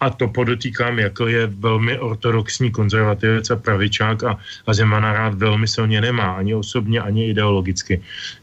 [0.00, 5.68] A to podotýkám, jako je velmi ortodoxní konzervativec a pravičák a, a Zemana rád velmi
[5.68, 8.00] silně nemá, ani osobně, ani ideologicky.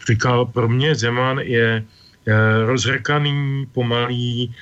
[0.08, 1.84] Říkal, pro mě Zeman je
[2.66, 4.54] rozhrkaný, pomalý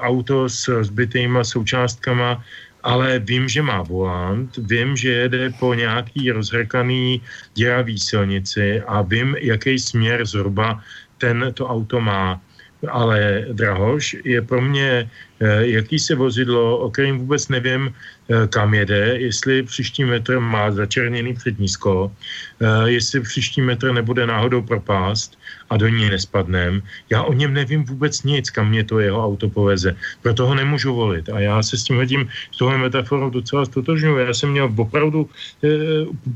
[0.00, 2.42] auto s rozbitýma součástkama,
[2.82, 7.22] ale vím, že má volant, vím, že jede po nějaký rozhrkaný
[7.54, 10.82] děravý silnici a vím, jaký směr zhruba
[11.22, 12.42] ten to auto má
[12.90, 19.22] ale Drahoš je pro mě eh, jakýsi vozidlo, o kterém vůbec nevím, eh, kam jede,
[19.22, 25.38] jestli příští metr má začerněný přední sklo, eh, jestli příští metr nebude náhodou propást
[25.70, 26.82] a do ní nespadnem.
[27.10, 29.94] Já o něm nevím vůbec nic, kam mě to jeho auto poveze.
[30.22, 31.28] Proto ho nemůžu volit.
[31.30, 34.26] A já se s tím hodím, s tohle metaforou docela stotožňuji.
[34.26, 35.30] Já jsem měl opravdu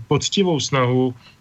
[0.09, 1.36] poctivou snahu Eh,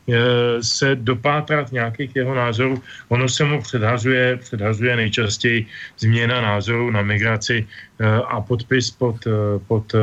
[0.61, 2.81] se dopátrat nějakých jeho názorů.
[3.09, 5.65] Ono se mu předhazuje, předhazuje nejčastěji
[5.99, 7.67] změna názoru na migraci
[7.99, 9.95] eh, a podpis pod, eh, pod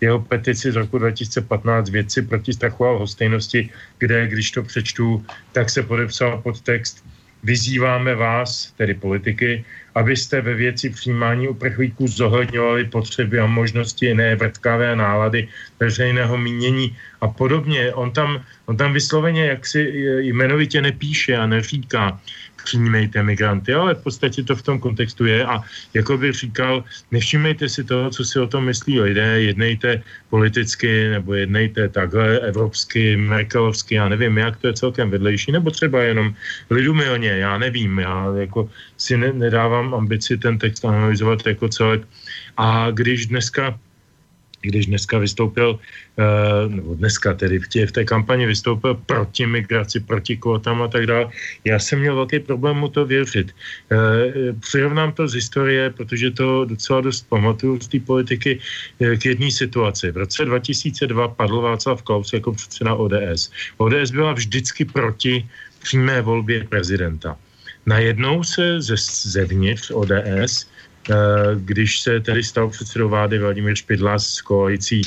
[0.00, 5.70] jeho petici z roku 2015 věci proti strachu a hostejnosti, kde, když to přečtu, tak
[5.70, 7.04] se podepsal pod text
[7.42, 9.64] Vyzýváme vás, tedy politiky,
[9.94, 15.48] abyste ve věci přijímání uprchlíků zohledňovali potřeby a možnosti jiné vrtkavé nálady
[15.80, 17.94] veřejného mínění a podobně.
[17.94, 19.80] On tam, on tam vysloveně jaksi
[20.18, 22.20] jmenovitě nepíše a neříká,
[22.64, 25.44] přijímejte migranty, ale v podstatě to v tom kontextu je.
[25.44, 25.62] A
[25.94, 31.34] jako bych říkal, nevšímejte si toho, co si o tom myslí lidé, jednejte politicky nebo
[31.34, 36.34] jednejte takhle evropsky, merkelovsky, já nevím, jak to je celkem vedlejší, nebo třeba jenom
[36.70, 42.02] lidumilně, já nevím, já jako si ne, nedávám ambici ten text analyzovat jako celek.
[42.56, 43.78] A když dneska
[44.60, 45.78] když dneska vystoupil,
[46.18, 50.88] eh, nebo dneska tedy v, tě, v té kampani vystoupil proti migraci, proti kvotám a
[50.88, 51.30] tak dále.
[51.64, 53.52] Já jsem měl velký problém mu to věřit.
[53.92, 58.60] Eh, přirovnám to z historie, protože to docela dost pamatuju z té politiky
[59.00, 60.12] eh, k jedné situaci.
[60.12, 63.50] V roce 2002 padl Václav Klaus jako předseda ODS.
[63.76, 65.46] ODS byla vždycky proti
[65.82, 67.36] přímé volbě prezidenta.
[67.86, 70.69] Najednou se ze, zevnitř ODS Eh,
[71.54, 75.02] když se tedy stal předsedou vlády Vladimír Špidla s koalicí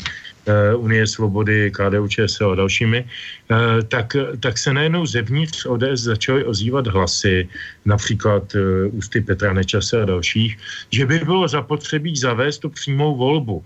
[0.45, 6.43] eh, Unie svobody, KDU, ČSL a dalšími, eh, tak, tak se najednou zevnitř ODS začaly
[6.45, 7.49] ozývat hlasy,
[7.85, 8.55] například
[8.91, 10.57] ústy Petra Nečase a dalších,
[10.91, 13.63] že by bylo zapotřebí zavést tu přímou volbu.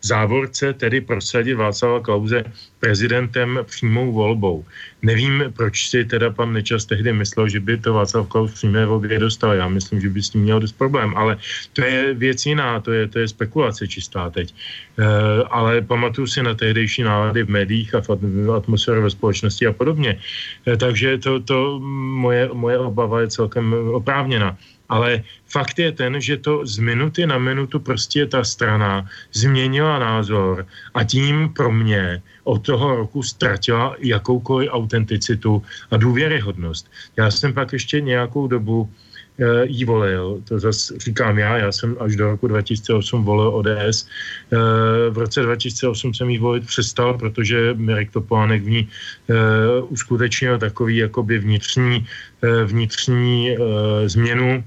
[0.00, 2.44] V závorce tedy prosadit Václava Klauze
[2.80, 4.64] prezidentem přímou volbou.
[5.02, 9.18] Nevím, proč si teda pan Nečas tehdy myslel, že by to Václav Klaus přímé volbě
[9.18, 9.52] dostal.
[9.52, 11.36] Já myslím, že by s tím měl dost problém, ale
[11.72, 14.54] to je věc jiná, to je, to je spekulace čistá teď.
[14.54, 15.04] E,
[15.50, 18.10] ale pamatuju si na tehdejší nálady v médiích a v
[18.56, 20.20] atmosféře ve společnosti a podobně.
[20.66, 21.80] E, takže to, to
[22.24, 24.56] moje, moje obava je celkem oprávněna.
[24.90, 30.66] Ale fakt je ten, že to z minuty na minutu prostě ta strana změnila názor
[30.94, 36.90] a tím pro mě od toho roku ztratila jakoukoliv autenticitu a důvěryhodnost.
[37.16, 38.90] Já jsem pak ještě nějakou dobu
[39.38, 44.06] e, jí volil, to zase říkám já, já jsem až do roku 2008 volil ODS.
[44.50, 44.58] E,
[45.10, 48.90] v roce 2008 jsem jí volit přestal, protože Mirek Topolánek v ní e,
[49.82, 52.06] uskutečnil takový jakoby vnitřní,
[52.64, 53.56] vnitřní
[54.06, 54.64] změnu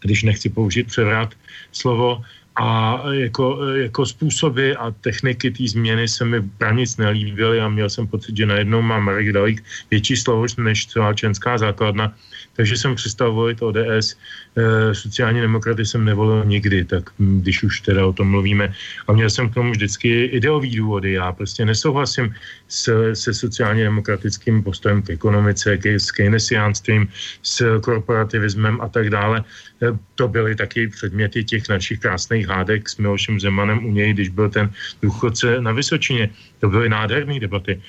[0.00, 1.34] když nechci použít převrat
[1.72, 2.22] slovo,
[2.56, 7.90] a jako, jako způsoby a techniky té změny se mi pra nic nelíbily a měl
[7.90, 12.16] jsem pocit, že najednou má Marek Dalík větší slovo než celá členská základna
[12.56, 14.16] takže jsem přestal volit ODS.
[14.56, 18.72] E, sociální demokraty jsem nevolil nikdy, tak když už teda o tom mluvíme.
[19.06, 21.12] A měl jsem k tomu vždycky ideový důvody.
[21.12, 22.34] Já prostě nesouhlasím
[22.68, 27.08] s, se sociálně demokratickým postojem k ekonomice, k, s keynesiánstvím,
[27.42, 29.44] s korporativismem a tak dále.
[29.82, 34.28] uh, to byly taky předměty těch našich krásných hádek s Milošem Zemanem u něj, když
[34.28, 34.70] byl ten
[35.02, 36.30] důchodce na Vysočině.
[36.60, 37.80] To byly nádherné debaty e,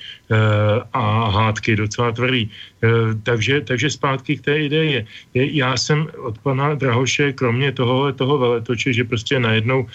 [0.92, 2.50] a hádky docela tvrdý.
[3.22, 5.06] Takže, takže zpátky k té ideje.
[5.34, 9.86] Já jsem od pana Drahoše, kromě toho, toho veletoče, že prostě najednou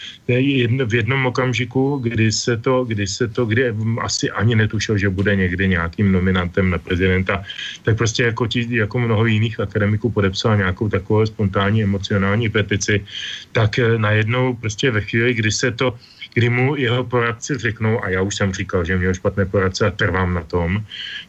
[0.85, 5.35] v jednom okamžiku, kdy se to, kdy se to, kdy asi ani netušil, že bude
[5.35, 7.43] někdy nějakým nominantem na prezidenta,
[7.83, 13.05] tak prostě jako, tí, jako mnoho jiných akademiků podepsal nějakou takovou spontánní emocionální petici,
[13.51, 15.95] tak eh, najednou prostě ve chvíli, kdy se to
[16.33, 19.91] kdy mu jeho poradci řeknou, a já už jsem říkal, že měl špatné poradce a
[19.91, 20.81] trvám na tom,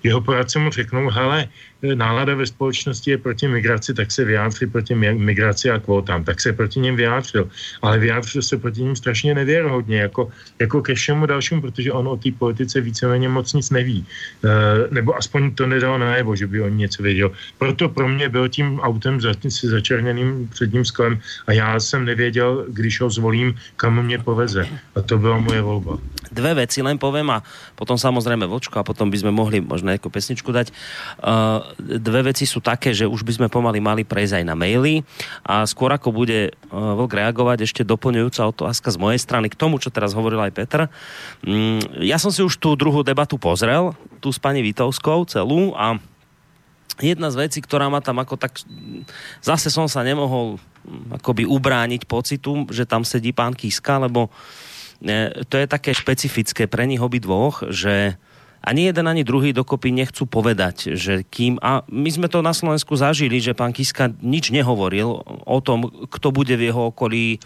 [0.02, 1.48] jeho poradci mu řeknou, hele,
[1.94, 6.24] nálada ve společnosti je proti migraci, tak se vyjádří proti migraci a kvótám.
[6.24, 7.48] Tak se proti ním vyjádřil.
[7.82, 10.28] Ale vyjádřil se proti ním strašně nevěrohodně, jako,
[10.58, 14.06] jako ke všemu dalšímu, protože on o té politice víceméně moc nic neví.
[14.44, 17.30] E, nebo aspoň to nedal najevo, že by on něco věděl.
[17.58, 22.64] Proto pro mě byl tím autem za, si začerněným předním sklem a já jsem nevěděl,
[22.68, 24.68] když ho zvolím, kam mě poveze.
[24.94, 25.98] A to byla moje volba.
[26.34, 27.46] Dve veci len poviem a
[27.78, 30.74] potom samozrejme vočko a potom by mohli možno ako pesničku dať.
[31.22, 35.02] Uh, dve veci sú také, že už by sme pomaly mali prejsť aj na maily
[35.44, 39.82] a skôr ako bude uh, Vlk reagovať, ešte doplňujúca otázka z mojej strany k tomu,
[39.82, 40.80] čo teraz hovoril aj Petr.
[41.44, 43.92] Um, ja som si už tú druhú debatu pozrel,
[44.22, 45.98] tu s pani Vitovskou celú a
[47.02, 48.62] jedna z vecí, ktorá ma tam ako tak...
[49.42, 50.62] Zase som sa nemohol
[51.10, 54.28] akoby ubrániť pocitu, že tam sedí pán Kiska, lebo
[55.00, 58.20] e, to je také špecifické pre nich dvoch, že
[58.64, 61.60] ani jeden, ani druhý dokopy nechcú povedať, že kým...
[61.60, 66.32] A my sme to na Slovensku zažili, že pán Kiska nič nehovoril o tom, kto
[66.32, 67.44] bude v jeho okolí,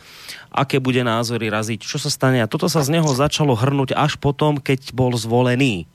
[0.55, 2.39] aké bude názory raziť, čo sa stane.
[2.39, 5.91] A toto sa z neho začalo hrnúť až potom, keď bol zvolený.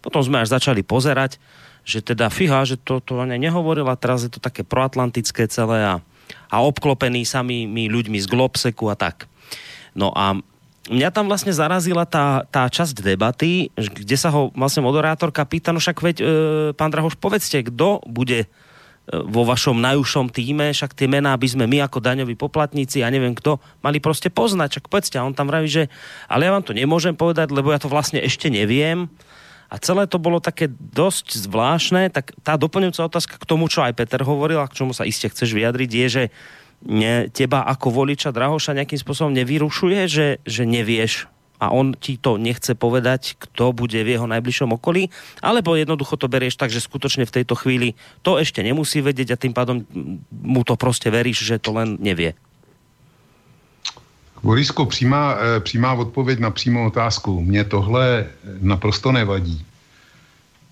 [0.00, 1.36] Potom sme až začali pozerať,
[1.84, 5.94] že teda fiha, že to, to nehovoril a teraz je to také proatlantické celé a,
[6.48, 9.28] a obklopený samými ľuďmi z Globseku a tak.
[9.92, 10.40] No a
[10.90, 15.78] mňa tam vlastne zarazila tá, tá časť debaty, kde sa ho vlastne moderátorka pýta, no
[15.78, 16.24] však veď, e,
[16.74, 18.46] pán Drahoš, povedzte, kto bude e,
[19.06, 23.38] vo vašom najúžšom týme, však tie mená by sme my ako daňoví poplatníci, ja neviem
[23.38, 25.16] kto, mali proste poznať, však povedzte.
[25.22, 25.86] A on tam vraví, že
[26.26, 29.06] ale ja vám to nemôžem povedať, lebo ja to vlastne ešte neviem.
[29.72, 33.96] A celé to bolo také dosť zvláštne, tak tá doplňujúca otázka k tomu, čo aj
[33.96, 36.24] Peter hovoril a k čomu sa iste chceš vyjadriť, je, že
[36.86, 41.32] ne, teba ako voliča Drahoša nejakým spôsobom nevyrušuje, že, že nevieš
[41.62, 46.26] a on ti to nechce povedať, kto bude v jeho najbližšom okolí, alebo jednoducho to
[46.26, 47.94] berieš tak, že skutočne v tejto chvíli
[48.26, 49.86] to ešte nemusí vedieť a tým pádom
[50.30, 52.34] mu to prostě veríš, že to len nevie.
[54.42, 57.40] Borisku, přímá, eh, přímá odpověď na přímou otázku.
[57.40, 58.26] Mně tohle
[58.60, 59.62] naprosto nevadí.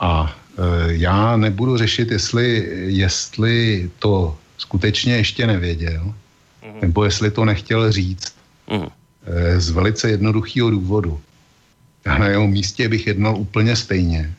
[0.00, 0.62] A eh,
[0.98, 6.80] já nebudu řešit, jestli, jestli to skutečně ještě nevěděl, mm-hmm.
[6.82, 8.34] nebo jestli to nechtěl říct.
[8.68, 8.92] Mm-hmm.
[9.56, 11.20] Z velice jednoduchého důvodu.
[12.04, 14.34] Já na jeho místě bych jednal úplně stejně.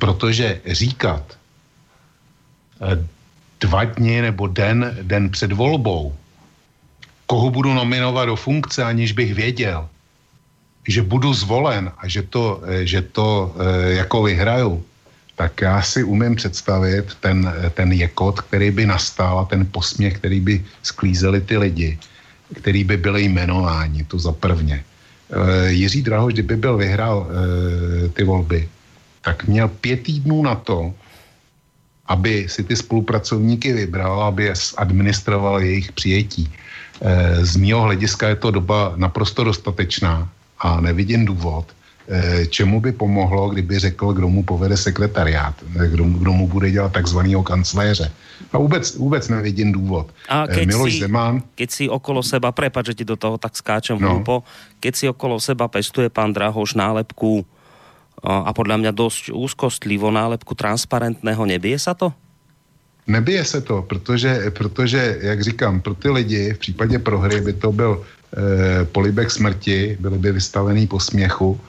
[0.00, 1.36] Protože říkat
[3.60, 6.16] dva dny nebo den, den před volbou,
[7.26, 9.88] koho budu nominovat do funkce, aniž bych věděl,
[10.88, 13.54] že budu zvolen a že to, eh, že to
[14.00, 14.84] jako vyhraju,
[15.36, 20.40] tak já si umím představit ten, ten jekot, který by nastal a ten posměch, který
[20.40, 21.98] by sklízeli ty lidi,
[22.54, 24.80] který by byli jmenováni, to za prvně.
[24.80, 28.68] E, Jiří Drahoš, kdyby byl vyhrál e, ty volby,
[29.20, 30.94] tak měl pět týdnů na to,
[32.06, 36.46] aby si ty spolupracovníky vybral, aby administroval jejich přijetí.
[37.02, 41.66] Eh, z mého hlediska je to doba naprosto dostatečná a nevidím důvod,
[42.50, 46.92] čemu by pomohlo, kdyby řekl, kdo mu povede sekretariát, eh, kdo, kdo mu bude dělat
[46.92, 48.12] takzvaného kancléře.
[48.52, 50.14] A vůbec, vůbec nevidím důvod.
[50.28, 51.42] A keď Miloš si, Zeman...
[51.54, 54.06] Keď si okolo seba, prepad, že ti do toho tak skáčem no.
[54.06, 54.46] hlúpo,
[54.78, 57.42] keď si okolo seba pestuje pán Drahoš nálepku
[58.22, 62.12] a podľa mňa dosť úzkostlivo nálepku transparentného, nebije sa to?
[63.06, 67.72] Nebije se to, protože, protože, jak říkám, pro ty lidi v případě prohry by to
[67.72, 71.60] byl e, polibek smrti, byli by vystavený po směchu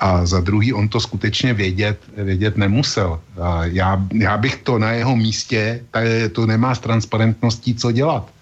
[0.00, 3.20] a za druhý on to skutečně vědět, vědět nemusel.
[3.42, 5.80] A já, já bych to na jeho místě,
[6.32, 8.36] to nemá s transparentností co dělat.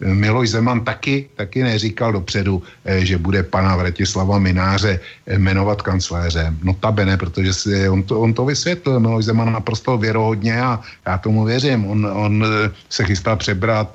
[0.00, 6.58] Miloš Zeman taky, taky neříkal dopředu, eh, že bude pana Vratislava Mináře eh, jmenovat kancléřem.
[6.62, 9.00] Notabene, protože si, on, to, on to vysvětlil.
[9.00, 11.86] Miloš Zeman naprosto věrohodně a já tomu věřím.
[11.86, 13.94] On, on eh, se chystal přebrat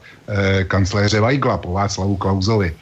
[0.68, 2.74] kancléře Weigla po Václavu Klauzovi.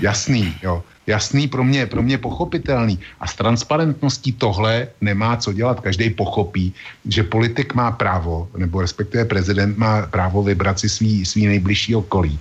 [0.00, 3.00] Jasný, jo jasný, pro mě, pro mě pochopitelný.
[3.20, 5.80] A s transparentností tohle nemá co dělat.
[5.80, 6.74] Každý pochopí,
[7.08, 12.38] že politik má právo, nebo respektive prezident má právo vybrat si svý, svý nejbližší okolí.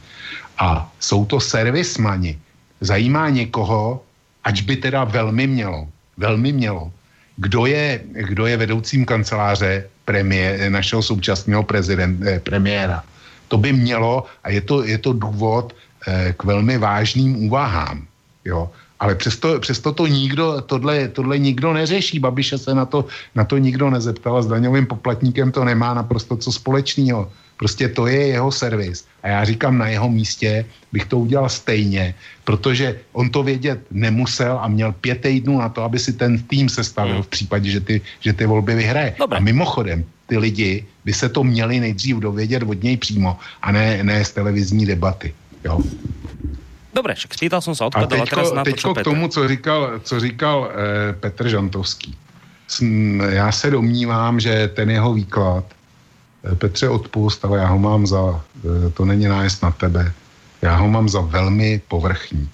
[0.60, 2.38] A jsou to servismani.
[2.82, 4.04] Zajímá někoho,
[4.44, 5.88] ač by teda velmi mělo,
[6.18, 6.92] velmi mělo,
[7.38, 13.04] kdo je, kdo je vedoucím kanceláře premiér, našeho současného prezident, eh, premiéra.
[13.48, 15.76] To by mělo a je to, je to důvod
[16.08, 18.08] eh, k velmi vážným úvahám.
[18.48, 18.72] Jo.
[19.00, 22.20] Ale přesto, přesto to nikdo, tohle, tohle nikdo neřeší.
[22.20, 23.06] Babiše se na to,
[23.36, 27.30] na to nikdo nezeptal a s daňovým poplatníkem to nemá naprosto co společného.
[27.58, 29.06] Prostě to je jeho servis.
[29.24, 34.58] A já říkám, na jeho místě bych to udělal stejně, protože on to vědět nemusel
[34.62, 38.02] a měl pět týdnů na to, aby si ten tým sestavil v případě, že ty,
[38.20, 39.16] že ty volby vyhraje.
[39.20, 39.38] Dobre.
[39.38, 44.04] A mimochodem, ty lidi by se to měli nejdřív dovědět od něj přímo a ne,
[44.04, 45.34] ne z televizní debaty.
[45.66, 45.82] Jo.
[46.98, 49.40] Dobre, však spýtal som sa, odkladal a, teďko, teraz na to, teďko k tomu, co
[49.48, 52.18] říkal, co říkal eh, Petr Žantovský.
[53.30, 55.66] Já se domnívám, že ten jeho výklad,
[56.44, 60.10] eh, Petře odpust, ale já ho mám za, eh, to není nájezd na tebe,
[60.62, 62.50] já ho mám za velmi povrchní.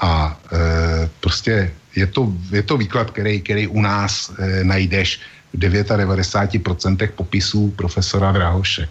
[0.00, 5.20] A eh, prostě je to, je to výklad, který, který u nás eh, najdeš
[5.52, 8.88] v 99% popisů profesora Drahoše.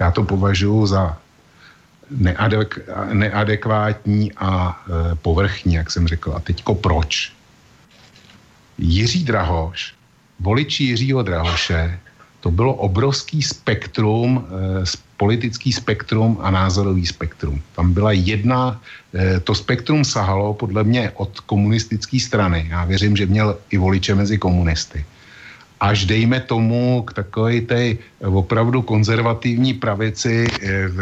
[0.00, 1.16] Já to považuji za
[2.10, 2.78] neadek,
[3.12, 6.32] neadekvátní a e, povrchní, jak jsem řekl.
[6.36, 7.32] A teďko proč?
[8.78, 9.94] Jiří Drahoš,
[10.40, 11.98] voliči Jiřího Drahoše,
[12.40, 14.46] to bylo obrovský spektrum,
[14.82, 14.84] e,
[15.16, 17.62] politický spektrum a názorový spektrum.
[17.76, 18.80] Tam byla jedna,
[19.14, 22.66] e, to spektrum sahalo podle mě od komunistické strany.
[22.68, 25.04] Já věřím, že měl i voliče mezi komunisty
[25.80, 30.98] až dejme tomu k takové té opravdu konzervativní pravici eh, v,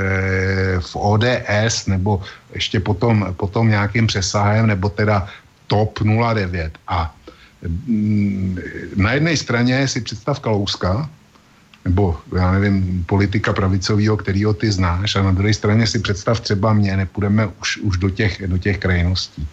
[0.80, 2.22] v ODS nebo
[2.54, 5.28] ještě potom, potom nějakým přesahem nebo teda
[5.66, 5.98] TOP
[6.34, 6.78] 09.
[6.88, 7.14] A
[7.86, 8.58] mm,
[8.96, 11.10] na jedné straně si představ Kalouska,
[11.84, 16.72] nebo já nevím, politika pravicového, kterýho ty znáš, a na druhé straně si představ třeba
[16.72, 19.48] mě, nepůjdeme už, už do, těch, do těch krajností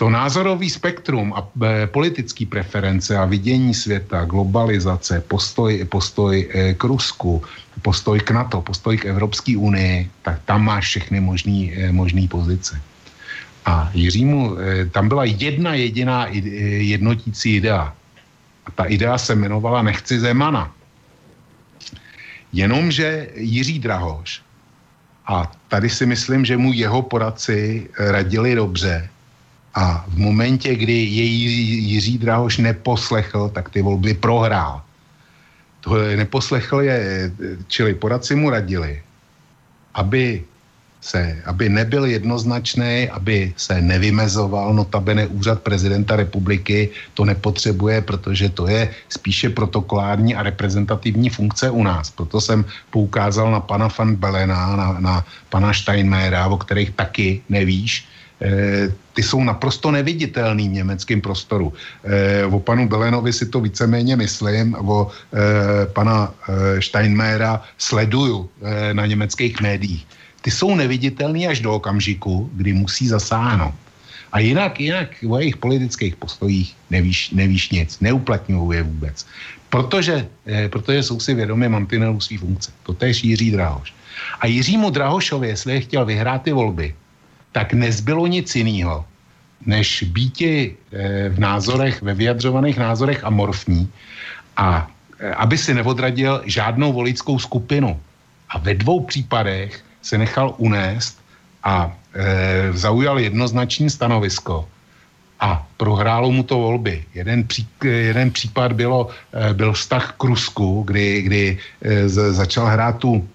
[0.00, 6.84] to názorový spektrum a e, politický preference a vidění světa, globalizace, postoj, postoj e, k
[6.84, 7.44] Rusku,
[7.84, 12.80] postoj k NATO, postoj k Evropské unii, tak tam máš všechny možný, e, možný pozice.
[13.68, 14.56] A Jiřímu,
[14.90, 16.26] tam byla jedna jediná
[16.80, 17.92] jednotící idea.
[18.66, 20.72] A ta idea se jmenovala Nechci Zemana.
[22.52, 24.42] Jenomže Jiří Drahoš,
[25.26, 29.10] a tady si myslím, že mu jeho poradci radili dobře,
[29.74, 31.30] a v momentě, kdy jej
[31.94, 34.82] Jiří Drahoš neposlechl, tak ty volby prohrál.
[35.80, 37.30] To neposlechl je,
[37.66, 39.02] čili poradci mu radili,
[39.94, 40.44] aby
[41.00, 48.68] se, aby nebyl jednoznačný, aby se nevymezoval, notabene úřad prezidenta republiky to nepotřebuje, protože to
[48.68, 52.10] je spíše protokolární a reprezentativní funkce u nás.
[52.10, 58.09] Proto jsem poukázal na pana van Belena, na, na pana Steinmeiera, o kterých taky nevíš,
[59.12, 61.72] ty jsou naprosto neviditelný v německém prostoru.
[62.04, 66.32] Eh, o panu Belenovi si to víceméně myslím, o eh, pana
[66.80, 68.48] Steinmeiera sleduju
[68.92, 70.06] na německých médiích.
[70.40, 73.74] Ty jsou neviditelný až do okamžiku, kdy musí zasáhnout.
[74.32, 79.26] A jinak, jinak o jejich politických postojích nevíš, nevíš nic, neuplatňují je vůbec.
[79.68, 80.26] Protože,
[80.70, 82.72] protože jsou si vědomi mantinelů svý funkce.
[82.82, 83.94] To je Jiří Drahoš.
[84.40, 86.94] A Jiřímu Drahošovi, jestli je chtěl vyhrát ty volby,
[87.52, 89.04] tak nezbylo nic jiného,
[89.66, 93.88] než býti eh, v názorech, ve vyjadřovaných názorech amorfní
[94.56, 98.00] a eh, aby si neodradil žádnou voličskou skupinu.
[98.50, 101.20] A ve dvou případech se nechal unést
[101.64, 104.68] a e, zaujal jednoznačný stanovisko
[105.40, 107.04] a prohrálo mu to volby.
[107.14, 109.08] Jeden, pří, jeden případ bylo,
[109.52, 113.28] byl vztah k Rusku, kdy, kdy e, začal hrát tu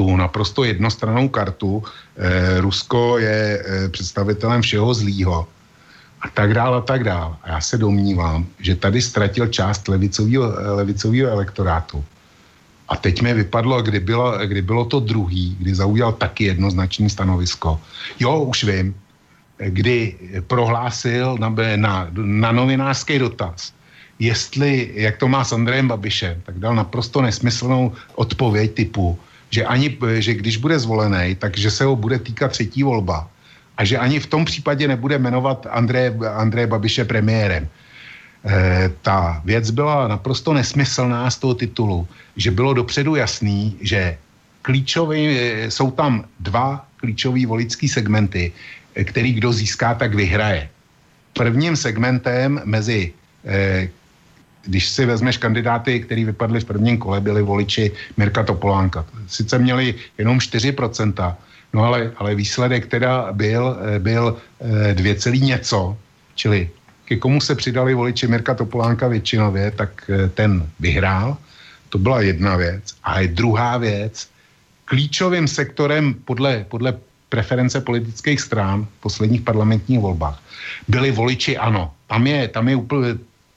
[0.00, 1.84] tu naprosto jednostranou kartu.
[1.84, 5.44] Eh, Rusko je eh, představitelem všeho zlýho
[6.24, 7.36] a tak dále a tak dále.
[7.44, 12.00] A já se domnívám, že tady ztratil část levicového, eh, elektorátu.
[12.88, 17.76] A teď mi vypadlo, kdy bylo, kdy bylo to druhý, kdy zaujal taky jednoznačné stanovisko.
[18.18, 18.96] Jo, už vím,
[19.60, 20.16] kdy
[20.48, 23.76] prohlásil na, na, na novinářský dotaz,
[24.18, 29.14] jestli, jak to má s Andrejem Babišem, tak dal naprosto nesmyslnou odpověď typu,
[29.50, 33.28] že, ani, že když bude zvolený, takže se ho bude týkat třetí volba
[33.76, 37.68] a že ani v tom případě nebude jmenovat Andreje, Andreje Babiše premiérem.
[38.44, 44.16] E, ta věc byla naprosto nesmyslná z toho titulu, že bylo dopředu jasný, že
[44.62, 48.52] klíčový, e, jsou tam dva klíčové voličské segmenty,
[48.94, 50.68] e, který kdo získá, tak vyhraje.
[51.32, 53.12] Prvním segmentem mezi
[54.64, 59.06] když si vezmeš kandidáty, který vypadli v prvním kole, byli voliči Mirka Topolánka.
[59.26, 61.34] Sice měli jenom 4%,
[61.72, 65.96] no ale, ale výsledek teda byl, eh, byl eh, dvě celý něco,
[66.34, 66.70] čili
[67.04, 71.36] ke komu se přidali voliči Mirka Topolánka většinově, tak eh, ten vyhrál.
[71.88, 72.94] To byla jedna věc.
[73.02, 74.28] A je druhá věc,
[74.84, 76.94] klíčovým sektorem podle, podle
[77.28, 80.42] preference politických strán v posledních parlamentních volbách
[80.88, 81.90] byli voliči ANO.
[82.06, 83.08] Tam je, tam je úplně,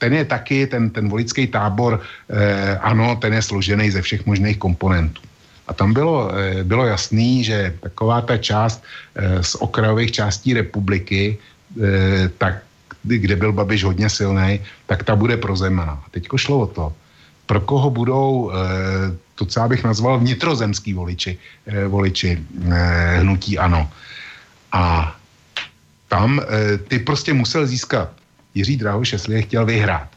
[0.04, 4.60] ten je taky, ten, ten volický tábor, eh, ano, ten je složený ze všech možných
[4.60, 5.24] komponentů.
[5.64, 8.84] A tam bylo, eh, bylo jasný, že taková ta část
[9.16, 12.68] eh, z okrajových částí republiky, eh, tak,
[13.08, 14.60] kde byl Babiš hodně silný,
[14.92, 16.04] tak ta bude pro Zemana.
[16.04, 16.86] A teďko šlo o to,
[17.48, 21.32] pro koho budou, eh, to, co bych nazval vnitrozemský voliči,
[21.72, 23.88] eh, voliči eh, hnutí ANO.
[24.76, 25.16] A
[26.12, 28.12] tam eh, ty prostě musel získat
[28.56, 30.10] Jiří Drahoš, jestli je chtěl vyhrát.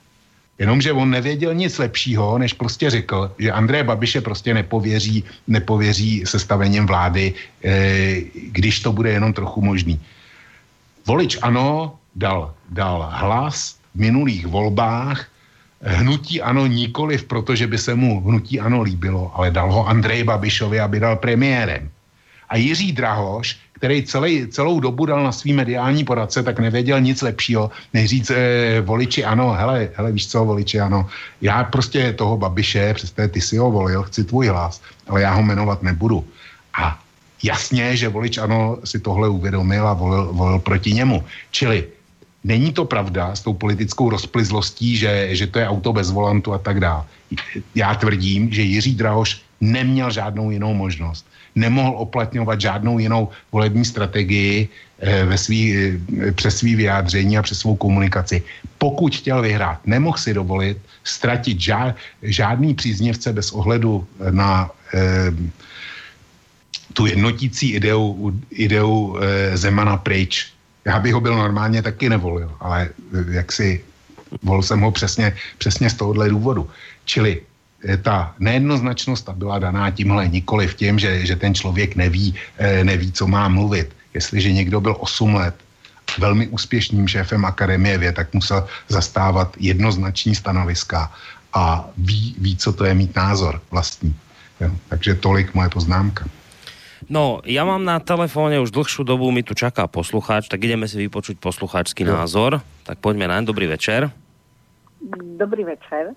[0.59, 6.87] Jenomže on nevěděl nic lepšího, než prostě řekl, že Andreje Babiše prostě nepověří, nepověří sestavením
[6.87, 7.35] vlády,
[7.65, 8.21] eh,
[8.53, 10.01] když to bude jenom trochu možný.
[11.07, 15.29] Volič ano, dal, dal hlas v minulých volbách,
[15.81, 20.81] hnutí ano nikoliv, protože by se mu hnutí ano líbilo, ale dal ho Andrej Babišovi,
[20.81, 21.91] aby dal premiérem.
[22.49, 27.23] A Jiří Drahoš který celý, celou dobu dal na svý mediální poradce, tak nevěděl nic
[27.23, 31.07] lepšího, než říct eh, voliči ano, hele, hele, víš co, voliči ano,
[31.41, 35.43] já prostě toho Babiše, přesně ty si ho volil, chci tvůj hlas, ale já ho
[35.43, 36.25] jmenovat nebudu.
[36.81, 36.99] A
[37.43, 41.25] jasně, že volič ano si tohle uvědomil a volil, volil proti němu.
[41.51, 41.85] Čili
[42.45, 46.59] není to pravda s tou politickou rozplizlostí, že, že to je auto bez volantu a
[46.59, 47.05] tak dále.
[47.75, 54.69] Já tvrdím, že Jiří Drahoš neměl žádnou jinou možnost nemohl oplatňovat žádnou jinou volební strategii
[55.01, 58.43] eh, ve svý, eh, přes svý vyjádření a přes svou komunikaci.
[58.79, 65.33] Pokud chtěl vyhrát, nemohl si dovolit ztratit žád, žádný příznivce bez ohledu na eh,
[66.97, 70.49] tu jednotící ideu, ideu eh, Zemana pryč.
[70.85, 73.85] Já bych ho byl normálně taky nevolil, ale eh, jak si
[74.43, 76.71] volil jsem ho přesně, přesně z tohohle důvodu.
[77.05, 77.43] Čili
[78.03, 83.13] ta nejednoznačnost byla daná tímhle nikoli v tím, že, že ten člověk neví, eh, neví,
[83.13, 83.95] co má mluvit.
[84.15, 85.55] Jestliže někdo byl 8 let
[86.19, 91.13] velmi úspěšným šéfem Akademie věd, tak musel zastávat jednoznační stanoviska
[91.55, 94.15] a ví, ví co to je mít názor vlastní.
[94.61, 96.25] Jo, takže tolik moje poznámka.
[97.07, 100.97] No, ja mám na telefóne už dlhšiu dobu, mi tu čaká poslucháč, tak ideme si
[101.07, 102.65] vypočuť poslucháčský názor.
[102.83, 104.11] Tak poďme na dobrý večer.
[105.39, 106.17] Dobrý večer.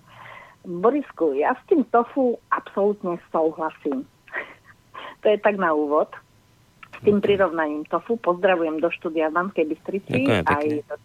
[0.68, 4.04] Borisku, ja s tým tofu absolútne souhlasím.
[5.22, 6.12] to je tak na úvod.
[7.00, 8.20] s tým prirovnaním tofu.
[8.20, 10.84] Pozdravujem do štúdia v Banskej Bystrici aj pekne.
[10.84, 10.96] do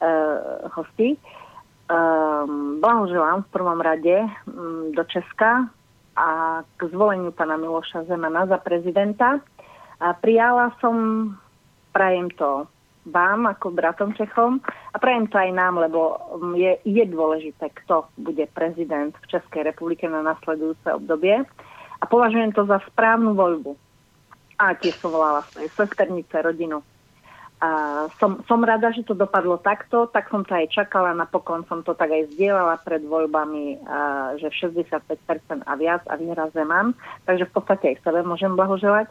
[0.00, 1.20] uh, hostí.
[1.84, 4.16] Um, blahoželám v prvom rade
[4.48, 5.68] um, do Česka
[6.16, 6.28] a
[6.64, 9.44] k zvoleniu pana Miloša Zemana za prezidenta.
[10.00, 11.28] A prijala som,
[11.92, 12.64] prajem to
[13.04, 18.08] vám ako bratom Čechom a prajem to aj nám, lebo um, je, je dôležité, kto
[18.16, 21.44] bude prezident v Českej republike na nasledujúce obdobie.
[22.00, 23.76] A považujem to za správnu voľbu.
[24.60, 26.80] A tiež som volala svoje sesternice, rodinu.
[27.64, 27.70] A
[28.20, 31.96] som, som rada, že to dopadlo takto, tak som to aj čakala, napokon som to
[31.96, 36.92] tak aj zdieľala pred voľbami, a, že 65% a viac a vyhrá Zeman,
[37.24, 39.08] takže v podstate aj sebe môžem blahoželať.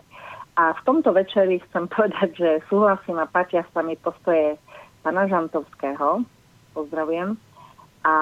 [0.53, 4.57] A v tomto večeri chcem povedať, že súhlasím a patia sa mi postoje
[5.03, 6.23] pana Žantovského,
[6.73, 7.35] pozdravujem,
[8.03, 8.13] a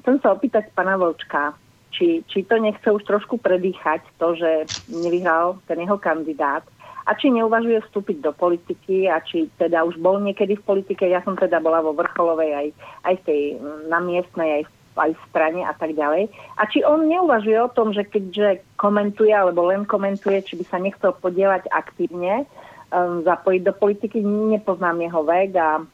[0.00, 1.52] chcem sa opýtať pana Volčka,
[1.92, 6.64] či, či to nechce už trošku predýchať, to, že nevyhral ten jeho kandidát,
[7.06, 11.22] a či neuvažuje vstúpiť do politiky a či teda už bol niekedy v politike, ja
[11.22, 12.68] som teda bola vo vrcholovej aj,
[13.06, 14.62] aj v tej mm, na miestnej, aj,
[14.96, 16.32] aj v strane a tak ďalej.
[16.56, 20.78] A či on neuvažuje o tom, že keďže komentuje alebo len komentuje, či by sa
[20.80, 22.48] nechcel podielať aktívne,
[22.90, 25.84] um, zapojiť do politiky, nepoznám jeho vek a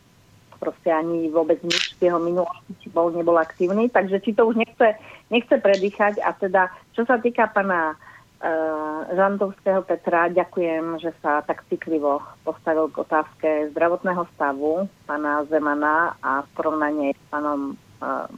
[0.63, 4.63] proste ani vôbec nič z jeho minulosti, či bol, nebol aktívny, takže či to už
[4.63, 4.95] nechce,
[5.27, 11.67] nechce predýchať a teda, čo sa týka pana uh, Žantovského Petra, ďakujem, že sa tak
[11.67, 17.75] citlivo postavil k otázke zdravotného stavu pana Zemana a v porovnaní s panom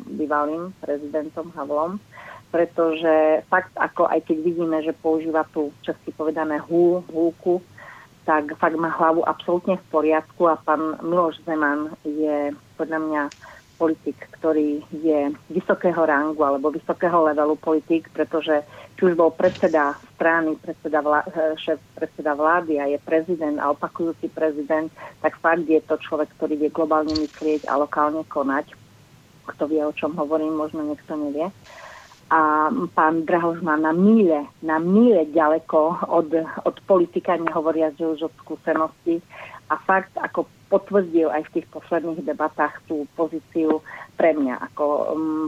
[0.08, 2.00] bývalým prezidentom Havlom,
[2.54, 7.58] pretože fakt, ako aj keď vidíme, že používa tu česky povedané hú, húku,
[8.24, 13.22] tak fakt má hlavu absolútne v poriadku a pán Miloš Zeman je podľa mňa
[13.74, 18.62] politik, ktorý je vysokého rangu alebo vysokého levelu politik, pretože
[18.94, 23.74] či už bol predseda strany, predseda vlá, eh, šéf predseda vlády a je prezident a
[23.74, 24.88] opakujúci prezident,
[25.20, 28.83] tak fakt je to človek, ktorý vie globálne myslieť a lokálne konať.
[29.44, 31.52] Kto vie, o čom hovorím, možno niekto nevie.
[32.32, 36.32] A pán Drahoš má na míle, na míle ďaleko od,
[36.64, 39.20] od politika, nehovoria, že už od skúsenosti.
[39.68, 43.84] A fakt, ako potvrdil aj v tých posledných debatách tú pozíciu
[44.18, 44.84] pre mňa ako
[45.14, 45.46] um,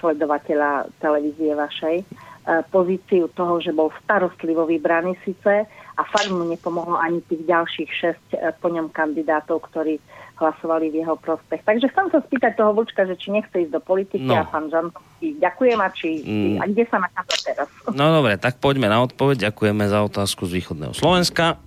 [0.00, 6.96] sledovateľa televízie vašej, uh, pozíciu toho, že bol starostlivo vybraný síce a fakt mu nepomohlo
[6.96, 10.00] ani tých ďalších šesť uh, po ňom kandidátov, ktorí
[10.40, 11.60] hlasovali v jeho prospech.
[11.62, 14.40] Takže chcem sa spýtať toho Vlčka, že či nechce ísť do politiky No.
[14.40, 16.56] a pán Žantovský, ďakujem a či, Mm.
[16.58, 17.68] a kde sa nachádza teraz?
[17.92, 19.52] No dobre, tak poďme na odpoveď.
[19.52, 21.60] Ďakujeme za otázku z východného Slovenska.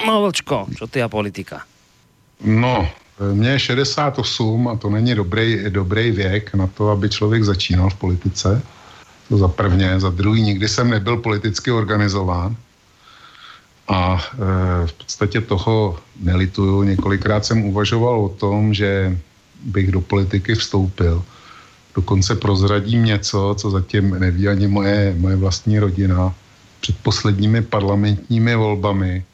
[0.00, 1.66] No Vlčko, čo ty a politika?
[2.40, 2.88] No,
[3.20, 7.98] mně je 68 a to není dobrý, dobrý věk na to, aby člověk začínal v
[7.98, 8.62] politice.
[9.28, 10.00] To za prvně.
[10.00, 12.56] Za druhý, nikdy jsem nebyl politicky organizován.
[13.90, 16.82] A e, v podstatě toho nelituju.
[16.82, 19.18] Několikrát jsem uvažoval o tom, že
[19.62, 21.24] bych do politiky vstoupil.
[21.94, 26.34] Dokonce prozradím něco, co zatím neví ani moje, moje vlastní rodina.
[26.80, 29.24] Před posledními parlamentními volbami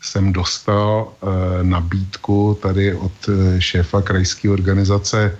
[0.00, 5.38] jsem dostal e, nabídku tady od e, šéfa krajské organizace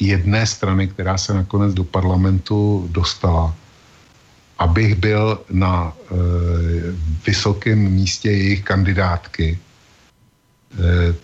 [0.00, 3.54] jedné strany, která se nakonec do parlamentu dostala,
[4.62, 6.14] abych byl na e,
[7.26, 9.58] vysokém místě jejich kandidátky
[10.78, 11.14] e,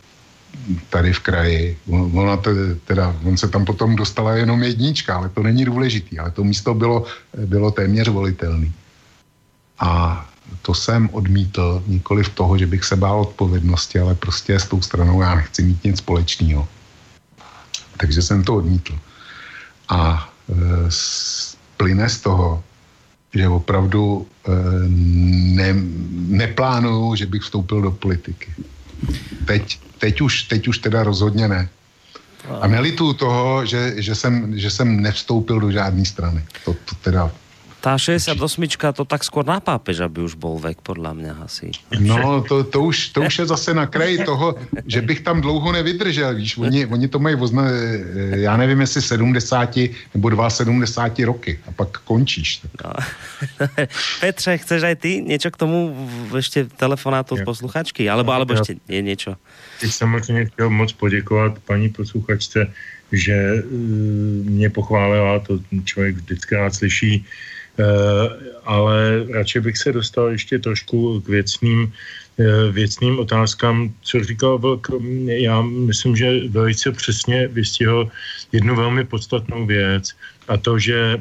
[0.91, 1.63] tady v kraji.
[1.87, 6.19] On- Ona te- teda, on se tam potom dostala jenom jednička, ale to není důležitý,
[6.19, 7.07] ale to místo bylo,
[7.47, 8.73] bylo téměř volitelný.
[9.79, 10.25] A
[10.63, 14.83] to jsem odmítl, nikoli v toho, že bych se bál odpovědnosti, ale prostě s tou
[14.83, 16.69] stranou já nechci mít nic společného.
[17.97, 18.99] Takže jsem to odmítl.
[19.89, 20.55] A e,
[21.77, 22.65] plyne z toho,
[23.39, 24.51] že opravdu e,
[25.55, 25.71] ne,
[26.43, 28.51] neplánuju, že bych vstoupil do politiky.
[29.47, 31.69] Teď, teď, už, teď už teda rozhodně ne.
[32.61, 36.43] A nelituju toho, že, že, jsem, že jsem nevstoupil do žádné strany.
[36.65, 37.31] To, to teda
[37.79, 38.35] Tá 68
[38.91, 41.71] to tak skôr na pápež, aby už bol vek, podľa mňa asi.
[42.03, 45.73] No, to, to, už, to už je zase na kraji toho, že bych tam dlouho
[45.73, 47.63] nevydržel, víš, oni, oni to mají vozne,
[48.35, 49.79] já nevím, jestli 70
[50.15, 52.61] nebo 72 roky a pak končíš.
[52.85, 52.93] No.
[54.21, 55.95] Petře, chceš aj ty niečo k tomu
[56.35, 57.47] ešte telefonátu od Ja.
[57.47, 58.11] posluchačky?
[58.11, 58.61] Alebo, alebo Ja.
[58.61, 59.39] ešte je niečo?
[59.81, 62.75] Teď samozřejmě chtěl moc poděkovat paní posluchačce,
[63.13, 63.63] že eh,
[64.45, 67.25] mě pochválila, to člověk vždycky rád slyší,
[67.79, 67.85] eh,
[68.65, 71.93] ale radši bych se dostal ještě trošku k věcným,
[72.39, 74.89] eh, věcným otázkám, co říkal Vlk.
[75.27, 78.11] Já myslím, že velice přesně vystihl
[78.53, 80.13] jednu velmi podstatnou věc
[80.49, 81.21] a to, že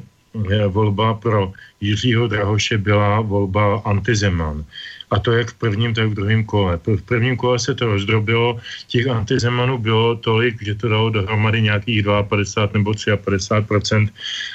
[0.67, 4.65] volba pro Jiřího Drahoše byla volba antizeman.
[5.11, 6.79] A to jak v prvním, tak v druhém kole.
[6.83, 12.05] V prvním kole se to rozdrobilo, těch antizemanů bylo tolik, že to dalo dohromady nějakých
[12.27, 14.09] 52 nebo 53%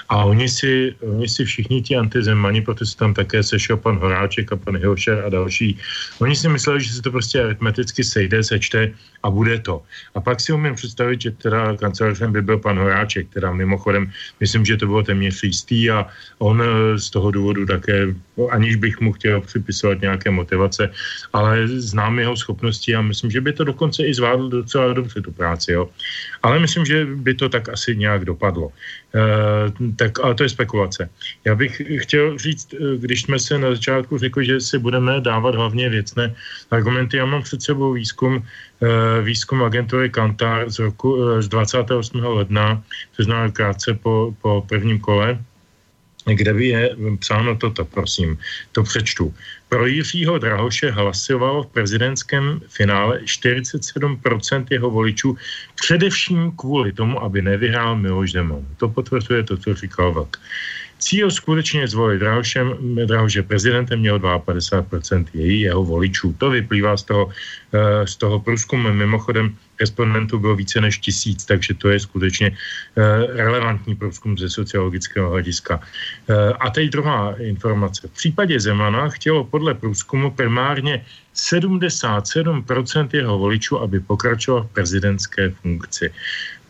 [0.09, 4.53] a oni si, oni si všichni ti antizemani, protože se tam také sešel pan Horáček
[4.53, 5.79] a pan Hilšer a další,
[6.21, 8.93] oni si mysleli, že se to prostě aritmeticky sejde, sečte
[9.23, 9.83] a bude to.
[10.15, 14.11] A pak si umím představit, že teda kancelářem by byl pan Horáček, teda mimochodem,
[14.41, 16.07] myslím, že to bylo téměř jistý a
[16.39, 18.15] on eh, z toho důvodu také,
[18.51, 20.91] aniž bych mu chtěl připisovat nějaké motivace,
[21.33, 25.33] ale znám jeho schopnosti a myslím, že by to dokonce i zvládl docela dobře tu
[25.33, 25.89] práci, jo.
[26.43, 28.75] Ale myslím, že by to tak asi nějak dopadlo.
[29.13, 31.09] Uh, tak, ale to je spekulace.
[31.45, 35.55] Já bych chtěl říct, eh, když jsme se na začátku řekli, že si budeme dávat
[35.55, 36.33] hlavně věcné
[36.73, 42.25] argumenty, já mám před sebou výzkum, uh, výzkum agentury Kantar z, roku, z 28.
[42.25, 42.81] ledna,
[43.17, 45.39] to znamená krátce po, po prvním kole,
[46.27, 46.83] kde by je
[47.19, 48.39] psáno toto, prosím,
[48.73, 49.35] to přečtu.
[49.73, 55.37] Pro Jiřího Drahoše hlasovalo v prezidentském finále 47% jeho voličů,
[55.75, 58.61] především kvůli tomu, aby nevyhrál Miloš Zeman.
[58.77, 60.37] To potvrzuje to, co říkal Vlk.
[60.99, 62.77] Cíl skutečně zvolit Drahošem,
[63.07, 66.37] Drahoše prezidentem měl 52% její, jeho voličů.
[66.39, 67.33] To vyplývá z toho,
[67.73, 68.93] eh, z toho průzkumu.
[68.93, 73.03] Mimochodem, respondentů bylo více než tisíc, takže to je skutečně eh,
[73.35, 75.83] relevantní průzkum ze sociologického hlediska.
[76.31, 78.07] Eh, a teď druhá informace.
[78.07, 81.03] V případě Zemana chtělo podle průzkumu primárně
[81.35, 86.13] 77% jeho voličů, aby pokračoval v prezidentské funkci.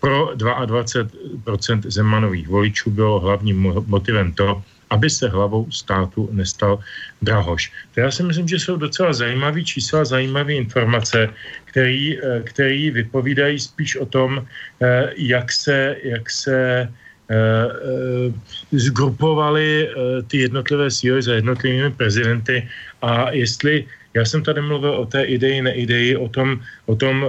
[0.00, 4.62] Pro 22% Zemanových voličů bylo hlavním motivem to,
[4.92, 6.78] aby se hlavou státu nestal
[7.24, 7.72] Drahoš.
[7.96, 11.32] To já si myslím, že jsou docela zajímavé čísla, zajímavé informace,
[11.64, 16.88] který, eh, který vypovídají spíš o tom, eh, jak se, jak se
[17.32, 18.28] eh,
[18.76, 19.88] zgrupovali
[20.28, 22.68] ty jednotlivé síly za jednotlivými prezidenty
[23.00, 27.24] a jestli já jsem tady mluvil o té ideji, neideji, o tom, o tom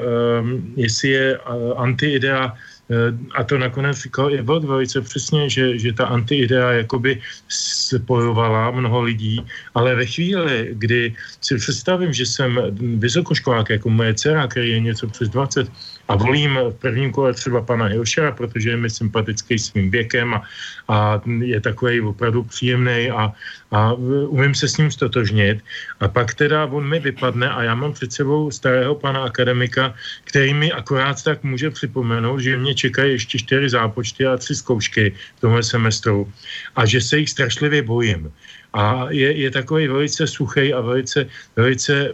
[0.76, 1.40] jestli je
[1.80, 2.73] antiidea Eh,
[3.36, 9.02] a to nakonec říkal i Vlk velice přesně, že, že ta antiidea jakoby spojovala mnoho
[9.02, 9.46] lidí,
[9.76, 12.60] ale ve chvíli, kdy si představím, že jsem
[13.00, 15.72] vysokoškolák, jako moje dcera, který je něco přes 20,
[16.08, 20.44] a volím v prvním kole třeba pana Hilšera, protože je mi sympatický svým věkem a,
[20.88, 23.34] a je takový opravdu příjemný a,
[23.72, 23.94] a
[24.28, 25.64] umím se s ním stotožnit.
[26.00, 29.94] A pak teda on mi vypadne a já mám před sebou starého pana akademika,
[30.24, 35.14] který mi akorát tak může připomenout, že mě čekají ještě čtyři zápočty a tři zkoušky
[35.38, 36.32] v tomhle semestru
[36.76, 38.32] a že se jich strašlivě bojím
[38.74, 42.14] a je, je takový velice suchý a velice, velice e,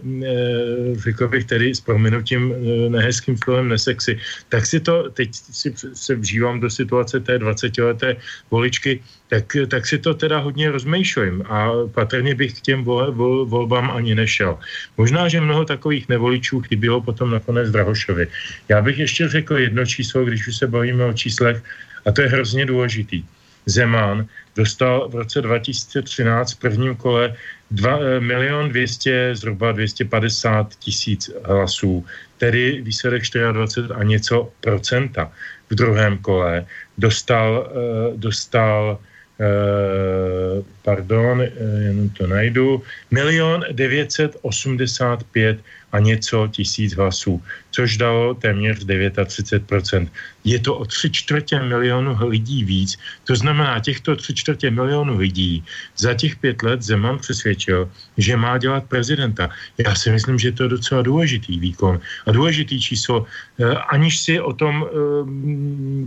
[0.95, 4.19] řekl bych tedy s prominutím e, nehezkým slovem nesexy,
[4.49, 8.15] tak si to, teď si se vžívám do situace té 20-leté
[8.52, 8.99] voličky,
[9.30, 13.91] tak, tak si to teda hodně rozmýšlím a patrně bych k těm vol, vol, volbám
[13.91, 14.60] ani nešel.
[14.98, 18.27] Možná, že mnoho takových nevoličů chybilo potom nakonec Drahošovi.
[18.69, 21.64] Já bych ještě řekl jedno číslo, když už se bavíme o číslech,
[22.06, 23.23] a to je hrozně důležitý.
[23.65, 27.36] Zeman dostal v roce 2013 v prvním kole
[27.72, 32.06] 2 eh, milion 200, zhruba 250 tisíc hlasů,
[32.38, 35.31] tedy výsledek 24 a něco procenta.
[35.69, 36.65] V druhém kole
[36.98, 38.98] dostal, eh, dostal
[39.40, 41.44] eh, pardon,
[41.86, 45.60] jenom to najdu, milion 985
[45.91, 47.41] a něco tisíc hlasů,
[47.72, 50.07] což dalo téměř 39%.
[50.44, 52.98] Je to o tři čtvrtě milionu lidí víc.
[53.24, 55.64] To znamená, těchto tři čtvrtě milionu lidí
[55.98, 59.49] za těch pět let Zeman přesvědčil, že má dělat prezidenta.
[59.78, 63.26] Já si myslím, že to je docela důležitý výkon a důležitý číslo.
[63.60, 64.90] Eh, aniž si o tom eh,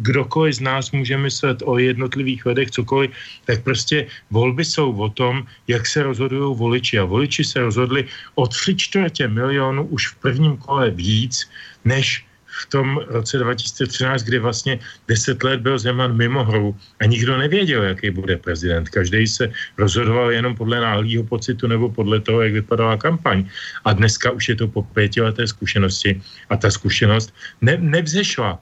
[0.03, 3.11] kdokoliv z nás může myslet o jednotlivých vedech cokoliv,
[3.45, 6.99] tak prostě volby jsou o tom, jak se rozhodují voliči.
[6.99, 8.05] A voliči se rozhodli
[8.35, 11.49] o tři čtvrtě milionu už v prvním kole víc,
[11.85, 14.79] než v tom roce 2013, kdy vlastně
[15.09, 18.89] deset let byl Zeman mimo hru a nikdo nevěděl, jaký bude prezident.
[18.89, 23.49] Každý se rozhodoval jenom podle náhlého pocitu nebo podle toho, jak vypadala kampaň.
[23.85, 26.21] A dneska už je to po pětileté zkušenosti
[26.51, 28.61] a ta zkušenost ne, nevzešla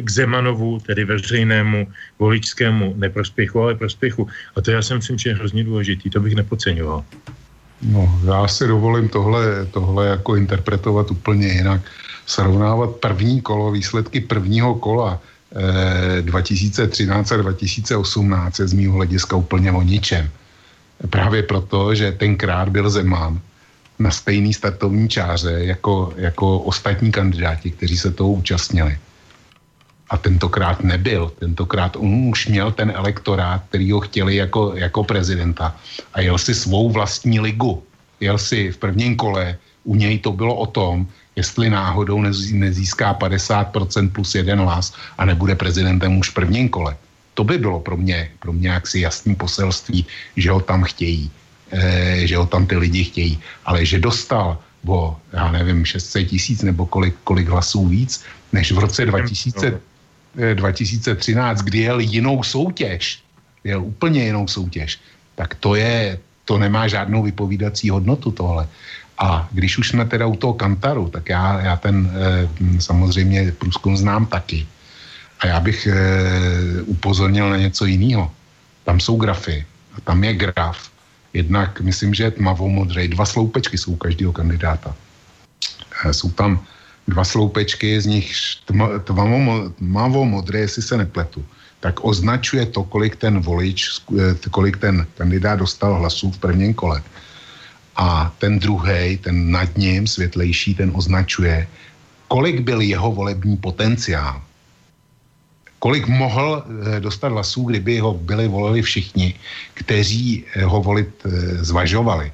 [0.00, 1.88] k Zemanovu, tedy veřejnému
[2.18, 4.28] voličskému neprospěchu, ale prospěchu.
[4.56, 7.04] A to já si myslím, že je hrozně důležitý, to bych nepodceňoval.
[7.82, 11.80] No, já si dovolím tohle, tohle jako interpretovat úplně jinak.
[12.26, 15.20] Srovnávat první kolo, výsledky prvního kola
[16.18, 20.30] eh, 2013 a 2018 je z mého hlediska úplně o ničem.
[21.10, 23.40] Právě proto, že tenkrát byl Zeman
[23.98, 28.98] na stejný startovní čáře jako, jako ostatní kandidáti, kteří se toho účastnili
[30.12, 31.32] a tentokrát nebyl.
[31.40, 35.76] Tentokrát on už měl ten elektorát, který ho chtěli jako, jako prezidenta
[36.14, 37.82] a jel si svou vlastní ligu.
[38.20, 41.06] jel si v prvním kole, u něj to bylo o tom,
[41.36, 42.22] jestli náhodou
[42.52, 46.96] nezíská 50% plus jeden hlas a nebude prezidentem už v prvním kole.
[47.34, 50.06] To by bylo pro mě, pro mě jaksi jasný poselství,
[50.36, 51.30] že ho tam chtějí,
[51.72, 53.40] e, že ho tam ty lidi chtějí.
[53.64, 58.22] Ale že dostal o, já nevím, 600 tisíc nebo kolik, kolik hlasů víc,
[58.52, 59.80] než v roce 2000,
[60.34, 63.22] 2013, kdy jel jinou soutěž,
[63.64, 64.98] jel úplně jinou soutěž,
[65.34, 68.68] tak to je, to nemá žádnou vypovídací hodnotu tohle.
[69.18, 73.96] A když už jsme teda u toho Kantaru, tak já, já ten e, samozřejmě průzkum
[73.96, 74.66] znám taky.
[75.40, 75.94] A já bych e,
[76.82, 78.30] upozornil na něco jiného.
[78.84, 79.66] Tam jsou grafy.
[79.94, 80.90] A tam je graf.
[81.32, 83.08] Jednak, myslím, že je tmavomodrý.
[83.08, 84.94] Dva sloupečky jsou u každého kandidáta.
[86.10, 86.60] Jsou tam
[87.08, 88.32] dva sloupečky, z nich
[89.78, 91.44] tmavomodré, jestli se nepletu
[91.82, 94.06] tak označuje to, kolik ten volič,
[94.54, 97.02] kolik ten kandidát dostal hlasů v prvním kole
[97.98, 101.66] a ten druhý, ten nad ním, světlejší, ten označuje,
[102.30, 104.38] kolik byl jeho volební potenciál.
[105.82, 109.34] Kolik mohl eh, dostat hlasů, kdyby ho byli volili všichni,
[109.74, 111.30] kteří eh, ho volit eh,
[111.66, 112.32] zvažovali.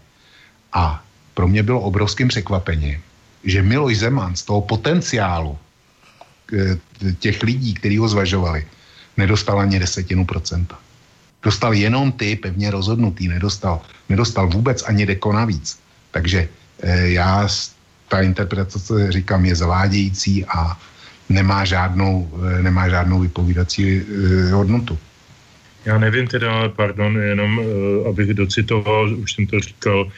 [0.76, 1.00] A
[1.34, 3.00] pro mě bylo obrovským překvapením,
[3.48, 5.58] že Miloš Zeman z toho potenciálu
[7.18, 8.66] těch lidí, kteří ho zvažovali,
[9.16, 10.78] nedostal ani desetinu procenta.
[11.42, 15.78] Dostal jenom ty pevně rozhodnutý, nedostal, nedostal vůbec ani deko navíc.
[16.10, 16.48] Takže
[16.82, 17.48] e, já
[18.08, 20.76] ta interpretace, říkám, je zavádějící a
[21.28, 24.02] nemá žádnou, e, nemá žádnou vypovídací
[24.52, 24.98] hodnotu.
[25.84, 27.60] Já nevím teda, ale pardon, jenom
[28.08, 30.10] abych docitoval, už jsem to říkal,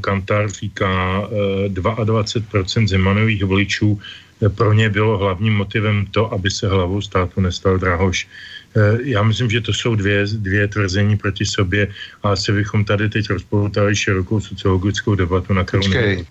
[0.00, 1.22] Kantar říká,
[1.66, 4.00] e, 22% Zemanových voličů
[4.42, 8.28] e, pro ně bylo hlavním motivem to, aby se hlavou státu nestal Drahoš.
[8.76, 11.88] Eh, já myslím, že to jsou dvě, dvě tvrzení proti sobě
[12.22, 16.26] a asi bychom tady teď rozpoutali širokou sociologickou debatu, na kterou Počkej,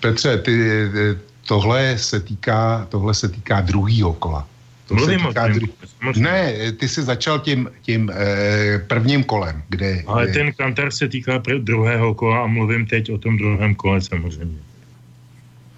[0.00, 4.48] Petře, ty, eh, tohle se týká, tohle se týká druhýho kola.
[4.90, 5.66] To Mluvím o dru...
[6.18, 10.02] Ne, ty jsi začal tím, tím eh, prvním kolem, kde...
[10.06, 14.58] Ale ten kantar se týká druhého kola a mluvím teď o tom druhém kole samozřejmě.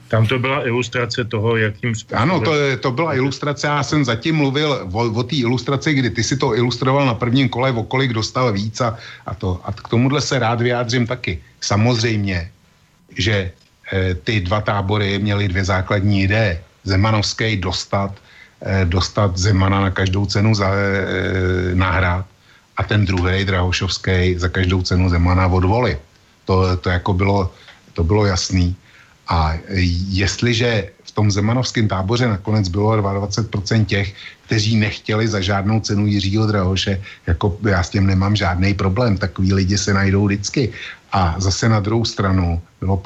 [0.09, 2.23] Tam to byla ilustrace toho, jakým způsobem...
[2.23, 6.25] Ano, to, to byla ilustrace, já jsem zatím mluvil o, o té ilustraci, kdy ty
[6.25, 9.61] si to ilustroval na prvním kole, o kolik dostal víc a, a to.
[9.65, 11.43] A k tomuhle se rád vyjádřím taky.
[11.61, 12.51] Samozřejmě,
[13.19, 13.53] že
[13.93, 16.65] e, ty dva tábory měly dvě základní ideje.
[16.85, 18.33] Zemanovský dostat, e,
[18.85, 22.27] dostat Zemana na každou cenu za, e, nahrát
[22.77, 25.99] a ten druhý, Drahošovský, za každou cenu Zemana odvolit.
[26.45, 27.51] To, to jako bylo,
[27.93, 28.77] to bylo jasný.
[29.29, 29.55] A
[30.09, 34.15] jestliže v tom zemanovském táboře nakonec bylo 22% těch,
[34.47, 39.53] kteří nechtěli za žádnou cenu Jiřího Drahoše, jako já s tím nemám žádný problém, takový
[39.53, 40.73] lidi se najdou vždycky.
[41.13, 43.03] A zase na druhou stranu, bylo,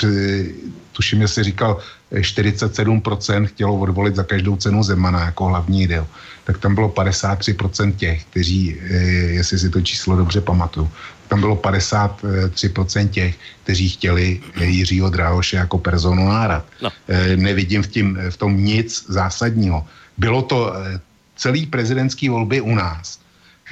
[0.93, 1.79] tuším, jestli říkal,
[2.13, 6.07] 47% chtělo odvolit za každou cenu Zemana jako hlavní ideo,
[6.45, 8.95] tak tam bylo 53% těch, kteří, eh,
[9.43, 10.91] jestli si to číslo dobře pamatuju,
[11.29, 16.65] tam bylo 53% těch, kteří chtěli Jiřího Drahoše jako personu nárad.
[16.83, 16.91] No.
[17.09, 19.87] Eh, nevidím v, tím, v tom nic zásadního.
[20.19, 21.01] Bylo to eh,
[21.37, 23.19] celý prezidentský volby u nás.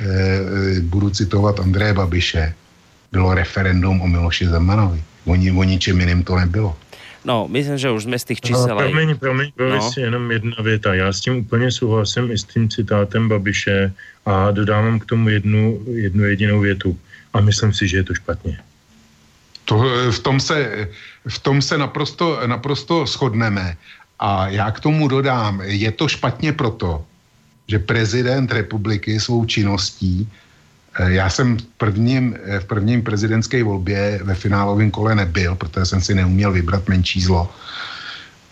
[0.01, 2.55] Eh, budu citovat Andreje Babiše.
[3.12, 5.02] Bylo referendum o Miloši Zemanovi.
[5.24, 6.77] O, ni, o ničem jiným to nebylo.
[7.24, 8.68] No, myslím, že už jsme z těch čísel...
[8.68, 9.90] No, promiň, promiň, no.
[9.92, 10.94] si jenom jedna věta.
[10.94, 13.92] Já s tím úplně souhlasím i s tím citátem Babiše
[14.26, 16.98] a dodávám k tomu jednu, jednu jedinou větu
[17.32, 18.59] a myslím si, že je to špatně.
[19.64, 20.88] To, v, tom se,
[21.28, 23.76] v tom se naprosto, naprosto shodneme.
[24.18, 27.05] A já k tomu dodám, je to špatně proto,
[27.68, 30.43] že prezident republiky svou činností, eh,
[30.98, 36.00] já jsem v prvním, eh, v prvním prezidentské volbě ve finálovém kole nebyl, protože jsem
[36.00, 37.50] si neuměl vybrat menší zlo.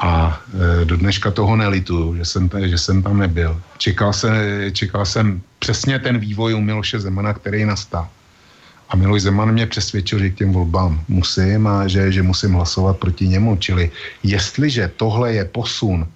[0.00, 3.60] A eh, do dneška toho nelitu, že jsem, že jsem tam nebyl.
[3.78, 4.30] Čekal, se,
[4.72, 8.08] čekal jsem přesně ten vývoj u Miloše Zemana, který nastal.
[8.88, 12.98] A Miloš Zeman mě přesvědčil, že k těm volbám musím a že, že musím hlasovat
[12.98, 13.56] proti němu.
[13.56, 13.90] Čili
[14.22, 16.06] jestliže tohle je posun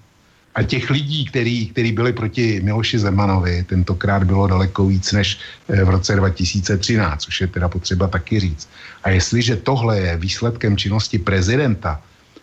[0.57, 5.37] a těch lidí, který, který byli proti Miloši Zemanovi, tentokrát bylo daleko víc než
[5.69, 8.69] eh, v roce 2013, což je teda potřeba taky říct.
[9.03, 12.01] A jestliže tohle je výsledkem činnosti prezidenta,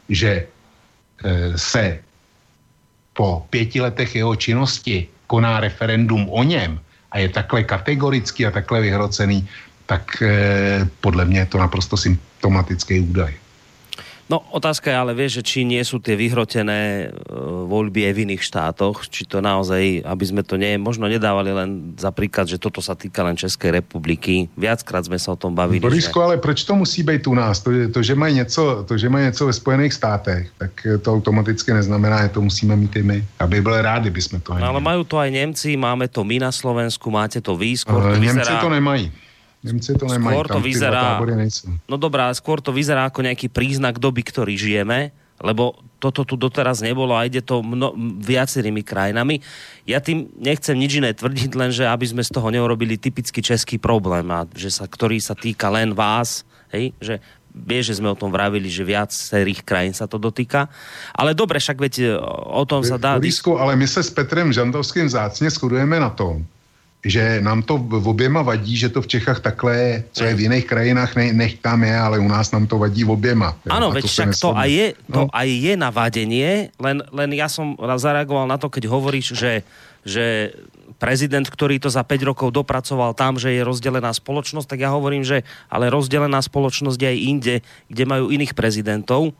[0.08, 1.98] že e, se
[3.12, 6.80] po pěti letech jeho činnosti koná referendum o něm
[7.10, 9.48] a je takhle kategorický a takhle vyhrocený,
[9.86, 13.43] tak eh, podle mě je to naprosto symptomatický údaj.
[14.24, 17.06] No otázka je ale, vieš, že či nie sú tie vyhrotené e,
[17.68, 21.92] voľby aj v iných štátoch, či to naozaj, aby sme to nie, možno nedávali len
[22.00, 24.48] za príklad, že toto sa týka len Českej republiky.
[24.56, 25.84] Viackrát sme sa o tom bavili.
[25.84, 26.24] Borisku, že...
[26.24, 27.60] ale proč to musí být u nás?
[27.60, 30.72] To, to, že mají něco, to, že mají něco ve Spojených státech, tak
[31.02, 33.18] to automaticky neznamená, že to musíme mít i my.
[33.38, 36.40] Aby byl rádi, by sme to no, ale majú to aj Nemci, máme to my
[36.40, 38.60] na Slovensku, máte to to Nemci vyzerá...
[38.60, 39.23] to nemají.
[39.64, 41.16] Nemci to nemají, skôr to vyzerá,
[41.88, 46.84] no dobrá, skôr to vyzerá ako nejaký príznak doby, ktorý žijeme, lebo toto tu doteraz
[46.84, 49.40] nebolo a ide to mno, viacerými krajinami.
[49.88, 53.80] Ja tým nechcem nič iné tvrdiť, len že aby sme z toho neurobili typický český
[53.80, 57.24] problém, a že sa, ktorý sa týka len vás, hej, že
[57.54, 60.66] vie, že sme o tom vravili, že viac serých krajín sa to dotýka.
[61.14, 61.94] Ale dobre, však veď
[62.50, 63.14] o tom sa dá...
[63.16, 66.42] Borisku, ale my se s Petrem Žantovským zácně shodujeme na tom,
[67.04, 70.40] že nám to v oběma vadí, že to v Čechách takhle je, co je v
[70.40, 73.52] jiných krajinách, ne, nech tam je, ale u nás nám to vadí v oběma.
[73.68, 75.28] Áno, veď však to aj, je, to no.
[75.28, 79.60] aj je na vadenie, len, len ja som zareagoval na to, keď hovoríš, že,
[80.00, 80.56] že
[80.96, 85.28] prezident, ktorý to za 5 rokov dopracoval tam, že je rozdelená spoločnosť, tak ja hovorím,
[85.28, 87.54] že ale rozdelená spoločnosť je aj inde,
[87.92, 89.36] kde majú iných prezidentov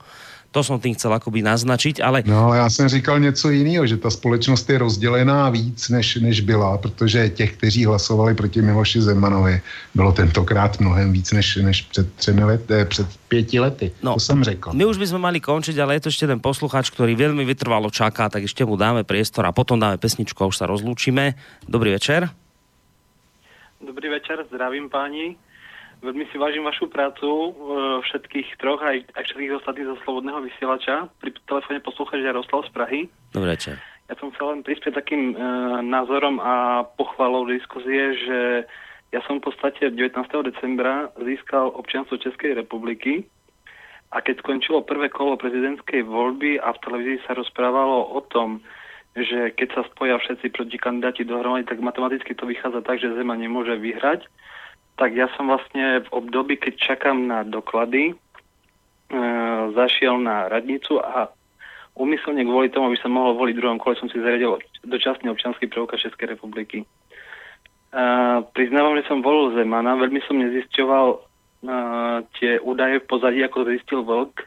[0.54, 2.22] to som tým chcel akoby naznačiť, ale...
[2.22, 6.78] No, já jsem říkal něco jiného, že ta společnost je rozdělená víc, než, než byla,
[6.78, 9.60] protože těch, kteří hlasovali proti Miloši Zemanovi,
[9.94, 13.90] bylo tentokrát mnohem víc, než, než před třemi lety, eh, před pěti lety.
[14.02, 14.70] No, to jsem řekl.
[14.72, 18.30] My už bychom mali končiť, ale je to ešte ten posluchač, ktorý veľmi vytrvalo čaká,
[18.30, 21.34] tak ešte mu dáme priestor a potom dáme pesničku a už sa rozlúčime.
[21.66, 22.30] Dobrý večer.
[23.82, 25.34] Dobrý večer, zdravím páni.
[26.04, 27.50] Veľmi si vážim vašu prácu, e,
[28.04, 31.08] všetkých troch, aj, aj všetkých ostatných zo Slobodného vysielača.
[31.16, 33.00] Pri telefóne poslúchač Jaroslav z Prahy.
[33.32, 33.80] Dobre večer.
[34.12, 35.34] Ja som chcel len prispieť takým e,
[35.80, 38.68] názorom a pochvalou diskuzie, že
[39.16, 40.12] ja som v podstate 19.
[40.44, 43.24] decembra získal občianstvo Českej republiky
[44.12, 48.60] a keď skončilo prvé kolo prezidentskej voľby a v televízii sa rozprávalo o tom,
[49.16, 53.38] že keď sa spoja všetci proti kandidáti dohromady, tak matematicky to vychádza tak, že Zema
[53.40, 54.28] nemôže vyhrať
[54.94, 58.14] tak ja som vlastne v období, keď čakám na doklady, e,
[59.74, 61.34] zašiel na radnicu a
[61.98, 65.66] umyselne kvôli tomu, aby som mohol voliť v druhom kole, som si zariadil dočasný občanský
[65.66, 66.82] preukaz Českej republiky.
[66.82, 66.86] E,
[68.54, 71.18] priznávam, že som volil Zemana, veľmi som nezisťoval e,
[72.38, 74.44] tie údaje v pozadí, ako zistil Vlk e,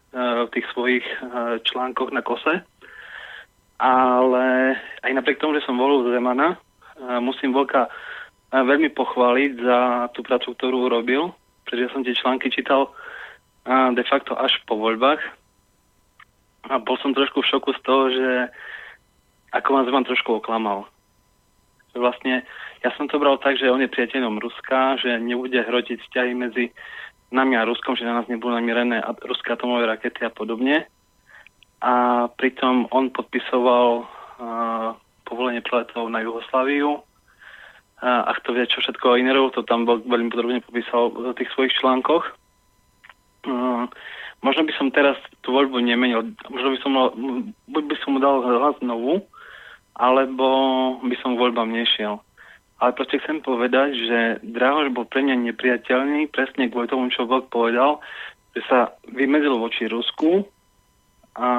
[0.48, 1.16] v tých svojich e,
[1.64, 2.64] článkoch na kose.
[3.78, 4.46] Ale
[5.06, 6.58] aj napriek tomu, že som volil Zemana, e,
[7.20, 7.92] musím Vlka
[8.52, 9.80] veľmi pochváliť za
[10.16, 12.92] tú prácu, ktorú urobil, pretože ja som tie články čítal
[13.68, 15.20] de facto až po voľbách
[16.72, 18.30] a bol som trošku v šoku z toho, že
[19.52, 20.88] ako ma Zeman trošku oklamal.
[21.96, 22.44] Vlastne
[22.84, 26.70] ja som to bral tak, že on je priateľom Ruska, že nebude hrotiť vzťahy medzi
[27.34, 30.88] nami a Ruskom, že na nás nebudú namierené ruské atomové rakety a podobne.
[31.82, 34.96] A pritom on podpisoval uh,
[35.26, 37.04] povolenie preletov na Jugosláviu,
[37.98, 41.74] a, a kto vie, čo všetko Inerov, to tam veľmi podrobne popísal v tých svojich
[41.82, 42.30] článkoch.
[43.48, 43.90] Uh,
[44.46, 46.92] možno by som teraz tú voľbu nemenil, možno by som,
[47.66, 49.26] buď by som mu dal hlas znovu,
[49.98, 50.48] alebo
[51.02, 52.22] by som voľbám nešiel.
[52.78, 57.50] Ale proste chcem povedať, že Drahoš bol pre mňa nepriateľný presne kvôli tomu, čo Vlk
[57.50, 57.98] povedal,
[58.54, 60.46] že sa vymedzil voči Rusku
[61.34, 61.50] a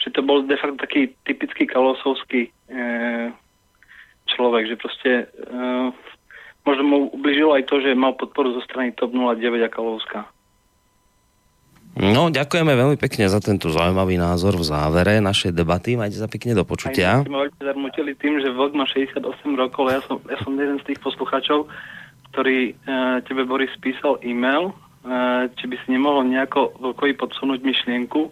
[0.00, 2.50] že to bol de facto taký typický kalosovský e,
[4.28, 5.10] človek, že proste
[5.48, 5.92] uh,
[6.64, 10.20] možno mu ubližilo aj to, že mal podporu zo strany TOP 09 a Kalovska.
[11.94, 15.94] No, ďakujeme veľmi pekne za tento zaujímavý názor v závere našej debaty.
[15.94, 17.22] Majte sa pekne do počutia.
[17.22, 19.22] Aj sme zarmutili tým, že Vlk má 68
[19.54, 21.70] rokov, ja som, ja som jeden z tých poslucháčov,
[22.34, 28.26] ktorý uh, tebe, Boris, spísal e-mail, uh, či by si nemohol nejako Vlkovi podsunúť myšlienku,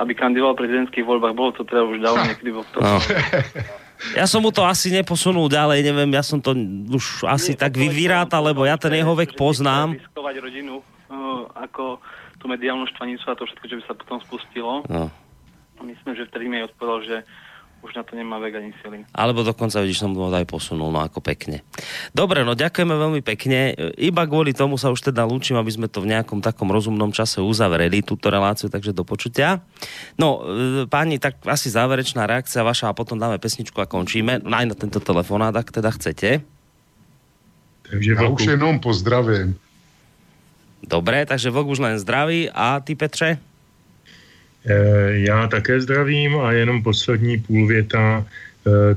[0.00, 1.36] aby kandidoval v prezidentských voľbách.
[1.36, 2.88] Bolo to teda už dávno niekedy v oktobri.
[2.88, 2.98] No.
[4.12, 6.52] Ja som mu to asi neposunul ďalej, neviem, ja som to
[6.92, 9.96] už asi Nie, tak vyvírátal, lebo ja ten jeho vek poznám.
[9.96, 12.02] Riskovať rodinu uh, ako
[12.42, 14.72] tú mediálnu štvanicu a to všetko, čo by sa potom spustilo.
[14.90, 15.08] No.
[15.80, 17.16] Myslím, že vtedy mi odpovedal, že
[17.84, 19.04] už na to nemá vek ani sily.
[19.12, 21.60] Alebo dokonca, vidíš, som to aj posunul, no ako pekne.
[22.16, 23.76] Dobre, no ďakujeme veľmi pekne.
[24.00, 27.44] Iba kvôli tomu sa už teda lúčim, aby sme to v nejakom takom rozumnom čase
[27.44, 29.60] uzavreli, túto reláciu, takže do počutia.
[30.16, 34.40] No, e, páni, tak asi záverečná reakcia vaša a potom dáme pesničku a končíme.
[34.40, 36.40] No, aj na tento telefonát, ak teda chcete.
[37.84, 39.60] Takže ja už jenom pozdravím.
[40.84, 42.48] Dobre, takže Vlk už len zdraví.
[42.52, 43.53] A ty, Petře?
[44.64, 48.26] Eh, já také zdravím a jenom poslední půl věta.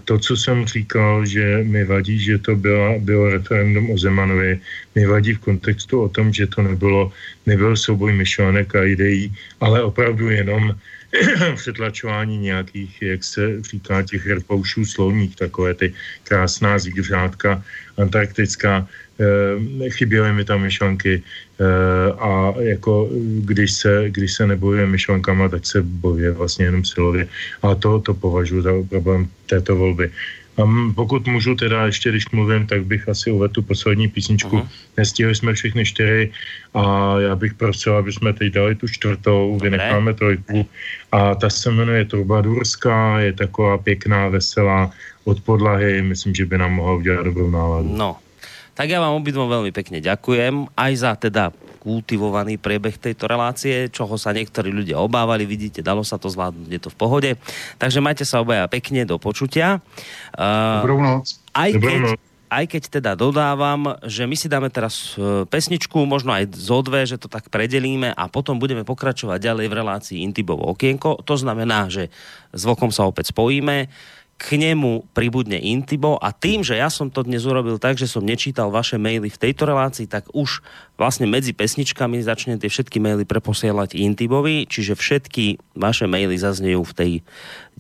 [0.08, 4.64] to, co jsem říkal, že mi vadí, že to byla, bylo referendum o Zemanovi,
[4.96, 7.12] mi vadí v kontextu o tom, že to nebylo,
[7.44, 9.28] nebyl souboj myšlenek a ideí,
[9.60, 10.72] ale opravdu jenom
[11.56, 17.64] přetlačování nějakých, jak se říká, těch repoušů slovních, takové ty krásná zvířátka
[17.98, 18.88] antarktická,
[19.90, 21.22] chyběly mi tam myšlenky e,
[22.14, 27.28] a jako když se, když se nebojuje myšlenkama, tak se bojuje vlastně jenom silově.
[27.62, 30.12] A to, to považuji za problém této volby.
[30.58, 30.66] A
[30.96, 34.58] pokud můžu teda, ještě když mluvím, tak bych asi uvedl tu poslední písničku.
[34.58, 34.68] Uh-huh.
[34.98, 36.32] Nestihli jsme všechny čtyři
[36.74, 40.66] a já bych prosil, aby jsme teď dali tu čtvrtou, vynecháme trojku.
[41.12, 44.92] A ta se jmenuje Trubadurská, je taková pěkná, veselá
[45.24, 46.02] od podlahy.
[46.02, 47.90] Myslím, že by nám mohla udělat dobrou náladu.
[47.98, 48.18] No,
[48.78, 51.50] tak já vám obidvom veľmi pekne ďakujem, aj za teda
[51.82, 55.48] kultivovaný priebeh tejto relácie, čoho sa niektorí ľudia obávali.
[55.48, 57.32] Vidíte, dalo sa to zvládnuť, je to v pohode.
[57.80, 59.80] Takže majte sa obaja pekne, do počutia.
[60.36, 61.40] Uh, Dobrou noc.
[61.56, 62.20] Aj Dobrou keď, noc.
[62.48, 67.04] Aj keď teda dodávam, že my si dáme teraz e, pesničku, možno aj zo dve,
[67.04, 71.28] že to tak predelíme a potom budeme pokračovať ďalej v relácii Intibovo okienko.
[71.28, 72.08] To znamená, že
[72.56, 73.92] s Vokom sa opäť spojíme
[74.38, 78.22] k nemu pribudne Intibo a tým, že ja som to dnes urobil tak, že som
[78.22, 80.62] nečítal vaše maily v tejto relácii, tak už
[80.94, 86.94] vlastne medzi pesničkami začne tie všetky maily preposielať Intibovi, čiže všetky vaše maily zaznejú v
[86.94, 87.12] tej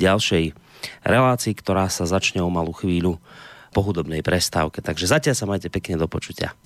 [0.02, 0.58] ďalšej
[1.06, 3.22] relácii, ktorá sa začne o malú chvíľu
[3.70, 4.82] po hudobnej prestávke.
[4.82, 6.58] Takže zatiaľ sa majte pekne do počutia.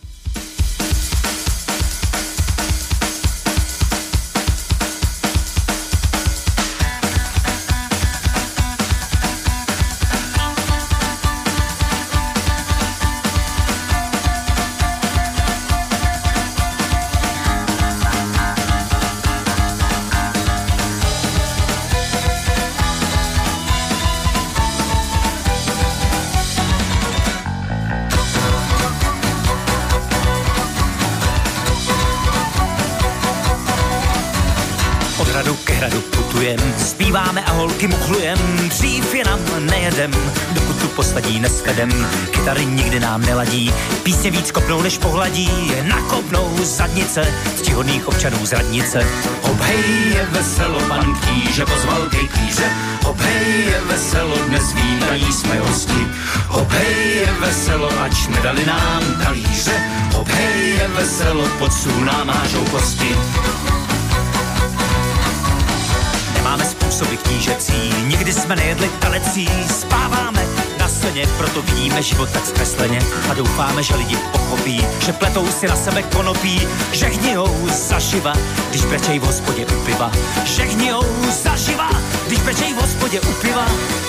[37.82, 38.38] Holky muchlujem,
[38.70, 40.12] dřív je nám nejedem,
[40.52, 42.08] dokud tu poslední nesvedem.
[42.32, 49.06] Kytary nikdy nám neladí, písně víc kopnou než pohladí, nakopnou zadnice ctihodných občanů z radnice.
[49.42, 52.72] Hop hej, je veselo, pan kníže pozval ke kníže,
[53.04, 56.08] hop hej, je veselo, dnes vítají jsme hosti.
[56.48, 59.82] Hop hej, je veselo, ač nedali nám talíře,
[60.14, 61.72] hop hej, je veselo, pod
[62.06, 63.16] nám mážou kosti.
[67.02, 70.51] Způsoby knížecí, nikdy jsme nejedli telecí, spáváme
[71.02, 73.00] scéně, proto vidíme život tak zkresleně.
[73.30, 78.34] A doufáme, že lidi pochopí, že pletou si na sebe konopí, že hnijou zaživa,
[78.70, 80.12] když brečej v hospodě u piva,
[80.46, 81.06] že hnijou
[81.44, 81.90] zaživa,
[82.28, 83.66] když brečej v hospodě u piva.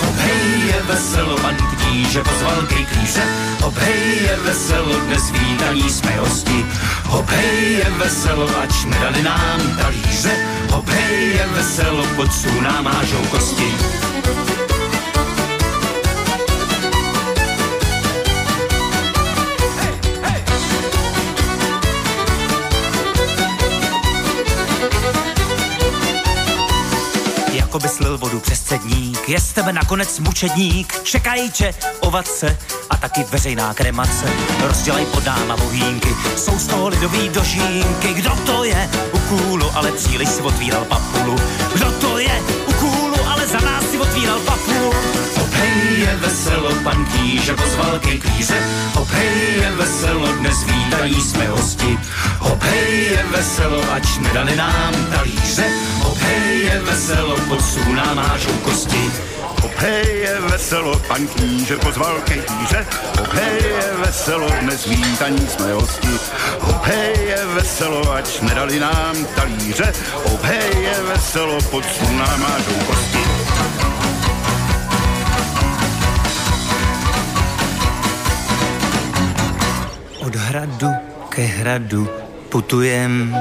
[0.08, 3.22] Obhej je veselo, pan kníže pozval ke kníže,
[3.64, 6.66] obhej je veselo, dnes vítaní jsme hosti,
[7.10, 10.32] obhej je veselo, ač nedali nám talíře,
[10.72, 12.28] obhej je veselo, pod
[12.60, 13.72] nám mážou kosti.
[27.72, 29.28] Jako by slil vodu přes cedník.
[29.28, 32.58] Je z tebe nakonec mučedník, čekají tě ovace
[32.90, 34.26] a taky veřejná kremace.
[34.60, 38.14] Rozdělej pod náma bohínky, jsou z toho lidový dožínky.
[38.14, 41.36] Kdo to je u kůlu, ale příliš si otvíral papulu.
[41.74, 45.11] Kdo to je u kůlu, ale za nás si otvíral papulu.
[45.96, 48.54] Je veselo, pan kníže pozval ke kvíře.
[48.94, 51.98] Hop, hej, je veselo, dnes vítají jsme hosti.
[52.38, 55.64] Hop, hej, je veselo, ač nedali nám talíře.
[55.98, 57.60] Hop, hej, je veselo, pod
[57.94, 59.10] nám mážou kosti.
[59.82, 62.86] Hej, je veselo, pan kníže pozval ke kvíře.
[63.18, 66.08] Hop, hej, je veselo, dnes vítaní jsme hosti.
[66.82, 69.92] Hej, je veselo, ač nedali nám talíře.
[70.42, 73.41] Hej, je veselo, pod nám mážou kosti.
[80.22, 80.90] Od hradu
[81.28, 82.08] ke hradu
[82.48, 83.36] putujem,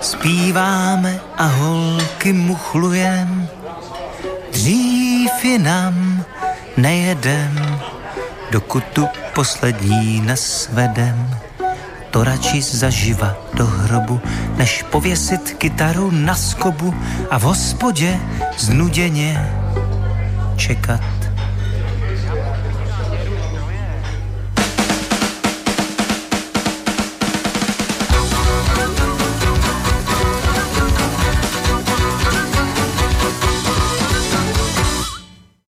[0.00, 3.48] zpíváme a holky muchlujem.
[4.52, 6.24] Dřív je nám
[6.76, 7.80] nejedem,
[8.50, 11.38] dokud tu poslední nesvedem.
[12.10, 14.20] To radši zaživa do hrobu,
[14.56, 16.94] než pověsit kytaru na skobu
[17.30, 18.20] a v hospodě
[18.58, 19.52] znuděně
[20.56, 21.19] čekat